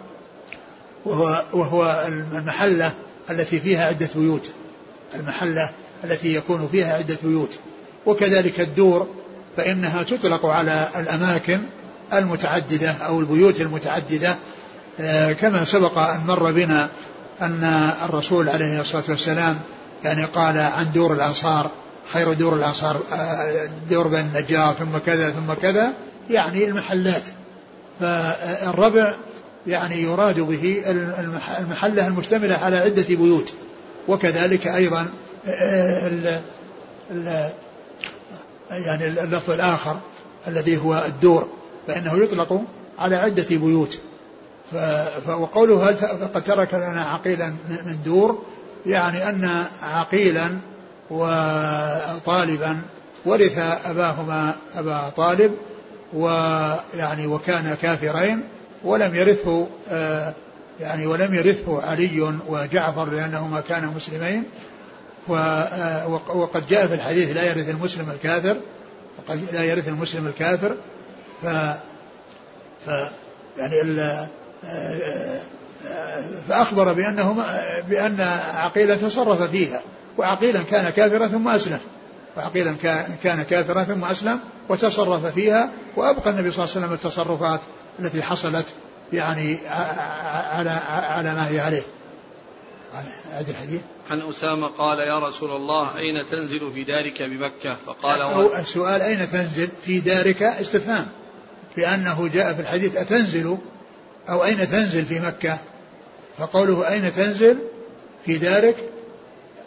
وهو 1.05 1.43
وهو 1.53 2.05
المحلة 2.07 2.91
التي 3.29 3.59
فيها 3.59 3.83
عدة 3.83 4.09
بيوت. 4.15 4.51
المحلة 5.15 5.69
التي 6.03 6.35
يكون 6.35 6.69
فيها 6.71 6.93
عدة 6.93 7.17
بيوت. 7.23 7.57
وكذلك 8.05 8.59
الدور 8.59 9.07
فإنها 9.57 10.03
تطلق 10.03 10.45
على 10.45 10.87
الأماكن 10.99 11.61
المتعددة 12.13 12.91
أو 12.91 13.19
البيوت 13.19 13.61
المتعددة 13.61 14.35
آه، 14.99 15.31
كما 15.31 15.65
سبق 15.65 15.97
أن 15.97 16.19
مر 16.27 16.51
بنا 16.51 16.89
أن 17.41 17.89
الرسول 18.05 18.49
عليه 18.49 18.81
الصلاة 18.81 19.03
والسلام 19.09 19.59
يعني 20.03 20.25
قال 20.25 20.57
عن 20.57 20.91
دور 20.91 21.13
الأنصار 21.13 21.71
خير 22.13 22.33
دور 22.33 22.55
الأنصار 22.55 23.01
آه، 23.13 23.69
دور 23.89 24.07
بن 24.07 24.19
النجار 24.19 24.73
ثم 24.73 24.97
كذا 25.05 25.29
ثم 25.29 25.53
كذا 25.53 25.93
يعني 26.29 26.67
المحلات. 26.67 27.23
فالربع 27.99 29.15
يعني 29.67 30.01
يراد 30.01 30.39
به 30.39 30.83
المحلة 31.59 32.07
المشتملة 32.07 32.55
على 32.55 32.77
عدة 32.77 33.05
بيوت. 33.15 33.53
وكذلك 34.07 34.67
أيضا 34.67 35.07
ال 35.47 36.41
ال 37.11 37.49
يعني 38.71 39.07
اللفظ 39.07 39.51
الآخر 39.51 39.97
الذي 40.47 40.77
هو 40.77 41.03
الدور 41.07 41.47
فإنه 41.87 42.23
يطلق 42.23 42.61
على 42.99 43.15
عدة 43.15 43.45
بيوت. 43.49 43.99
وقوله 45.27 45.93
فقد 45.93 46.43
ترك 46.43 46.73
لنا 46.73 47.01
عقيلا 47.01 47.47
من 47.69 47.97
دور 48.05 48.45
يعني 48.85 49.29
أن 49.29 49.63
عقيلا 49.81 50.57
وطالبا 51.09 52.81
ورث 53.25 53.57
أباهما 53.85 54.55
أبا 54.75 55.11
طالب 55.17 55.51
ويعني 56.13 57.27
وكان 57.27 57.77
كافرين 57.81 58.43
ولم 58.83 59.15
يرثه 59.15 59.67
آه، 59.89 60.33
يعني 60.79 61.07
ولم 61.07 61.33
يرثه 61.33 61.81
علي 61.81 62.33
وجعفر 62.47 63.09
لأنهما 63.09 63.61
كانا 63.61 63.87
مسلمين. 63.95 64.43
وقد 65.27 66.67
جاء 66.69 66.87
في 66.87 66.93
الحديث 66.93 67.35
لا 67.35 67.43
يرث 67.43 67.69
المسلم 67.69 68.09
الكافر 68.09 68.57
وقد 69.17 69.41
لا 69.53 69.63
يرث 69.63 69.87
المسلم 69.87 70.27
الكافر 70.27 70.75
ف, 71.41 71.45
ف 72.85 72.89
يعني 73.57 73.81
ال 73.81 74.27
آه، 74.65 75.39
فأخبر 76.49 76.93
بأنه 76.93 77.43
بأن 77.89 78.21
عقيلا 78.55 78.95
تصرف 78.95 79.41
فيها 79.41 79.81
وعقيلا 80.17 80.59
كان 80.63 80.89
كافرا 80.89 81.27
ثم 81.27 81.47
أسلم 81.47 81.79
وعقيلا 82.37 82.75
كان 83.23 83.43
كافرا 83.43 83.83
ثم 83.83 84.05
أسلم 84.05 84.39
وتصرف 84.69 85.25
فيها 85.25 85.69
وأبقى 85.95 86.29
النبي 86.29 86.51
صلى 86.51 86.63
الله 86.63 86.75
عليه 86.75 86.85
وسلم 86.85 86.93
التصرفات 86.93 87.59
التي 87.99 88.21
حصلت 88.21 88.65
يعني 89.13 89.59
على 89.67 90.69
على 90.89 91.33
ما 91.33 91.47
هي 91.49 91.59
عليه. 91.59 91.81
أعد 93.31 93.49
الحديث. 93.49 93.81
عن 94.09 94.21
أسامة 94.21 94.67
قال 94.67 94.99
يا 94.99 95.19
رسول 95.19 95.51
الله 95.51 95.97
أين 95.97 96.27
تنزل 96.27 96.71
في 96.73 96.83
دارك 96.83 97.21
بمكة؟ 97.21 97.77
فقال 97.85 98.21
أو 98.21 98.55
السؤال 98.55 99.01
أين 99.01 99.31
تنزل 99.31 99.69
في 99.85 99.99
دارك؟ 99.99 100.43
استفهام. 100.43 101.07
بأنه 101.77 102.27
جاء 102.27 102.53
في 102.53 102.61
الحديث 102.61 102.97
أتنزل؟ 102.97 103.57
أو 104.29 104.43
أين 104.45 104.57
تنزل 104.57 105.05
في 105.05 105.19
مكة؟ 105.19 105.57
فقوله 106.37 106.93
أين 106.93 107.15
تنزل 107.15 107.57
في 108.25 108.37
دارك؟ 108.37 108.75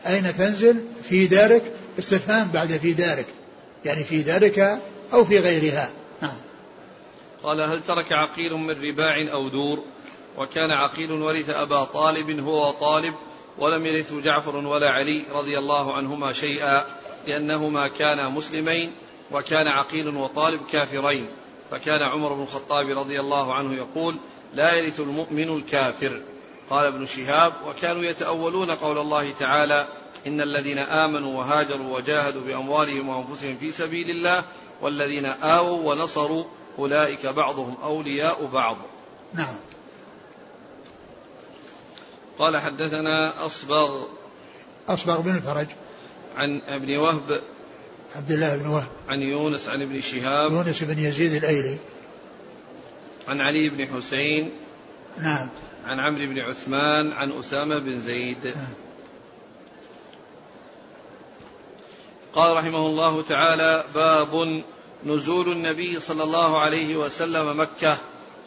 أين 0.06 0.36
تنزل 0.36 0.84
في 1.02 1.26
دارك؟ 1.26 1.62
استفهام 1.98 2.48
بعد 2.48 2.68
في 2.68 2.92
دارك. 2.92 3.26
يعني 3.84 4.04
في 4.04 4.22
دارك 4.22 4.78
أو 5.12 5.24
في 5.24 5.38
غيرها. 5.38 5.90
نعم. 6.22 6.36
قال 7.42 7.60
هل 7.60 7.82
ترك 7.82 8.12
عقيل 8.12 8.54
من 8.54 8.70
رباع 8.70 9.14
أو 9.32 9.48
دور؟ 9.48 9.84
وكان 10.38 10.70
عقيل 10.70 11.12
ورث 11.12 11.50
أبا 11.50 11.84
طالب 11.84 12.40
هو 12.40 12.70
طالب 12.70 13.14
ولم 13.58 13.86
يرثه 13.86 14.20
جعفر 14.20 14.56
ولا 14.56 14.90
علي 14.90 15.24
رضي 15.32 15.58
الله 15.58 15.92
عنهما 15.92 16.32
شيئا 16.32 16.84
لأنهما 17.26 17.88
كانا 17.88 18.28
مسلمين 18.28 18.92
وكان 19.32 19.68
عقيل 19.68 20.08
وطالب 20.08 20.60
كافرين. 20.72 21.28
فكان 21.70 22.02
عمر 22.02 22.32
بن 22.32 22.42
الخطاب 22.42 22.98
رضي 22.98 23.20
الله 23.20 23.54
عنه 23.54 23.74
يقول 23.74 24.16
لا 24.54 24.74
يرث 24.74 25.00
المؤمن 25.00 25.56
الكافر 25.56 26.20
قال 26.70 26.86
ابن 26.86 27.06
شهاب 27.06 27.52
وكانوا 27.66 28.02
يتأولون 28.02 28.70
قول 28.70 28.98
الله 28.98 29.32
تعالى 29.32 29.86
إن 30.26 30.40
الذين 30.40 30.78
آمنوا 30.78 31.38
وهاجروا 31.38 31.96
وجاهدوا 31.96 32.42
بأموالهم 32.42 33.08
وأنفسهم 33.08 33.56
في 33.56 33.72
سبيل 33.72 34.10
الله 34.10 34.44
والذين 34.82 35.26
آووا 35.26 35.92
ونصروا 35.92 36.44
أولئك 36.78 37.26
بعضهم 37.26 37.76
أولياء 37.82 38.46
بعض 38.52 38.76
نعم. 39.34 39.56
قال 42.38 42.56
حدثنا 42.56 43.46
أصبغ. 43.46 44.04
أصبغ 44.88 45.20
بن 45.20 45.36
الفرج. 45.36 45.66
عن 46.36 46.60
أبن 46.66 46.96
وهب. 46.96 47.40
عبد 48.14 48.30
الله 48.30 48.56
بن 48.56 48.66
وهب. 48.66 48.88
عن 49.08 49.22
يونس 49.22 49.68
عن 49.68 49.82
ابن 49.82 50.00
شهاب. 50.00 50.52
يونس 50.52 50.82
بن 50.82 50.98
يزيد 50.98 51.32
الأيلي. 51.32 51.78
عن 53.28 53.40
علي 53.40 53.70
بن 53.70 53.86
حسين. 53.86 54.52
نعم. 55.18 55.48
عن 55.84 56.00
عمرو 56.00 56.26
بن 56.26 56.38
عثمان. 56.38 57.12
عن 57.12 57.32
أسامة 57.32 57.78
بن 57.78 57.98
زيد. 57.98 58.46
نعم. 58.46 58.74
قال 62.34 62.56
رحمه 62.56 62.86
الله 62.86 63.22
تعالى 63.22 63.84
باب 63.94 64.62
نزول 65.04 65.52
النبي 65.52 66.00
صلى 66.00 66.22
الله 66.22 66.58
عليه 66.58 66.96
وسلم 66.96 67.60
مكة. 67.60 67.98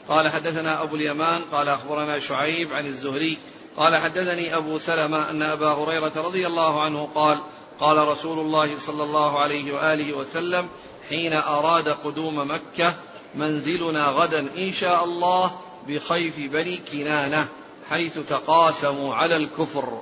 قال 0.10 0.30
حدثنا 0.30 0.84
أبو 0.84 0.96
اليمان. 0.96 1.42
قال 1.42 1.68
أخبرنا 1.70 2.20
شعيب 2.20 2.74
عن 2.74 2.86
الزهري. 2.86 3.38
قال 3.78 3.96
حدثني 3.96 4.58
أبو 4.58 4.80
سلمة 4.80 5.30
أن 5.30 5.42
أبا 5.42 5.72
هريرة 5.72 6.12
رضي 6.16 6.48
الله 6.48 6.82
عنه 6.82 7.08
قال 7.16 7.42
قال 7.80 8.08
رسول 8.08 8.40
الله 8.40 8.78
صلى 8.80 9.04
الله 9.04 9.40
عليه 9.40 9.74
وآله 9.74 10.14
وسلم 10.14 10.68
حين 11.10 11.34
أراد 11.34 11.88
قدوم 11.88 12.52
مكة 12.52 12.94
منزلنا 13.36 14.06
غدا 14.06 14.40
إن 14.40 14.72
شاء 14.72 15.04
الله 15.04 15.52
بخيف 15.88 16.40
بني 16.40 16.78
كنانة 16.92 17.48
حيث 17.90 18.20
تقاسموا 18.20 19.16
على 19.16 19.36
الكفر. 19.36 20.02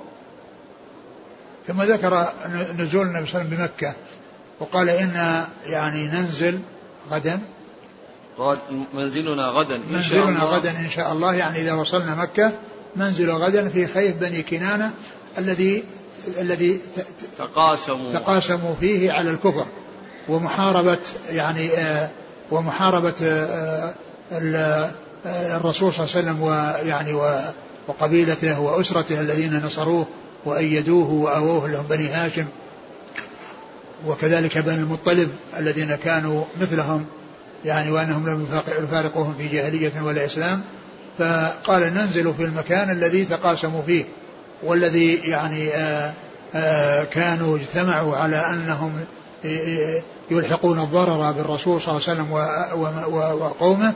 ثم 1.66 1.82
ذكر 1.82 2.28
نزول 2.78 3.06
النبي 3.06 3.26
صلى 3.26 3.40
الله 3.42 3.56
عليه 3.56 3.56
وسلم 3.56 3.56
بمكة 3.56 3.94
وقال 4.60 4.88
إن 4.88 5.44
يعني 5.66 6.08
ننزل 6.08 6.60
غدا. 7.10 7.40
منزلنا 8.94 9.48
غدا 9.48 9.76
إن 9.76 10.02
شاء 10.02 10.18
الله. 10.18 10.30
منزلنا 10.30 10.44
غدا 10.44 10.70
إن 10.70 10.90
شاء 10.90 11.12
الله 11.12 11.34
يعني 11.34 11.60
إذا 11.60 11.74
وصلنا 11.74 12.14
مكة 12.14 12.52
منزل 12.96 13.30
غدا 13.30 13.68
في 13.68 13.86
خيف 13.86 14.16
بني 14.16 14.42
كنانة 14.42 14.90
الذي 15.38 15.84
الذي 16.40 16.80
تقاسموا. 17.38 18.12
تقاسموا 18.12 18.74
فيه 18.80 19.12
على 19.12 19.30
الكفر. 19.30 19.66
ومحاربة 20.28 20.98
يعني 21.30 21.70
آه 21.70 22.10
ومحاربة 22.50 23.14
آه, 23.22 23.94
آه، 24.32 24.90
الرسول 25.56 25.92
صلى 25.92 26.04
الله 26.04 26.16
عليه 26.16 26.20
وسلم 26.20 26.42
ويعني 26.42 27.40
وقبيلته 27.88 28.60
وأسرته 28.60 29.20
الذين 29.20 29.58
نصروه 29.58 30.06
وأيدوه 30.44 31.10
وأووه 31.10 31.68
لهم 31.70 31.86
بني 31.86 32.08
هاشم. 32.08 32.46
وكذلك 34.06 34.58
بني 34.58 34.74
المطلب 34.74 35.30
الذين 35.58 35.94
كانوا 35.94 36.44
مثلهم 36.60 37.06
يعني 37.64 37.90
وأنهم 37.90 38.28
لم 38.28 38.46
يفارقوهم 38.82 39.34
في 39.38 39.48
جاهلية 39.48 39.92
ولا 40.02 40.24
إسلام. 40.24 40.62
فقال 41.18 41.94
ننزل 41.94 42.34
في 42.34 42.44
المكان 42.44 42.90
الذي 42.90 43.24
تقاسموا 43.24 43.82
فيه 43.82 44.04
والذي 44.62 45.14
يعني 45.14 45.70
آآ 45.74 46.12
آآ 46.54 47.04
كانوا 47.04 47.56
اجتمعوا 47.56 48.16
على 48.16 48.36
أنهم 48.36 48.92
يلحقون 50.30 50.78
الضرر 50.78 51.32
بالرسول 51.32 51.80
صلى 51.80 51.96
الله 51.96 52.08
عليه 52.08 52.20
وسلم 52.20 52.32
وقومه 53.40 53.92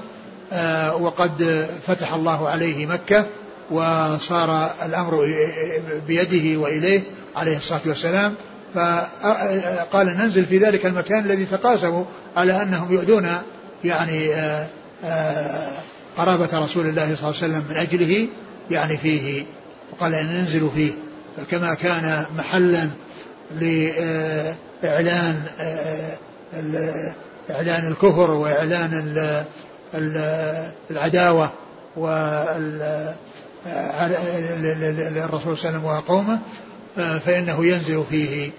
وقد 1.00 1.66
فتح 1.86 2.14
الله 2.14 2.48
عليه 2.48 2.86
مكة 2.86 3.26
وصار 3.70 4.70
الأمر 4.84 5.26
بيده 6.06 6.60
وإليه 6.60 7.02
عليه 7.36 7.56
الصلاة 7.56 7.80
والسلام. 7.86 8.34
فقال 8.74 10.06
ننزل 10.06 10.44
في 10.44 10.58
ذلك 10.58 10.86
المكان 10.86 11.24
الذي 11.24 11.44
تقاسموا 11.44 12.04
على 12.36 12.62
أنهم 12.62 12.92
يؤذون 12.92 13.28
يعني 13.84 14.34
آه، 14.34 14.66
آه، 15.04 15.70
قرابة 16.16 16.58
رسول 16.58 16.86
الله 16.86 17.04
صلى 17.04 17.14
الله 17.14 17.20
عليه 17.26 17.28
وسلم 17.28 17.64
من 17.70 17.76
أجله 17.76 18.28
يعني 18.70 18.96
فيه 18.96 19.44
وقال 19.92 20.14
أن 20.14 20.26
ننزل 20.26 20.70
فيه. 20.74 20.92
فكما 21.36 21.74
كان 21.74 22.24
محلا 22.38 22.90
لإعلان 23.60 25.42
إعلان 27.50 27.88
الكفر 27.88 28.30
وإعلان 28.30 29.14
العداوة 30.90 31.50
للرسول 35.10 35.58
صلى 35.58 35.70
الله 35.70 35.78
عليه 35.78 35.78
وسلم 35.78 35.84
وقومه 35.84 36.38
فإنه 36.96 37.66
ينزل 37.66 38.04
فيه. 38.10 38.50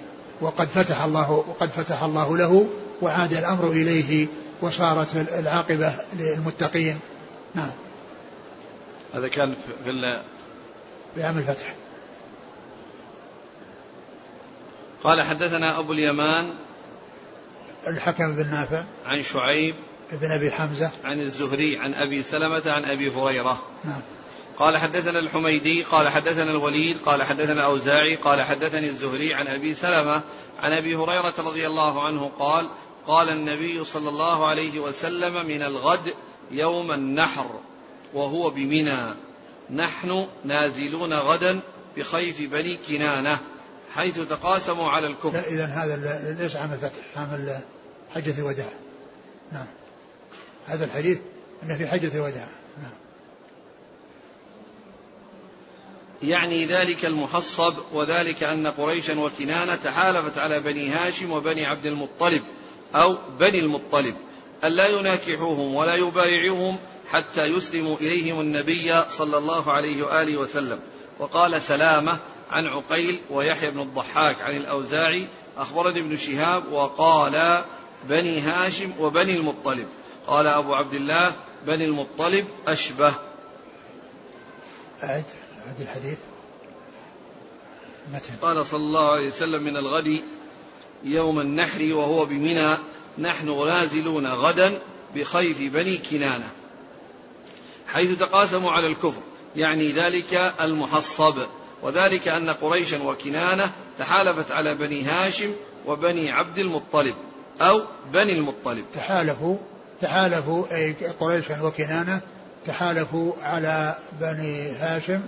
وقد 0.42 0.68
فتح 0.68 1.04
الله 1.04 1.32
وقد 1.32 1.70
فتح 1.70 2.04
الله 2.04 2.38
له 2.38 2.66
وعاد 3.02 3.34
الأمر 3.34 3.72
إليه 3.72 4.28
وصارت 4.62 5.08
العاقبة 5.16 5.94
للمتقين. 6.20 7.00
نعم. 7.56 7.72
هذا 9.14 9.28
كان 9.28 9.56
في 9.84 10.22
في 11.16 11.24
عام 11.24 11.38
الفتح. 11.38 11.76
قال 15.04 15.22
حدثنا 15.22 15.80
أبو 15.80 15.94
اليمان 15.94 16.54
الحكم 17.88 18.36
بن 18.36 18.52
نافع. 18.52 18.84
عن 19.06 19.24
شعيب 19.24 19.76
بن 20.12 20.32
أبي 20.32 20.52
حمزة. 20.52 20.92
عن 21.04 21.20
الزهري 21.20 21.78
عن 21.78 21.94
أبي 21.94 22.24
سلمة 22.24 22.72
عن 22.72 22.86
أبي 22.86 23.10
هريرة. 23.10 23.64
نعم. 23.84 24.02
قال 24.58 24.78
حدثنا 24.78 25.20
الحميدي 25.20 25.84
قال 25.84 26.10
حدثنا 26.10 26.52
الوليد 26.52 26.98
قال 27.06 27.24
حدثنا 27.24 27.66
أوزاعي 27.66 28.16
قال 28.16 28.42
حدثني 28.42 28.90
الزهري 28.90 29.34
عن 29.34 29.48
أبي 29.48 29.76
سلمة 29.76 30.22
عن 30.60 30.72
أبي 30.72 30.96
هريرة 30.96 31.34
رضي 31.40 31.68
الله 31.68 32.04
عنه 32.04 32.32
قال 32.40 32.70
قال 33.08 33.30
النبي 33.30 33.84
صلى 33.84 34.10
الله 34.10 34.48
عليه 34.48 34.80
وسلم 34.80 35.46
من 35.46 35.62
الغد 35.62 36.14
يوم 36.52 36.92
النحر 36.92 37.60
وهو 38.14 38.50
بمنى. 38.50 39.16
نحن 39.70 40.28
نازلون 40.46 41.14
غدا 41.14 41.60
بخيف 41.98 42.42
بني 42.42 42.78
كنانة 42.88 43.40
حيث 43.96 44.20
تقاسموا 44.20 44.90
على 44.90 45.08
الكفر. 45.08 45.40
إذا 45.40 45.66
هذا 45.66 46.36
ليس 46.40 46.56
عام 46.56 46.74
الفتح 46.74 47.04
عام 47.16 47.62
حجة 48.16 48.40
الوداع. 48.40 48.70
نعم. 49.52 49.68
هذا 50.66 50.86
الحديث 50.86 51.20
أنه 51.64 51.78
في 51.78 51.88
حجة 51.88 52.16
الوداع. 52.16 52.48
نعم. 52.82 52.92
يعني 56.24 56.66
ذلك 56.66 57.06
المحصب 57.06 57.74
وذلك 57.94 58.44
أن 58.44 58.68
قريشا 58.68 59.20
وكنانة 59.20 59.76
تحالفت 59.76 60.38
على 60.38 60.60
بني 60.60 60.90
هاشم 60.90 61.32
وبني 61.32 61.66
عبد 61.66 61.86
المطلب 61.86 62.44
أو 62.96 63.18
بني 63.40 63.60
المطلب. 63.60 64.16
ألا 64.64 64.88
يناكحوهم 64.88 65.76
ولا 65.76 65.96
يبايعوهم 65.96 66.78
حتى 67.10 67.46
يسلموا 67.46 67.98
إليهم 67.98 68.40
النبي 68.40 69.04
صلى 69.10 69.38
الله 69.38 69.72
عليه 69.72 70.04
وآله 70.04 70.38
وسلم. 70.38 70.80
وقال 71.20 71.62
سلامة 71.62 72.18
عن 72.52 72.68
عقيل 72.68 73.22
ويحيى 73.30 73.72
بن 73.72 73.80
الضحاك 73.80 74.42
عن 74.42 74.58
الأوزاعي 74.58 75.28
أخبرني 75.58 76.00
ابن 76.00 76.18
شهاب 76.18 76.72
وقال 76.72 77.64
بني 78.10 78.40
هاشم 78.40 78.92
وبني 79.00 79.36
المطلب. 79.38 79.88
قال 80.28 80.48
أبو 80.48 80.74
عبد 80.74 80.94
الله 80.94 81.32
بني 81.68 81.86
المطلب 81.86 82.46
أشبه. 82.68 83.14
أعد 85.04 85.26
أعد 85.68 85.82
الحديث. 85.82 86.18
متن 88.14 88.34
قال 88.42 88.66
صلى 88.66 88.80
الله 88.80 89.12
عليه 89.12 89.28
وسلم 89.28 89.64
من 89.64 89.78
الغد 89.78 90.22
يوم 91.04 91.40
النحر 91.40 91.94
وهو 91.94 92.26
بمنى. 92.26 92.78
نحن 93.22 93.68
نازلون 93.68 94.28
غدا 94.28 94.80
بخيف 95.16 95.74
بني 95.74 95.98
كنانة 95.98 96.50
حيث 97.88 98.20
تقاسموا 98.20 98.72
على 98.72 98.88
الكفر 98.88 99.22
يعني 99.56 99.92
ذلك 99.92 100.54
المحصب 100.62 101.38
وذلك 101.82 102.28
أن 102.28 102.50
قريشا 102.50 103.04
وكنانة 103.04 103.72
تحالفت 104.00 104.52
على 104.52 104.76
بني 104.76 105.04
هاشم 105.04 105.52
وبني 105.86 106.32
عبد 106.32 106.58
المطلب 106.58 107.16
أو 107.62 107.82
بني 108.14 108.34
المطلب. 108.34 108.86
تحالفوا 108.94 109.58
تحالفوا 110.02 110.76
أي 110.76 110.96
قريشا 111.20 111.62
وكنانة 111.62 112.22
تحالفوا 112.66 113.34
على 113.42 113.96
بني 114.22 114.72
هاشم 114.72 115.22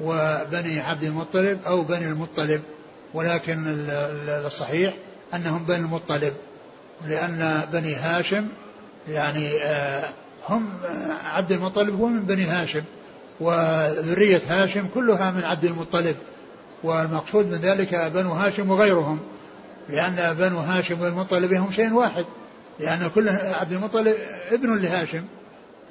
وبني 0.00 0.80
عبد 0.80 1.02
المطلب 1.02 1.60
أو 1.66 1.82
بني 1.82 2.06
المطلب 2.06 2.62
ولكن 3.14 3.64
الصحيح 4.46 4.94
أنهم 5.34 5.64
بني 5.64 5.76
المطلب. 5.76 6.34
لأن 7.08 7.62
بني 7.72 7.94
هاشم 7.94 8.46
يعني 9.08 9.48
آه، 9.62 10.04
هم 10.48 10.68
عبد 11.24 11.52
المطلب 11.52 12.00
هو 12.00 12.06
من 12.06 12.20
بني 12.20 12.44
هاشم 12.44 12.82
وذرية 13.40 14.40
هاشم 14.48 14.86
كلها 14.94 15.30
من 15.30 15.44
عبد 15.44 15.64
المطلب 15.64 16.16
والمقصود 16.82 17.46
من 17.46 17.58
ذلك 17.58 18.10
بنو 18.14 18.30
هاشم 18.30 18.70
وغيرهم 18.70 19.20
لأن 19.88 20.34
بنو 20.38 20.58
هاشم 20.58 21.00
والمطلب 21.00 21.52
هم 21.52 21.72
شيء 21.72 21.92
واحد 21.92 22.24
لأن 22.80 23.10
كل 23.14 23.28
عبد 23.28 23.72
المطلب 23.72 24.14
ابن 24.52 24.78
لهاشم 24.78 25.24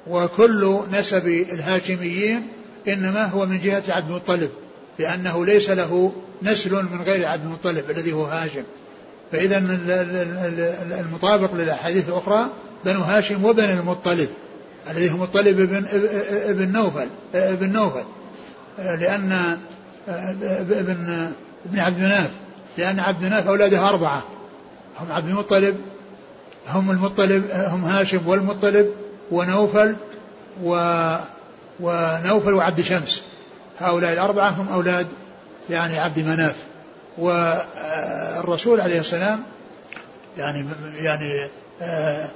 وكل 0.06 0.80
نسب 0.92 1.28
الهاشميين 1.28 2.48
إنما 2.88 3.24
هو 3.24 3.46
من 3.46 3.60
جهة 3.60 3.82
عبد 3.88 4.10
المطلب 4.10 4.50
لأنه 4.98 5.46
ليس 5.46 5.70
له 5.70 6.12
نسل 6.42 6.84
من 6.84 7.02
غير 7.02 7.28
عبد 7.28 7.44
المطلب 7.44 7.90
الذي 7.90 8.12
هو 8.12 8.24
هاشم. 8.24 8.62
فإذا 9.32 9.58
المطابق 11.00 11.54
للأحاديث 11.54 12.08
الأخرى 12.08 12.46
بنو 12.84 13.00
هاشم 13.00 13.44
وبن 13.44 13.64
المطلب 13.64 14.28
الذي 14.90 15.12
هو 15.12 15.16
مطلب 15.16 15.60
ابن 15.60 15.84
ابن 16.48 16.72
نوفل 16.72 17.06
ابن 17.34 17.72
نوفل. 17.72 18.04
لأن 18.78 19.58
ابن 20.08 21.32
ابن 21.66 21.78
عبد 21.78 21.98
مناف 21.98 22.30
لأن 22.78 23.00
عبد 23.00 23.22
مناف 23.22 23.48
أولاده 23.48 23.88
أربعة. 23.88 24.22
هم 24.98 25.12
عبد 25.12 25.28
المطلب 25.28 25.76
هم 26.68 26.90
المطلب 26.90 27.44
هم 27.52 27.84
هاشم 27.84 28.28
والمطلب 28.28 28.90
ونوفل 29.30 29.96
و 30.64 30.74
ونوفل 31.80 32.54
وعبد 32.54 32.80
شمس. 32.80 33.22
هؤلاء 33.78 34.12
الأربعة 34.12 34.48
هم 34.48 34.68
أولاد 34.68 35.06
يعني 35.70 35.98
عبد 35.98 36.18
مناف. 36.18 36.56
والرسول 37.20 38.80
عليه 38.80 39.00
السلام 39.00 39.42
يعني 40.38 40.64
يعني 41.00 41.32
آه، 41.82 42.28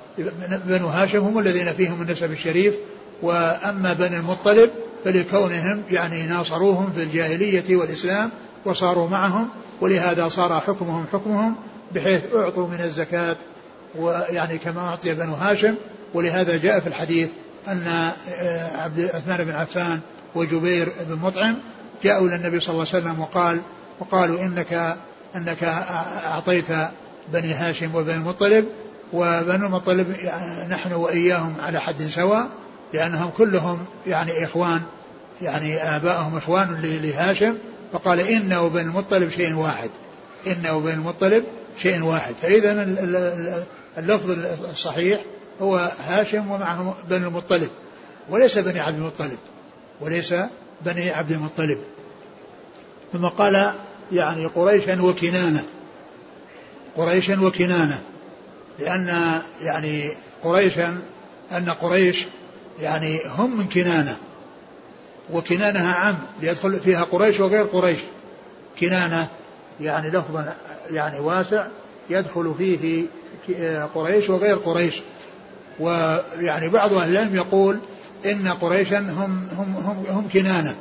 بنو 0.66 0.86
هاشم 0.86 1.18
هم 1.18 1.38
الذين 1.38 1.72
فيهم 1.72 2.02
النسب 2.02 2.32
الشريف 2.32 2.74
وأما 3.22 3.92
بني 3.92 4.16
المطلب 4.16 4.70
فلكونهم 5.04 5.82
يعني 5.90 6.26
ناصروهم 6.26 6.92
في 6.92 7.02
الجاهلية 7.02 7.76
والإسلام 7.76 8.30
وصاروا 8.64 9.08
معهم 9.08 9.48
ولهذا 9.80 10.28
صار 10.28 10.60
حكمهم 10.60 11.06
حكمهم 11.12 11.56
بحيث 11.94 12.34
أعطوا 12.34 12.66
من 12.66 12.80
الزكاة 12.80 13.36
ويعني 13.98 14.58
كما 14.58 14.80
أعطي 14.80 15.14
بنو 15.14 15.34
هاشم. 15.34 15.74
ولهذا 16.14 16.56
جاء 16.56 16.80
في 16.80 16.86
الحديث 16.86 17.28
أن 17.68 18.12
آه، 18.28 18.76
عبد 18.76 19.10
عثمان 19.14 19.44
بن 19.44 19.52
عفان 19.52 20.00
وجبير 20.34 20.92
بن 21.08 21.18
مطعم 21.22 21.56
جاءوا 22.02 22.28
إلى 22.28 22.36
النبي 22.36 22.60
صلى 22.60 22.72
الله 22.72 22.86
عليه 22.92 23.04
وسلم 23.04 23.20
وقال 23.20 23.60
وقالوا 24.00 24.40
انك 24.40 24.96
إنك 25.36 25.64
أعطيت 26.26 26.66
بني 27.32 27.54
هاشم 27.54 27.94
وبني 27.94 28.14
المطلب 28.14 28.66
وبنو 29.12 29.66
المطلب 29.66 30.16
نحن 30.70 30.92
وإياهم 30.92 31.54
على 31.60 31.80
حد 31.80 32.02
سواء 32.02 32.48
لأنهم 32.94 33.30
كلهم 33.30 33.84
يعني 34.06 34.44
إخوان 34.44 34.80
يعني 35.42 35.82
ابائهم 35.82 36.36
إخوان 36.36 36.80
لهاشم 36.82 37.58
فقال 37.92 38.20
ان 38.20 38.52
وبن 38.52 38.80
المطلب 38.80 39.28
شيء 39.28 39.54
واحد. 39.54 39.90
ان 40.46 40.66
وبن 40.74 40.92
المطلب 40.92 41.44
شيء 41.78 42.02
واحد. 42.02 42.34
فإذا 42.42 42.82
اللفظ 43.98 44.30
الصحيح 44.70 45.20
هو 45.62 45.92
هاشم 46.06 46.50
ومعه 46.50 46.94
بني 47.08 47.26
المطلب 47.26 47.70
وليس 48.30 48.58
بني 48.58 48.80
عبد 48.80 48.96
المطلب 48.96 49.38
وليس 50.00 50.34
بني 50.82 51.10
عبد 51.10 51.32
المطلب. 51.32 51.78
ثم 53.14 53.26
قال 53.26 53.72
يعني 54.12 54.46
قريشا 54.46 55.02
وكنانة. 55.02 55.64
قريشا 56.96 57.40
وكنانة. 57.40 58.02
لأن 58.78 59.40
يعني 59.62 60.10
قريشا 60.42 60.98
أن 61.52 61.70
قريش 61.70 62.26
يعني 62.80 63.20
هم 63.38 63.58
من 63.58 63.68
كنانة. 63.68 64.16
وكنانة 65.32 65.88
عام 65.88 66.18
ليدخل 66.42 66.80
فيها 66.80 67.02
قريش 67.02 67.40
وغير 67.40 67.64
قريش. 67.64 67.98
كنانة 68.80 69.28
يعني 69.80 70.10
لفظ 70.10 70.44
يعني 70.90 71.18
واسع 71.18 71.66
يدخل 72.10 72.54
فيه 72.58 73.06
قريش 73.94 74.30
وغير 74.30 74.56
قريش. 74.56 74.94
ويعني 75.80 76.68
بعض 76.68 76.92
أهل 76.92 77.10
العلم 77.12 77.36
يقول 77.36 77.78
إن 78.26 78.48
قريشا 78.48 78.98
هم 78.98 79.48
هم 79.58 79.76
هم, 79.76 80.04
هم 80.08 80.28
كنانة. 80.28 80.76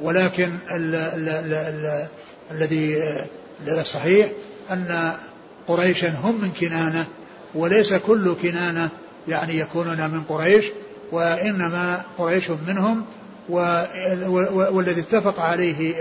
ولكن 0.00 0.50
ال 0.70 0.94
ال 0.94 1.28
ال 1.28 1.52
ال 1.54 2.06
الذي 2.50 2.96
الصحيح 3.68 4.30
أن 4.70 5.12
قريشا 5.68 6.08
هم 6.08 6.40
من 6.40 6.50
كنانة 6.60 7.06
وليس 7.54 7.94
كل 7.94 8.34
كنانة 8.42 8.88
يعني 9.28 9.58
يكونون 9.58 10.10
من 10.10 10.22
قريش 10.28 10.64
وإنما 11.12 12.02
قريش 12.18 12.50
منهم 12.68 13.04
والذي 13.48 15.00
اتفق 15.00 15.40
عليه 15.40 15.94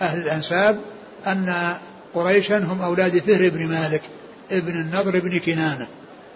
أهل 0.00 0.18
الأنساب 0.18 0.80
أن 1.26 1.74
قريشا 2.14 2.58
هم 2.58 2.82
أولاد 2.82 3.18
فهر 3.18 3.48
بن 3.48 3.68
مالك 3.68 4.02
ابن 4.50 4.80
النضر 4.80 5.18
بن 5.18 5.38
كنانة. 5.38 5.86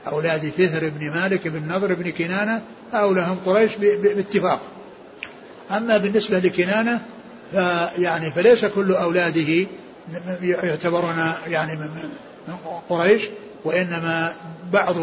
أولاد 0.07 0.53
فهر 0.59 0.89
بن 0.89 1.11
مالك 1.11 1.49
بن 1.49 1.57
النضر 1.57 1.95
بن 1.95 2.11
كنانة 2.11 2.63
هؤلاء 2.93 3.33
هم 3.33 3.39
قريش 3.47 3.77
باتفاق. 3.77 4.61
أما 5.71 5.97
بالنسبة 5.97 6.39
لكنانة 6.39 7.01
فيعني 7.53 8.31
فليس 8.31 8.65
كل 8.65 8.93
أولاده 8.93 9.67
يعتبرون 10.43 11.33
يعني 11.49 11.73
من 11.77 12.55
قريش 12.89 13.23
وإنما 13.65 14.33
بعض 14.73 14.95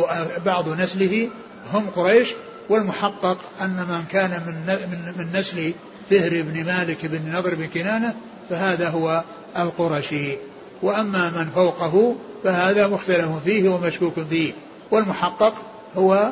بعض 0.46 0.82
نسله 0.82 1.30
هم 1.74 1.90
قريش 1.90 2.30
والمحقق 2.70 3.38
أن 3.62 3.76
من 3.76 4.04
كان 4.12 4.30
من 4.30 4.76
من 5.18 5.40
نسل 5.40 5.74
فهر 6.10 6.42
بن 6.42 6.66
مالك 6.66 7.06
بن 7.06 7.36
نضر 7.36 7.56
بن 7.56 7.68
كنانة 7.68 8.16
فهذا 8.50 8.90
هو 8.90 9.24
القرشي. 9.58 10.38
وأما 10.82 11.30
من 11.30 11.50
فوقه 11.50 12.16
فهذا 12.44 12.88
مختلف 12.88 13.44
فيه 13.46 13.70
ومشكوك 13.70 14.14
فيه 14.30 14.54
والمحقق 14.92 15.54
هو 15.98 16.32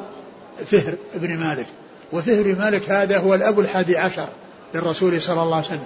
فهر 0.66 0.94
بن 1.16 1.38
مالك. 1.38 1.68
وفهر 2.14 2.56
مالك 2.60 2.90
هذا 2.90 3.18
هو 3.18 3.36
الأب 3.36 3.60
الحادي 3.60 3.98
عشر 3.98 4.28
للرسول 4.74 5.22
صلى 5.22 5.44
الله 5.44 5.56
عليه 5.56 5.66
وسلم. 5.66 5.86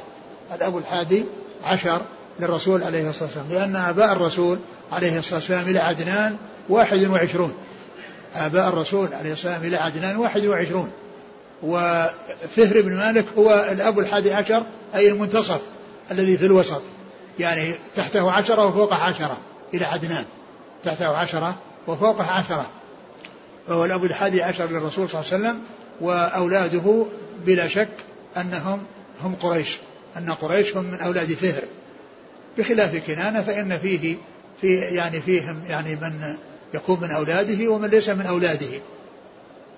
الأب 0.54 0.78
الحادي 0.78 1.26
عشر 1.64 2.02
للرسول 2.40 2.84
عليه 2.84 3.10
الصلاة 3.10 3.24
والسلام. 3.24 3.46
لأن 3.50 3.76
آباء 3.76 4.12
الرسول 4.12 4.60
عليه 4.92 5.20
الصلاة 5.20 5.36
والسلام 5.36 5.68
إلى 5.68 5.80
عدنان 5.80 6.38
واحد 6.70 7.06
وعشرون. 7.06 7.54
آباء 8.36 8.70
الرسول 8.70 9.14
عليه 9.14 9.34
الصلاة 9.34 9.54
والسلام 9.54 9.64
إلى 9.64 9.78
عدنان 9.78 10.18
واحد 10.18 10.46
وعشرون. 10.46 10.92
وفهر 11.64 12.82
بن 12.82 12.96
مالك 12.96 13.26
هو 13.38 13.68
الأب 13.72 14.00
الحادي 14.00 14.34
عشر 14.34 14.64
أي 14.96 15.10
المنتصف 15.10 15.62
الذي 16.12 16.38
في 16.38 16.46
الوسط. 16.46 16.82
يعني 17.40 17.76
تحته 17.96 18.32
عشرة 18.32 18.66
وفوقه 18.66 18.96
عشرة 18.96 19.38
إلى 19.74 19.86
عدنان. 19.86 20.26
تحته 20.84 21.08
عشرة 21.08 21.56
وفوقه 21.88 22.32
عشرة. 22.32 22.66
فهو 23.68 23.86
الأب 23.86 24.04
الحادي 24.04 24.44
عشر 24.44 24.66
للرسول 24.66 25.10
صلى 25.10 25.22
الله 25.22 25.34
عليه 25.34 25.44
وسلم. 25.44 25.60
وأولاده 26.02 27.06
بلا 27.46 27.68
شك 27.68 27.90
أنهم 28.38 28.84
هم 29.24 29.36
قريش 29.36 29.78
أن 30.18 30.32
قريش 30.32 30.78
هم 30.78 30.84
من 30.84 31.00
أولاد 31.00 31.34
فهر. 31.34 31.64
بخلاف 32.58 32.96
كنانة 33.08 33.42
فإن 33.42 33.78
فيه 33.78 34.16
في 34.62 34.76
يعني 34.76 35.22
فيهم 35.22 35.62
يعني 35.68 35.96
من 35.96 36.36
يكون 36.74 37.00
من 37.02 37.12
أولاده 37.12 37.70
ومن 37.70 37.90
ليس 37.90 38.10
من 38.10 38.26
أولاده. 38.26 38.82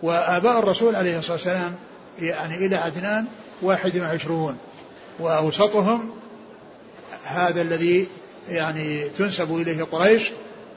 وآباء 0.04 0.60
الرسول 0.60 0.96
عليه 0.96 1.20
الصلاة 1.20 1.34
والسلام 1.34 1.76
يعني 2.22 2.56
إلى 2.56 2.76
عدنان 2.76 3.26
واحد 3.62 3.98
وعشرون 3.98 4.58
وأوسطهم 5.20 6.10
هذا 7.24 7.62
الذي 7.62 8.08
يعني 8.50 9.10
تنسب 9.10 9.56
إليه 9.56 9.84
قريش 9.84 10.32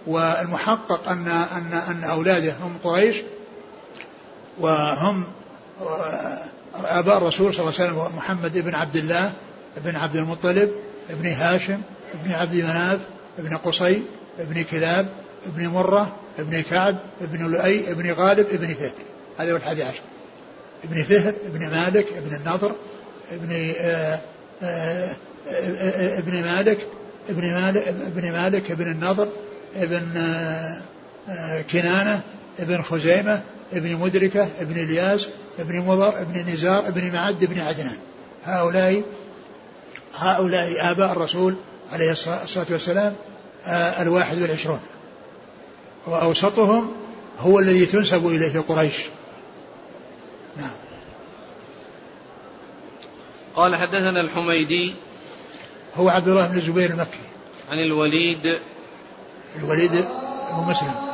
والمحقق 0.06 1.08
أن 1.08 1.28
أن 1.28 1.80
أن 1.90 2.04
أولاده 2.04 2.52
هم 2.62 2.76
قريش 2.84 3.16
وهم 4.60 5.24
آباء 6.84 7.18
الرسول 7.18 7.54
صلى 7.54 7.68
الله 7.68 7.80
عليه 7.80 7.90
وسلم 7.92 8.16
محمد 8.16 8.58
بن 8.58 8.74
عبد 8.74 8.96
الله 8.96 9.32
بن 9.84 9.96
عبد 9.96 10.16
المطلب 10.16 10.70
ابن 11.10 11.26
هاشم 11.26 11.80
ابن 12.14 12.32
عبد 12.32 12.54
مناف 12.54 12.98
ابن 13.38 13.56
قصي 13.56 14.02
ابن 14.38 14.62
كلاب 14.62 15.08
ابن 15.46 15.66
مرة 15.66 16.16
ابن 16.38 16.60
كعب 16.60 16.98
ابن 17.20 17.50
لؤي 17.50 17.90
ابن 17.90 18.12
غالب 18.12 18.46
ابن 18.52 18.74
فهر 18.74 18.90
هذا 19.38 19.52
هو 19.52 19.56
الحادي 19.56 19.82
عشر. 19.82 20.00
ابن 20.84 21.02
فهر 21.02 21.34
ابن 21.46 21.70
مالك 21.70 22.06
ابن 22.16 22.36
النضر 22.36 22.72
ابن 23.32 23.72
ابن 26.18 26.42
مالك 26.42 26.78
ابن 27.28 27.52
مالك 27.52 27.88
ابن 27.88 28.32
مالك 28.32 28.70
ابن 28.70 28.90
النضر 28.90 29.28
ابن 29.76 30.16
آه، 31.28 31.62
كنانة 31.62 32.20
ابن 32.58 32.82
خزيمة 32.82 33.42
ابن 33.72 33.96
مدركة 33.96 34.48
ابن 34.60 34.76
الياس 34.76 35.28
ابن 35.58 35.80
مضر 35.80 36.20
ابن 36.20 36.52
نزار 36.52 36.88
ابن 36.88 37.12
معد 37.12 37.42
ابن 37.42 37.60
عدنان. 37.60 37.96
هؤلاء 38.44 39.02
هؤلاء 40.18 40.90
آباء 40.90 41.12
الرسول 41.12 41.56
عليه 41.92 42.10
الصلاة 42.10 42.66
والسلام 42.70 43.14
الواحد 44.00 44.42
والعشرون. 44.42 44.80
وأوسطهم 46.06 46.92
هو 47.38 47.58
الذي 47.58 47.86
تنسب 47.86 48.26
إليه 48.26 48.60
قريش. 48.60 48.96
نعم. 50.56 50.70
قال 53.56 53.76
حدثنا 53.76 54.20
الحميدي 54.20 54.94
هو 55.96 56.08
عبد 56.08 56.28
الله 56.28 56.46
بن 56.46 56.58
الزبير 56.58 56.90
المكي. 56.90 57.18
عن 57.70 57.78
الوليد 57.78 58.58
الوليد 59.58 59.92
بن 60.50 60.70
مسلم. 60.70 61.09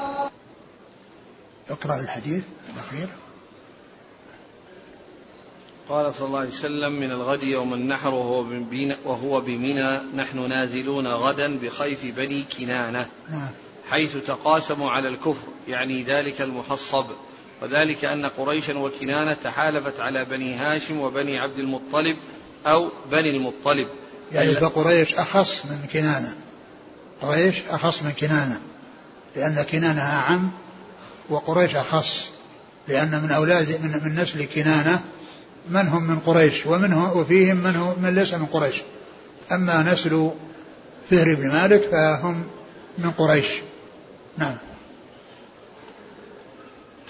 اقرأ 1.70 2.00
الحديث 2.00 2.44
الأخير. 2.74 3.08
قال 5.88 6.14
صلى 6.14 6.26
الله 6.26 6.38
عليه 6.38 6.48
وسلم 6.48 6.92
من 6.92 7.10
الغد 7.10 7.42
يوم 7.42 7.74
النحر 7.74 8.14
وهو 8.14 8.42
بمنى, 8.42 8.96
وهو 9.04 9.40
بمنى 9.40 10.00
نحن 10.14 10.48
نازلون 10.48 11.06
غدا 11.06 11.58
بخيف 11.58 12.04
بني 12.04 12.44
كنانة 12.58 13.08
نعم. 13.30 13.50
حيث 13.90 14.16
تقاسموا 14.16 14.90
على 14.90 15.08
الكفر 15.08 15.48
يعني 15.68 16.02
ذلك 16.02 16.42
المحصب. 16.42 17.06
وذلك 17.62 18.04
أن 18.04 18.26
قريشا 18.26 18.78
وكنانة 18.78 19.36
تحالفت 19.44 20.00
على 20.00 20.24
بني 20.24 20.54
هاشم 20.54 21.00
وبني 21.00 21.38
عبد 21.38 21.58
المطلب 21.58 22.16
أو 22.66 22.88
بني 23.10 23.30
المطلب. 23.30 23.88
يعني 24.32 24.54
فقريش 24.54 25.14
أخص 25.14 25.66
من 25.66 25.86
كنانة 25.92 26.34
قريش 27.22 27.62
أخص 27.70 28.02
من 28.02 28.10
كنانة 28.10 28.60
لأن 29.36 29.62
كنانة 29.62 30.00
أعم 30.00 30.50
وقريش 31.31 31.77
أخص 31.77 32.31
لأن 32.89 33.22
من 33.22 33.31
أولاد 33.31 33.81
من, 33.83 34.01
من 34.05 34.20
نسل 34.20 34.45
كنانة 34.45 35.01
من 35.70 35.89
هم 35.89 36.03
من 36.03 36.18
قريش 36.18 36.66
ومنه 36.66 37.12
وفيهم 37.12 37.57
من 37.57 37.77
هو 37.77 37.95
من 38.03 38.14
ليس 38.14 38.35
من 38.35 38.47
قريش. 38.47 38.74
أما 39.53 39.93
نسل 39.93 40.31
فهر 41.11 41.35
بن 41.35 41.49
مالك 41.49 41.89
فهم 41.91 42.47
من 42.99 43.11
قريش. 43.11 43.47
نعم. 44.39 44.57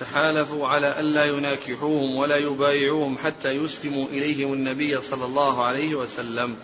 تحالفوا 0.01 0.69
على 0.69 1.01
ألا 1.01 1.25
يناكحوهم 1.25 2.17
ولا 2.17 2.37
يبايعوهم 2.37 3.19
حتى 3.19 3.49
يسلموا 3.49 4.07
إليهم 4.07 4.53
النبي 4.53 5.01
صلى 5.01 5.25
الله 5.25 5.65
عليه 5.65 5.95
وسلم. 5.95 6.57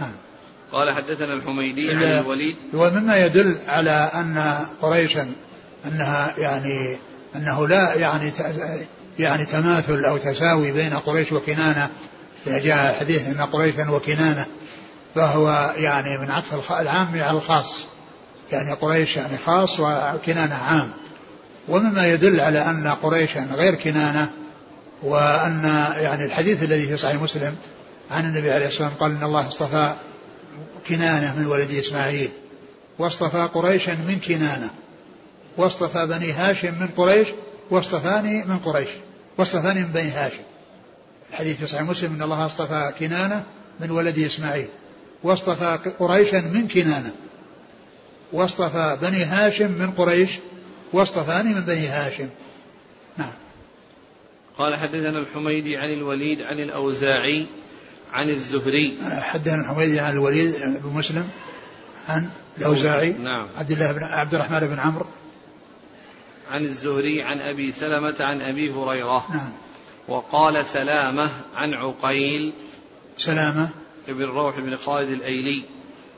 نعم. 0.00 0.12
قال 0.72 0.90
حدثنا 0.90 1.34
الحميدي 1.34 1.90
عن 1.90 2.02
الوليد. 2.02 2.56
ومما 2.74 3.24
يدل 3.26 3.56
على 3.66 4.10
أن 4.14 4.66
قريشا 4.82 5.32
أنها 5.86 6.34
يعني 6.38 6.96
أنه 7.36 7.68
لا 7.68 7.94
يعني 7.94 8.32
يعني 9.18 9.44
تماثل 9.44 10.04
أو 10.04 10.16
تساوي 10.16 10.72
بين 10.72 10.94
قريش 10.94 11.32
وكنانة. 11.32 11.90
جاء 12.46 12.96
حديث 13.00 13.28
أن 13.28 13.40
قريشا 13.40 13.90
وكنانة 13.90 14.46
فهو 15.14 15.74
يعني 15.76 16.18
من 16.18 16.30
عطف 16.30 16.72
العام 16.72 17.08
على 17.22 17.36
الخاص. 17.36 17.86
يعني 18.52 18.72
قريش 18.72 19.16
يعني 19.16 19.38
خاص 19.46 19.80
وكنانة 19.80 20.54
عام. 20.54 20.90
ومما 21.68 22.06
يدل 22.06 22.40
على 22.40 22.58
أن 22.58 22.88
قريشا 22.88 23.48
غير 23.54 23.74
كنانة 23.74 24.30
وأن 25.02 25.64
يعني 25.96 26.24
الحديث 26.24 26.62
الذي 26.62 26.86
في 26.86 26.96
صحيح 26.96 27.22
مسلم 27.22 27.56
عن 28.10 28.24
النبي 28.24 28.52
عليه 28.52 28.66
الصلاة 28.66 28.88
والسلام 28.88 29.10
قال 29.10 29.16
إن 29.16 29.22
الله 29.22 29.48
اصطفى 29.48 29.94
كنانة 30.88 31.34
من 31.36 31.46
ولد 31.46 31.70
إسماعيل 31.70 32.30
واصطفى 32.98 33.48
قريشا 33.54 33.90
من 33.90 34.20
كنانة. 34.26 34.70
واصطفى 35.58 36.06
بني 36.06 36.32
هاشم 36.32 36.74
من 36.80 36.88
قريش 36.96 37.28
واصطفاني 37.70 38.44
من 38.44 38.58
قريش 38.58 38.88
واصطفاني 39.38 39.80
من 39.80 39.92
بني 39.92 40.10
هاشم. 40.10 40.42
الحديث 41.30 41.56
في 41.56 41.66
صحيح 41.66 41.82
مسلم 41.82 42.14
إن 42.14 42.22
الله 42.22 42.46
اصطفى 42.46 42.92
كنانة 43.00 43.44
من 43.80 43.90
ولد 43.90 44.18
إسماعيل 44.18 44.68
واصطفى 45.22 45.78
قريشا 45.98 46.36
من 46.36 46.68
كنانة 46.68 47.12
واصطفى 48.32 48.98
بني 49.02 49.24
هاشم 49.24 49.70
من 49.70 49.90
قريش 49.90 50.30
واصطفاني 50.92 51.54
من 51.54 51.60
بني 51.60 51.86
هاشم. 51.86 52.28
نعم. 53.16 53.32
قال 54.58 54.76
حدثنا 54.76 55.18
الحميدي 55.18 55.76
عن 55.76 55.88
الوليد 55.88 56.42
عن 56.42 56.58
الأوزاعي 56.58 57.46
عن 58.12 58.28
الزهري. 58.28 58.96
حدثنا 59.04 59.60
الحميدي 59.60 60.00
عن 60.00 60.12
الوليد 60.12 60.54
بن 60.62 60.90
مسلم 60.94 61.28
عن 62.08 62.28
الأوزاعي 62.58 63.12
نعم. 63.12 63.48
عبد 63.56 63.70
الله 63.70 63.92
بن 63.92 64.02
عبد 64.02 64.34
الرحمن 64.34 64.60
بن 64.60 64.80
عمرو 64.80 65.06
عن 66.50 66.64
الزهري 66.64 67.22
عن 67.22 67.40
أبي 67.40 67.72
سلمة 67.72 68.16
عن 68.20 68.40
أبي 68.40 68.70
هريرة. 68.72 69.26
نعم. 69.30 69.52
وقال 70.08 70.66
سلامة 70.66 71.30
عن 71.54 71.74
عقيل 71.74 72.52
سلامة. 73.16 73.68
ابن 74.08 74.24
روح 74.24 74.60
بن 74.60 74.76
خالد 74.76 75.08
الأيلي 75.08 75.62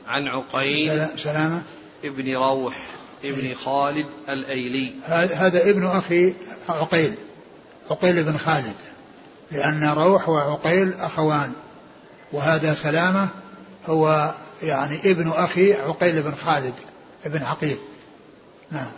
عن 0.07 0.27
عقيل 0.27 1.07
سلامة. 1.17 1.61
ابن 2.03 2.35
روح 2.35 2.77
ابن 3.23 3.53
خالد 3.53 4.05
الأيلي. 4.29 4.93
هذا 5.05 5.69
ابن 5.69 5.85
أخي 5.85 6.33
عقيل 6.69 7.13
عقيل 7.89 8.23
بن 8.23 8.37
خالد 8.37 8.75
لأن 9.51 9.83
روح 9.83 10.29
وعقيل 10.29 10.93
أخوان. 10.93 11.53
وهذا 12.31 12.73
سلامة 12.73 13.29
هو 13.85 14.33
يعني 14.63 15.11
ابن 15.11 15.29
أخي 15.29 15.73
عقيل 15.73 16.21
بن 16.21 16.35
خالد 16.35 16.73
ابن 17.25 17.43
عقيل. 17.43 17.77
نعم. 18.71 18.91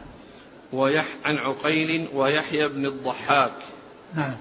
ويح 0.74 1.06
عن 1.26 1.38
عقيل 1.38 2.08
ويحيى 2.14 2.68
بن 2.68 2.86
الضحاك. 2.86 3.54
نعم. 4.16 4.36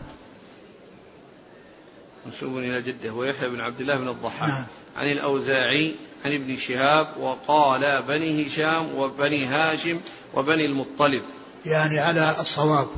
منسوب 2.27 2.59
إلى 2.59 2.83
جدة 2.83 3.13
ويحيى 3.13 3.49
بن 3.49 3.61
عبد 3.61 3.81
الله 3.81 3.97
بن 3.97 4.09
الضحاك. 4.09 4.49
نعم. 4.49 4.65
عن 4.97 5.13
الأوزاعي 5.13 5.95
عن 6.25 6.33
ابن 6.33 6.57
شهاب 6.57 7.17
وقال 7.21 8.03
بني 8.03 8.47
هشام 8.47 8.95
وبني 8.95 9.47
هاشم 9.47 10.01
وبني 10.35 10.67
المطلب. 10.67 11.23
يعني 11.67 11.99
على 11.99 12.37
الصواب 12.41 12.89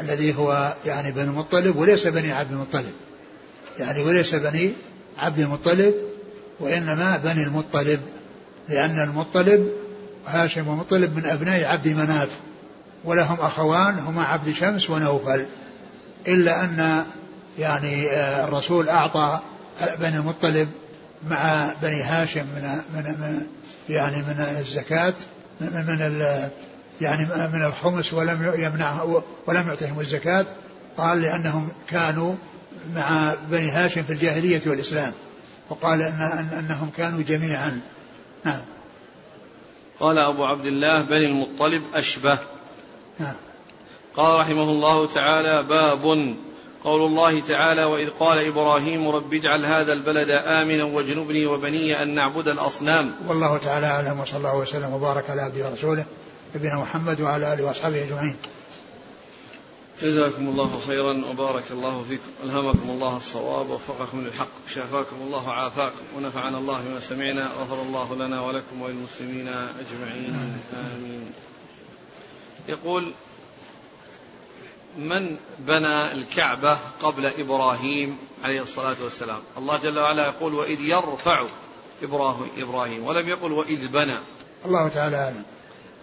الذي 0.00 0.34
هو 0.34 0.74
يعني 0.86 1.12
بني 1.12 1.24
المطلب 1.24 1.76
وليس 1.76 2.06
بني 2.06 2.32
عبد 2.32 2.52
المطلب. 2.52 2.92
يعني 3.78 4.02
وليس 4.02 4.34
بني 4.34 4.72
عبد 5.16 5.38
المطلب 5.38 5.94
وإنما 6.60 7.16
بني 7.16 7.42
المطلب 7.42 8.00
لأن 8.68 9.02
المطلب 9.02 9.72
هاشم 10.26 10.68
ومطلب 10.68 11.16
من 11.16 11.26
أبناء 11.26 11.64
عبد 11.64 11.88
مناف. 11.88 12.40
ولهم 13.04 13.40
أخوان 13.40 13.98
هما 13.98 14.24
عبد 14.24 14.52
شمس 14.52 14.90
ونوفل. 14.90 15.46
إلا 16.28 16.64
أن 16.64 17.04
يعني 17.58 18.10
آه، 18.10 18.44
الرسول 18.44 18.88
أعطى 18.88 19.40
بني 20.00 20.16
المطلب 20.16 20.68
مع 21.28 21.70
بني 21.82 22.02
هاشم 22.02 22.46
من 22.46 22.80
من, 22.94 23.46
يعني 23.88 24.16
من 24.16 24.46
الزكاة 24.60 25.14
من, 25.60 25.68
من 25.68 26.22
يعني 27.00 27.24
من 27.52 27.64
الخمس 27.64 28.12
ولم 28.12 28.52
يمنع 28.58 29.02
ولم 29.46 29.68
يعطيهم 29.68 30.00
الزكاة. 30.00 30.46
قال 30.96 31.22
لأنهم 31.22 31.68
كانوا 31.88 32.34
مع 32.96 33.34
بني 33.50 33.70
هاشم 33.70 34.02
في 34.02 34.12
الجاهلية 34.12 34.62
والإسلام. 34.66 35.12
وقال 35.70 36.02
إن 36.02 36.48
أنهم 36.58 36.90
كانوا 36.96 37.22
جميعا. 37.22 37.80
نعم. 38.44 38.60
قال 40.00 40.18
أبو 40.18 40.44
عبد 40.44 40.66
الله 40.66 41.02
بني 41.02 41.26
المطلب 41.26 41.82
أشبه. 41.94 42.38
نعم. 43.18 43.34
قال 44.16 44.40
رحمه 44.40 44.62
الله 44.62 45.06
تعالى 45.06 45.62
باب 45.62 46.36
قول 46.84 47.00
الله 47.00 47.40
تعالى 47.40 47.84
وإذ 47.84 48.10
قال 48.10 48.38
إبراهيم 48.38 49.08
رب 49.08 49.34
اجعل 49.34 49.66
هذا 49.66 49.92
البلد 49.92 50.28
آمنا 50.30 50.84
واجنبني 50.84 51.46
وبني 51.46 52.02
أن 52.02 52.14
نعبد 52.14 52.48
الأصنام. 52.48 53.14
والله 53.28 53.58
تعالى 53.58 53.86
أعلم 53.86 54.20
وصلى 54.20 54.36
الله 54.36 54.58
وسلم 54.58 54.92
وبارك 54.92 55.30
على 55.30 55.42
عبده 55.42 55.70
ورسوله 55.70 56.04
نبينا 56.54 56.78
محمد 56.78 57.20
وعلى 57.20 57.54
آله 57.54 57.64
وأصحابه 57.64 58.04
أجمعين. 58.04 58.36
جزاكم 60.02 60.48
الله 60.48 60.80
خيرا 60.86 61.22
وبارك 61.30 61.64
الله 61.70 62.04
فيكم. 62.08 62.30
ألهمكم 62.44 62.90
الله 62.90 63.16
الصواب 63.16 63.70
ووفقكم 63.70 64.20
للحق 64.20 64.68
شافاكم 64.74 65.16
الله 65.26 65.48
وعافاكم 65.48 66.04
ونفعنا 66.16 66.58
الله 66.58 66.80
بما 66.80 67.00
سمعنا 67.00 67.48
غفر 67.60 67.82
الله 67.82 68.14
لنا 68.14 68.40
ولكم 68.40 68.82
وللمسلمين 68.82 69.48
أجمعين. 69.48 70.34
آمين. 70.74 71.32
يقول 72.68 73.12
من 74.98 75.36
بنى 75.58 76.12
الكعبة 76.12 76.78
قبل 77.02 77.26
إبراهيم 77.26 78.18
عليه 78.44 78.62
الصلاة 78.62 78.96
والسلام؟ 79.02 79.40
الله 79.58 79.76
جل 79.76 79.98
وعلا 79.98 80.26
يقول 80.26 80.54
وإذ 80.54 80.80
يرفع 80.80 81.46
إبراهيم 82.58 83.04
ولم 83.06 83.28
يقل 83.28 83.52
وإذ 83.52 83.88
بنى. 83.88 84.18
الله 84.64 84.88
تعالى 84.88 85.16
أعلم. 85.16 85.44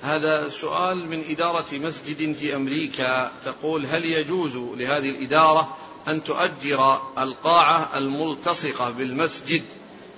هذا 0.01 0.49
سؤال 0.49 1.07
من 1.07 1.23
إدارة 1.29 1.73
مسجد 1.73 2.35
في 2.35 2.55
أمريكا 2.55 3.31
تقول 3.45 3.85
هل 3.85 4.05
يجوز 4.05 4.55
لهذه 4.55 5.09
الإدارة 5.09 5.77
أن 6.07 6.23
تؤجر 6.23 7.01
القاعة 7.17 7.97
الملتصقة 7.97 8.89
بالمسجد 8.89 9.63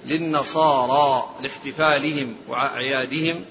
للنصارى 0.05 1.29
لاحتفالهم 1.41 2.35
وأعيادهم؟ 2.47 3.45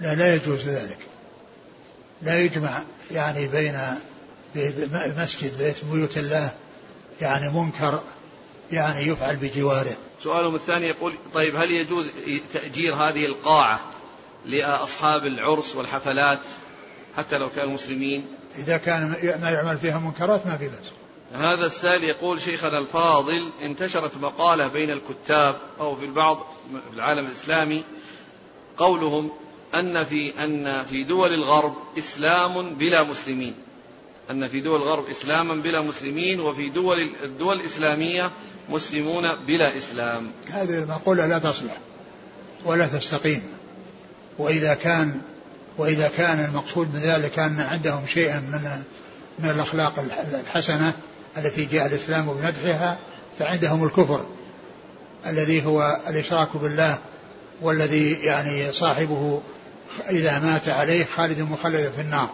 لا 0.00 0.14
لا 0.14 0.34
يجوز 0.34 0.68
ذلك. 0.68 1.11
لا 2.22 2.40
يجمع 2.40 2.82
يعني 3.10 3.48
بين 3.48 3.78
مسجد 5.18 5.58
بيت 5.58 5.84
بيوت 5.84 6.18
الله 6.18 6.52
يعني 7.20 7.50
منكر 7.50 8.00
يعني 8.72 9.06
يفعل 9.06 9.36
بجواره. 9.36 9.96
سؤالهم 10.22 10.54
الثاني 10.54 10.86
يقول 10.86 11.14
طيب 11.34 11.56
هل 11.56 11.70
يجوز 11.70 12.06
تأجير 12.52 12.94
هذه 12.94 13.26
القاعة 13.26 13.80
لأصحاب 14.46 15.26
العرس 15.26 15.76
والحفلات 15.76 16.38
حتى 17.16 17.38
لو 17.38 17.50
كانوا 17.50 17.74
مسلمين؟ 17.74 18.26
إذا 18.58 18.76
كان 18.76 19.08
ما 19.42 19.50
يعمل 19.50 19.78
فيها 19.78 19.98
منكرات 19.98 20.46
ما 20.46 20.56
في 20.56 20.68
بأس. 20.68 20.92
هذا 21.34 21.66
السائل 21.66 22.04
يقول 22.04 22.40
شيخنا 22.40 22.78
الفاضل 22.78 23.50
انتشرت 23.62 24.16
مقالة 24.16 24.68
بين 24.68 24.90
الكتاب 24.90 25.56
أو 25.80 25.96
في 25.96 26.04
البعض 26.04 26.46
في 26.90 26.96
العالم 26.96 27.26
الإسلامي 27.26 27.84
قولهم 28.78 29.30
أن 29.74 30.04
في 30.04 30.44
أن 30.44 30.84
في 30.84 31.04
دول 31.04 31.34
الغرب 31.34 31.74
إسلام 31.98 32.74
بلا 32.74 33.02
مسلمين. 33.02 33.54
أن 34.30 34.48
في 34.48 34.60
دول 34.60 34.82
الغرب 34.82 35.04
إسلاما 35.08 35.54
بلا 35.54 35.80
مسلمين 35.80 36.40
وفي 36.40 36.68
دول 36.68 37.10
الدول 37.24 37.60
الإسلامية 37.60 38.30
مسلمون 38.68 39.34
بلا 39.46 39.78
إسلام. 39.78 40.30
هذه 40.50 40.78
المقولة 40.78 41.26
لا 41.26 41.38
تصلح 41.38 41.78
ولا 42.64 42.86
تستقيم. 42.86 43.42
وإذا 44.38 44.74
كان 44.74 45.20
وإذا 45.78 46.08
كان 46.08 46.44
المقصود 46.44 46.94
من 46.94 47.00
ذلك 47.00 47.38
أن 47.38 47.60
عندهم 47.60 48.06
شيئا 48.06 48.40
من 48.40 48.82
من 49.38 49.50
الأخلاق 49.50 50.04
الحسنة 50.34 50.92
التي 51.36 51.64
جاء 51.64 51.86
الإسلام 51.86 52.26
بمدحها 52.26 52.98
فعندهم 53.38 53.84
الكفر 53.84 54.26
الذي 55.26 55.66
هو 55.66 56.00
الإشراك 56.08 56.56
بالله 56.56 56.98
والذي 57.60 58.12
يعني 58.12 58.72
صاحبه 58.72 59.40
إذا 60.10 60.38
مات 60.38 60.68
عليه 60.68 61.06
خالد 61.16 61.40
مخلد 61.40 61.92
في 61.96 62.02
النار. 62.02 62.30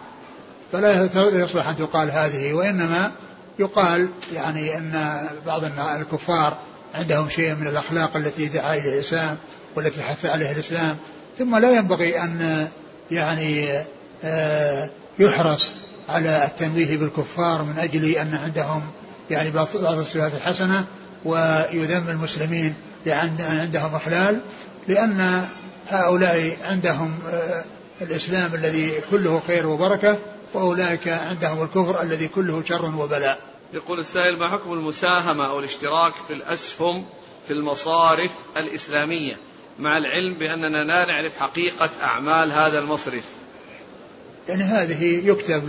فلا 0.71 1.09
يصلح 1.15 1.67
أن 1.67 1.75
تقال 1.75 2.11
هذه 2.11 2.53
وإنما 2.53 3.11
يقال 3.59 4.09
يعني 4.33 4.77
أن 4.77 5.19
بعض 5.45 5.63
الكفار 5.79 6.57
عندهم 6.93 7.29
شيء 7.29 7.55
من 7.55 7.67
الأخلاق 7.67 8.17
التي 8.17 8.45
دعا 8.45 8.73
إليها 8.73 8.93
الإسلام 8.93 9.37
والتي 9.75 10.01
حث 10.03 10.25
عليها 10.25 10.51
الإسلام. 10.51 10.97
ثم 11.39 11.55
لا 11.55 11.71
ينبغي 11.71 12.21
أن 12.21 12.67
يعني 13.11 13.69
آه، 14.23 14.89
يحرص 15.19 15.71
على 16.09 16.45
التنويه 16.45 16.97
بالكفار 16.97 17.63
من 17.63 17.77
أجل 17.79 18.05
أن 18.05 18.35
عندهم 18.35 18.81
يعني 19.31 19.51
بعض 19.51 19.67
الصفات 19.75 20.33
الحسنة 20.33 20.85
ويذم 21.25 22.09
المسلمين 22.09 22.73
لأن 23.05 23.37
عندهم 23.39 23.95
إخلال 23.95 24.39
لأن 24.87 25.45
هؤلاء 25.89 26.57
عندهم 26.61 27.19
آه، 27.27 27.63
الإسلام 28.01 28.55
الذي 28.55 28.93
كله 29.11 29.41
خير 29.47 29.67
وبركة 29.67 30.19
وأولئك 30.53 31.07
عندهم 31.07 31.63
الكفر 31.63 32.01
الذي 32.01 32.27
كله 32.27 32.63
شر 32.65 32.85
وبلاء. 32.85 33.39
يقول 33.73 33.99
السائل 33.99 34.39
ما 34.39 34.49
حكم 34.49 34.73
المساهمة 34.73 35.45
أو 35.45 35.59
الاشتراك 35.59 36.13
في 36.27 36.33
الأسهم 36.33 37.05
في 37.47 37.53
المصارف 37.53 38.31
الإسلامية؟ 38.57 39.37
مع 39.79 39.97
العلم 39.97 40.33
بأننا 40.33 40.83
لا 40.83 41.05
نعرف 41.05 41.37
حقيقة 41.37 41.89
أعمال 42.03 42.51
هذا 42.51 42.79
المصرف. 42.79 43.25
يعني 44.49 44.63
هذه 44.63 45.27
يكتب 45.27 45.67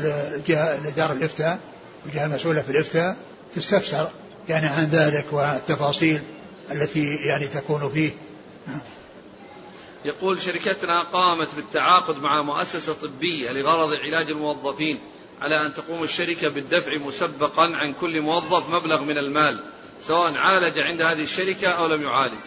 لدار 0.85 1.13
الإفتاء 1.13 1.59
الجهة 2.07 2.27
المسؤولة 2.27 2.63
في 2.63 2.71
الإفتاء 2.71 3.17
تستفسر 3.55 4.09
يعني 4.49 4.67
عن 4.67 4.85
ذلك 4.85 5.27
والتفاصيل 5.33 6.21
التي 6.73 7.15
يعني 7.15 7.47
تكون 7.47 7.91
فيه. 7.95 8.11
يقول 10.05 10.43
شركتنا 10.43 11.01
قامت 11.01 11.55
بالتعاقد 11.55 12.17
مع 12.17 12.43
مؤسسة 12.43 12.93
طبية 12.93 13.51
لغرض 13.51 13.95
علاج 13.95 14.31
الموظفين 14.31 14.99
على 15.41 15.67
أن 15.67 15.75
تقوم 15.75 16.03
الشركة 16.03 16.49
بالدفع 16.49 16.97
مسبقا 16.97 17.77
عن 17.77 17.93
كل 17.93 18.21
موظف 18.21 18.69
مبلغ 18.69 19.03
من 19.03 19.19
المال 19.19 19.61
سواء 20.07 20.35
عالج 20.37 20.79
عند 20.79 21.03
هذه 21.03 21.23
الشركة 21.23 21.69
أو 21.69 21.87
لم 21.87 22.03
يعالج. 22.03 22.39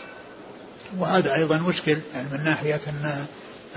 وهذا 0.97 1.35
أيضا 1.35 1.57
مشكل 1.57 1.97
يعني 2.13 2.27
من 2.31 2.43
ناحية 2.43 2.81
أن 2.87 3.25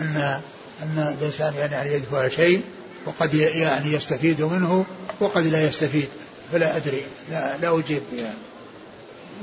أن 0.01 0.41
أن 0.83 1.17
الإنسان 1.19 1.55
يعني 1.55 1.93
يدفع 1.95 2.29
شيء 2.29 2.63
وقد 3.07 3.35
يعني 3.35 3.93
يستفيد 3.93 4.43
منه 4.43 4.87
وقد 5.21 5.47
لا 5.47 5.69
يستفيد. 5.69 6.09
فلا 6.53 6.77
أدري 6.77 7.03
لا, 7.31 7.57
لا 7.57 7.79
أجيب. 7.79 8.03
يعني 8.17 8.39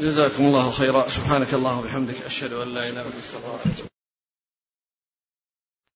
جزاكم 0.02 0.46
الله 0.46 0.72
خيرا. 0.72 1.10
سبحانك 1.10 1.54
اللهم 1.54 1.80
وبحمدك 1.80 2.16
أشهد 2.26 2.54
أن 2.54 2.74
لا 2.74 2.90
إله 2.90 3.02
إلا 3.02 3.02
أنت 3.66 3.93